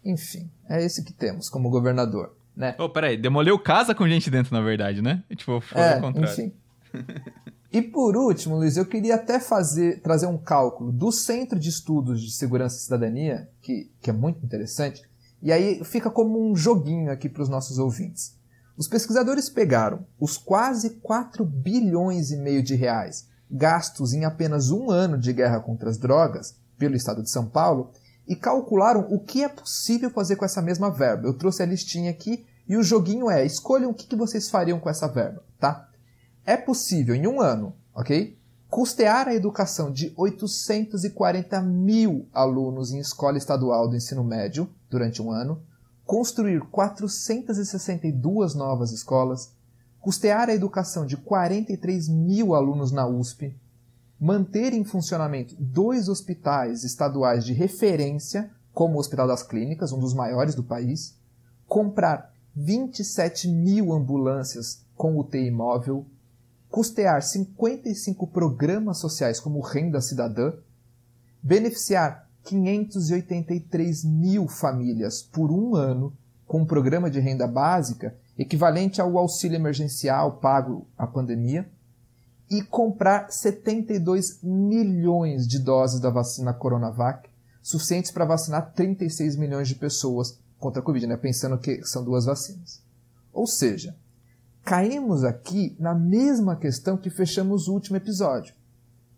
enfim, 0.06 0.50
é 0.70 0.86
esse 0.86 1.04
que 1.04 1.12
temos 1.12 1.50
como 1.50 1.70
governador, 1.70 2.36
né? 2.56 2.76
Oh, 2.78 2.88
peraí, 2.88 3.18
demoliu 3.18 3.58
casa 3.58 3.96
com 3.96 4.08
gente 4.08 4.30
dentro, 4.30 4.54
na 4.54 4.62
verdade, 4.62 5.02
né? 5.02 5.24
Tipo, 5.36 5.60
foi 5.60 5.82
é, 5.82 5.98
o 5.98 6.02
contrário. 6.02 6.32
Enfim. 6.32 6.54
E 7.72 7.82
por 7.82 8.16
último, 8.16 8.56
Luiz, 8.56 8.78
eu 8.78 8.86
queria 8.86 9.16
até 9.16 9.38
fazer, 9.38 10.00
trazer 10.02 10.28
um 10.28 10.38
cálculo 10.38 10.94
do 10.94 11.12
Centro 11.12 11.60
de 11.60 11.68
Estudos 11.68 12.22
de 12.22 12.32
Segurança 12.32 12.78
e 12.78 12.80
Cidadania, 12.80 13.50
que, 13.62 13.92
que 14.00 14.10
é 14.10 14.14
muito 14.14 14.46
interessante, 14.46 15.04
e 15.42 15.52
aí 15.52 15.84
fica 15.84 16.10
como 16.10 16.50
um 16.50 16.56
joguinho 16.56 17.12
aqui 17.12 17.28
para 17.28 17.44
os 17.44 17.50
nossos 17.50 17.78
ouvintes. 17.78 18.38
Os 18.78 18.88
pesquisadores 18.88 19.50
pegaram 19.50 20.06
os 20.20 20.38
quase 20.38 20.92
4 21.02 21.46
bilhões 21.46 22.32
e 22.32 22.38
meio 22.38 22.62
de 22.62 22.76
reais 22.76 23.28
gastos 23.50 24.14
em 24.14 24.26
apenas 24.26 24.72
um 24.72 24.90
ano 24.90 25.18
de 25.18 25.32
guerra 25.32 25.60
contra 25.60 25.90
as 25.90 25.98
drogas 25.98 26.56
pelo 26.78 26.96
estado 26.96 27.24
de 27.24 27.30
São 27.30 27.46
Paulo 27.48 27.92
e 28.28 28.36
calcularam 28.36 29.08
o 29.10 29.20
que 29.20 29.44
é 29.44 29.50
possível 29.50 30.10
fazer 30.10 30.36
com 30.36 30.46
essa 30.46 30.62
mesma 30.62 30.90
verba. 30.90 31.28
Eu 31.28 31.34
trouxe 31.34 31.62
a 31.62 31.66
listinha 31.66 32.12
aqui 32.12 32.46
e 32.68 32.76
o 32.76 32.84
joguinho 32.84 33.30
é: 33.30 33.46
escolham 33.46 33.92
o 33.92 33.94
que 33.94 34.16
vocês 34.16 34.50
fariam 34.50 34.80
com 34.80 34.90
essa 34.90 35.08
verba, 35.08 35.44
tá? 35.60 35.88
É 36.46 36.58
possível, 36.58 37.16
em 37.16 37.28
um 37.28 37.40
ano, 37.40 37.76
ok? 37.94 38.38
Custear 38.70 39.28
a 39.28 39.36
educação 39.36 39.92
de 39.92 40.12
840 40.18 41.62
mil 41.62 42.28
alunos 42.34 42.92
em 42.92 43.00
escola 43.00 43.38
estadual 43.38 43.88
do 43.88 43.96
ensino 43.96 44.24
médio 44.24 44.70
durante 44.90 45.22
um 45.22 45.32
ano, 45.32 45.62
construir 46.06 46.62
462 46.62 48.54
novas 48.54 48.92
escolas, 48.92 49.52
custear 50.00 50.50
a 50.50 50.54
educação 50.54 51.06
de 51.06 51.18
43 51.18 52.08
mil 52.08 52.54
alunos 52.54 52.92
na 52.92 53.08
USP, 53.08 53.56
manter 54.20 54.74
em 54.74 54.84
funcionamento 54.84 55.56
dois 55.60 56.08
hospitais 56.08 56.84
estaduais 56.84 57.44
de 57.44 57.54
referência, 57.54 58.52
como 58.72 58.96
o 58.96 59.00
Hospital 59.00 59.28
das 59.28 59.42
Clínicas, 59.42 59.92
um 59.92 60.00
dos 60.00 60.14
maiores 60.14 60.54
do 60.54 60.64
país, 60.64 61.18
comprar 61.68 62.32
27 62.56 63.48
mil 63.48 63.92
ambulâncias 63.92 64.86
com 64.96 65.18
UTI 65.18 65.50
móvel, 65.50 66.06
custear 66.70 67.22
55 67.22 68.28
programas 68.28 69.00
sociais 69.00 69.40
como 69.40 69.60
Renda 69.60 70.00
Cidadã, 70.02 70.54
beneficiar 71.42 72.25
583 72.46 74.06
mil 74.06 74.48
famílias 74.48 75.22
por 75.22 75.52
um 75.52 75.76
ano 75.76 76.14
com 76.46 76.62
um 76.62 76.66
programa 76.66 77.10
de 77.10 77.20
renda 77.20 77.48
básica 77.48 78.16
equivalente 78.38 79.02
ao 79.02 79.18
auxílio 79.18 79.56
emergencial 79.56 80.38
pago 80.38 80.88
à 80.98 81.08
pandemia, 81.08 81.70
e 82.50 82.62
comprar 82.62 83.32
72 83.32 84.40
milhões 84.44 85.48
de 85.48 85.58
doses 85.58 86.00
da 86.00 86.12
vacina 86.12 86.54
Coronavac, 86.54 87.28
suficientes 87.62 88.12
para 88.12 88.26
vacinar 88.26 88.72
36 88.74 89.36
milhões 89.36 89.68
de 89.68 89.76
pessoas 89.76 90.40
contra 90.60 90.80
a 90.80 90.84
Covid, 90.86 91.08
né? 91.08 91.18
pensando 91.18 91.58
que 91.58 91.84
são 91.84 92.04
duas 92.04 92.26
vacinas. 92.26 92.84
Ou 93.34 93.48
seja, 93.48 93.96
caímos 94.64 95.24
aqui 95.24 95.76
na 95.80 95.96
mesma 95.96 96.56
questão 96.56 96.98
que 96.98 97.10
fechamos 97.10 97.68
o 97.68 97.74
último 97.74 97.98
episódio. 97.98 98.54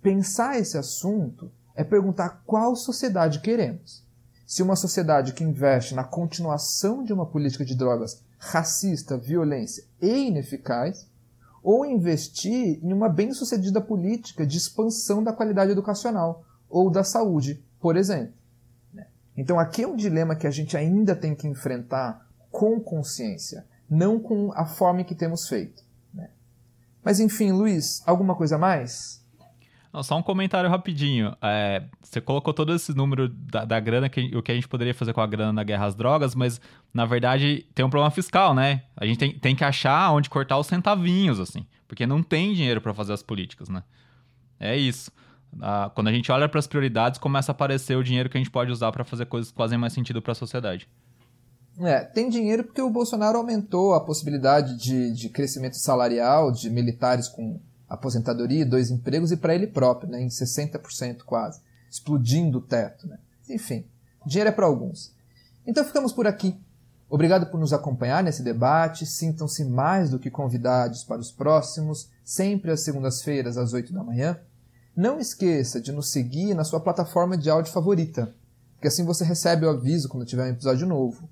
Pensar 0.01 0.57
esse 0.57 0.78
assunto 0.78 1.51
é 1.78 1.84
perguntar 1.84 2.41
qual 2.45 2.75
sociedade 2.75 3.39
queremos. 3.39 4.03
Se 4.45 4.63
uma 4.63 4.75
sociedade 4.75 5.32
que 5.32 5.43
investe 5.43 5.95
na 5.95 6.03
continuação 6.03 7.03
de 7.03 7.13
uma 7.13 7.25
política 7.25 7.63
de 7.63 7.75
drogas 7.75 8.21
racista, 8.39 9.17
violência 9.17 9.86
e 10.01 10.28
ineficaz, 10.28 11.07
ou 11.63 11.86
investir 11.86 12.80
em 12.84 12.91
uma 12.91 13.09
bem-sucedida 13.09 13.80
política 13.80 14.45
de 14.45 14.57
expansão 14.57 15.23
da 15.23 15.34
qualidade 15.34 15.71
educacional 15.71 16.43
ou 16.69 16.89
da 16.89 17.03
saúde, 17.03 17.63
por 17.80 17.95
exemplo. 17.95 18.34
Né? 18.93 19.07
Então 19.36 19.59
aqui 19.59 19.84
é 19.84 19.88
um 19.88 19.95
dilema 19.95 20.36
que 20.36 20.47
a 20.47 20.51
gente 20.51 20.75
ainda 20.75 21.15
tem 21.15 21.36
que 21.36 21.47
enfrentar 21.47 22.28
com 22.51 22.80
consciência 22.80 23.65
não 23.89 24.19
com 24.19 24.51
a 24.53 24.65
forma 24.65 25.03
que 25.03 25.15
temos 25.15 25.47
feito. 25.47 25.84
Né? 26.13 26.30
Mas 27.03 27.19
enfim, 27.19 27.51
Luiz, 27.51 28.01
alguma 28.05 28.36
coisa 28.36 28.57
mais? 28.57 29.21
Só 30.03 30.17
um 30.17 30.21
comentário 30.21 30.69
rapidinho. 30.69 31.35
É, 31.41 31.83
você 32.01 32.21
colocou 32.21 32.53
todo 32.53 32.73
esse 32.73 32.93
número 32.93 33.29
da, 33.29 33.65
da 33.65 33.79
grana, 33.79 34.09
que, 34.09 34.35
o 34.35 34.43
que 34.43 34.51
a 34.51 34.55
gente 34.55 34.67
poderia 34.67 34.93
fazer 34.93 35.13
com 35.13 35.21
a 35.21 35.27
grana 35.27 35.51
na 35.51 35.63
guerra 35.63 35.85
às 35.85 35.95
drogas, 35.95 36.35
mas 36.35 36.61
na 36.93 37.05
verdade 37.05 37.65
tem 37.73 37.85
um 37.85 37.89
problema 37.89 38.11
fiscal, 38.11 38.53
né? 38.53 38.83
A 38.95 39.05
gente 39.05 39.17
tem, 39.17 39.38
tem 39.38 39.55
que 39.55 39.63
achar 39.63 40.11
onde 40.11 40.29
cortar 40.29 40.57
os 40.57 40.67
centavinhos, 40.67 41.39
assim, 41.39 41.65
porque 41.88 42.05
não 42.05 42.21
tem 42.21 42.53
dinheiro 42.53 42.81
para 42.81 42.93
fazer 42.93 43.13
as 43.13 43.23
políticas, 43.23 43.69
né? 43.69 43.83
É 44.59 44.75
isso. 44.75 45.11
Ah, 45.61 45.91
quando 45.93 46.07
a 46.07 46.11
gente 46.11 46.31
olha 46.31 46.47
para 46.47 46.59
as 46.59 46.67
prioridades, 46.67 47.19
começa 47.19 47.51
a 47.51 47.53
aparecer 47.53 47.95
o 47.95 48.03
dinheiro 48.03 48.29
que 48.29 48.38
a 48.38 48.39
gente 48.39 48.51
pode 48.51 48.71
usar 48.71 48.91
para 48.91 49.03
fazer 49.03 49.25
coisas 49.25 49.51
que 49.51 49.57
fazem 49.57 49.77
mais 49.77 49.93
sentido 49.93 50.21
para 50.21 50.33
a 50.33 50.35
sociedade. 50.35 50.88
É, 51.79 51.99
tem 52.03 52.27
dinheiro 52.29 52.63
porque 52.63 52.81
o 52.81 52.89
Bolsonaro 52.89 53.38
aumentou 53.38 53.93
a 53.93 54.01
possibilidade 54.03 54.77
de, 54.77 55.13
de 55.13 55.29
crescimento 55.29 55.77
salarial 55.77 56.51
de 56.51 56.69
militares 56.69 57.27
com 57.27 57.59
aposentadoria, 57.88 58.65
dois 58.65 58.91
empregos 58.91 59.31
e 59.31 59.38
para 59.38 59.55
ele 59.55 59.67
próprio, 59.67 60.09
né, 60.09 60.21
em 60.21 60.27
60% 60.27 61.23
quase, 61.23 61.61
explodindo 61.89 62.57
o 62.57 62.61
teto. 62.61 63.07
Né? 63.07 63.17
Enfim, 63.49 63.85
dinheiro 64.25 64.49
é 64.49 64.53
para 64.53 64.65
alguns. 64.65 65.13
Então 65.65 65.83
ficamos 65.83 66.11
por 66.11 66.27
aqui. 66.27 66.55
Obrigado 67.09 67.45
por 67.47 67.59
nos 67.59 67.71
acompanhar 67.71 68.21
nesse 68.21 68.43
debate. 68.43 69.05
Sintam-se 69.05 69.63
mais 69.63 70.09
do 70.09 70.19
que 70.19 70.29
convidados 70.29 71.03
para 71.03 71.21
os 71.21 71.31
próximos, 71.31 72.09
sempre 72.23 72.71
às 72.71 72.81
segundas-feiras, 72.81 73.57
às 73.57 73.71
8 73.71 73.93
da 73.93 74.03
manhã. 74.03 74.38
Não 74.95 75.19
esqueça 75.19 75.79
de 75.79 75.91
nos 75.91 76.09
seguir 76.09 76.53
na 76.53 76.63
sua 76.63 76.79
plataforma 76.79 77.38
de 77.38 77.49
áudio 77.49 77.71
favorita, 77.71 78.33
porque 78.73 78.88
assim 78.88 79.05
você 79.05 79.23
recebe 79.23 79.65
o 79.65 79.69
aviso 79.69 80.09
quando 80.09 80.25
tiver 80.25 80.43
um 80.43 80.51
episódio 80.51 80.88
novo. 80.88 81.29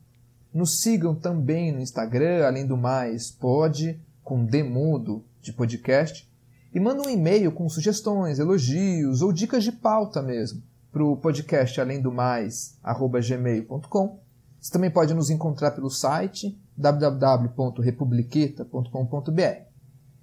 Nos 0.54 0.80
sigam 0.80 1.14
também 1.14 1.72
no 1.72 1.82
Instagram, 1.82 2.46
além 2.46 2.66
do 2.66 2.78
mais, 2.78 3.32
pode, 3.32 4.00
com 4.24 4.46
demudo 4.46 5.24
de 5.42 5.52
podcast, 5.52 6.30
e 6.76 6.80
manda 6.80 7.08
um 7.08 7.10
e-mail 7.10 7.52
com 7.54 7.70
sugestões, 7.70 8.38
elogios 8.38 9.22
ou 9.22 9.32
dicas 9.32 9.64
de 9.64 9.72
pauta 9.72 10.22
mesmo 10.22 10.62
para 10.92 11.02
o 11.04 11.16
podcast 11.16 11.80
além 11.80 12.02
do 12.02 12.12
mais, 12.12 12.78
gmail.com. 12.84 14.20
Você 14.60 14.72
também 14.72 14.92
pode 14.92 15.14
nos 15.14 15.30
encontrar 15.30 15.72
pelo 15.72 15.90
site 15.90 16.60
www.republiqueta.com.br. 16.76 19.62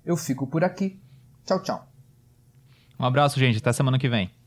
Eu 0.04 0.16
fico 0.16 0.46
por 0.46 0.62
aqui. 0.62 1.00
Tchau, 1.46 1.62
tchau. 1.62 1.88
Um 3.00 3.06
abraço, 3.06 3.40
gente. 3.40 3.56
Até 3.58 3.72
semana 3.72 3.98
que 3.98 4.10
vem. 4.10 4.41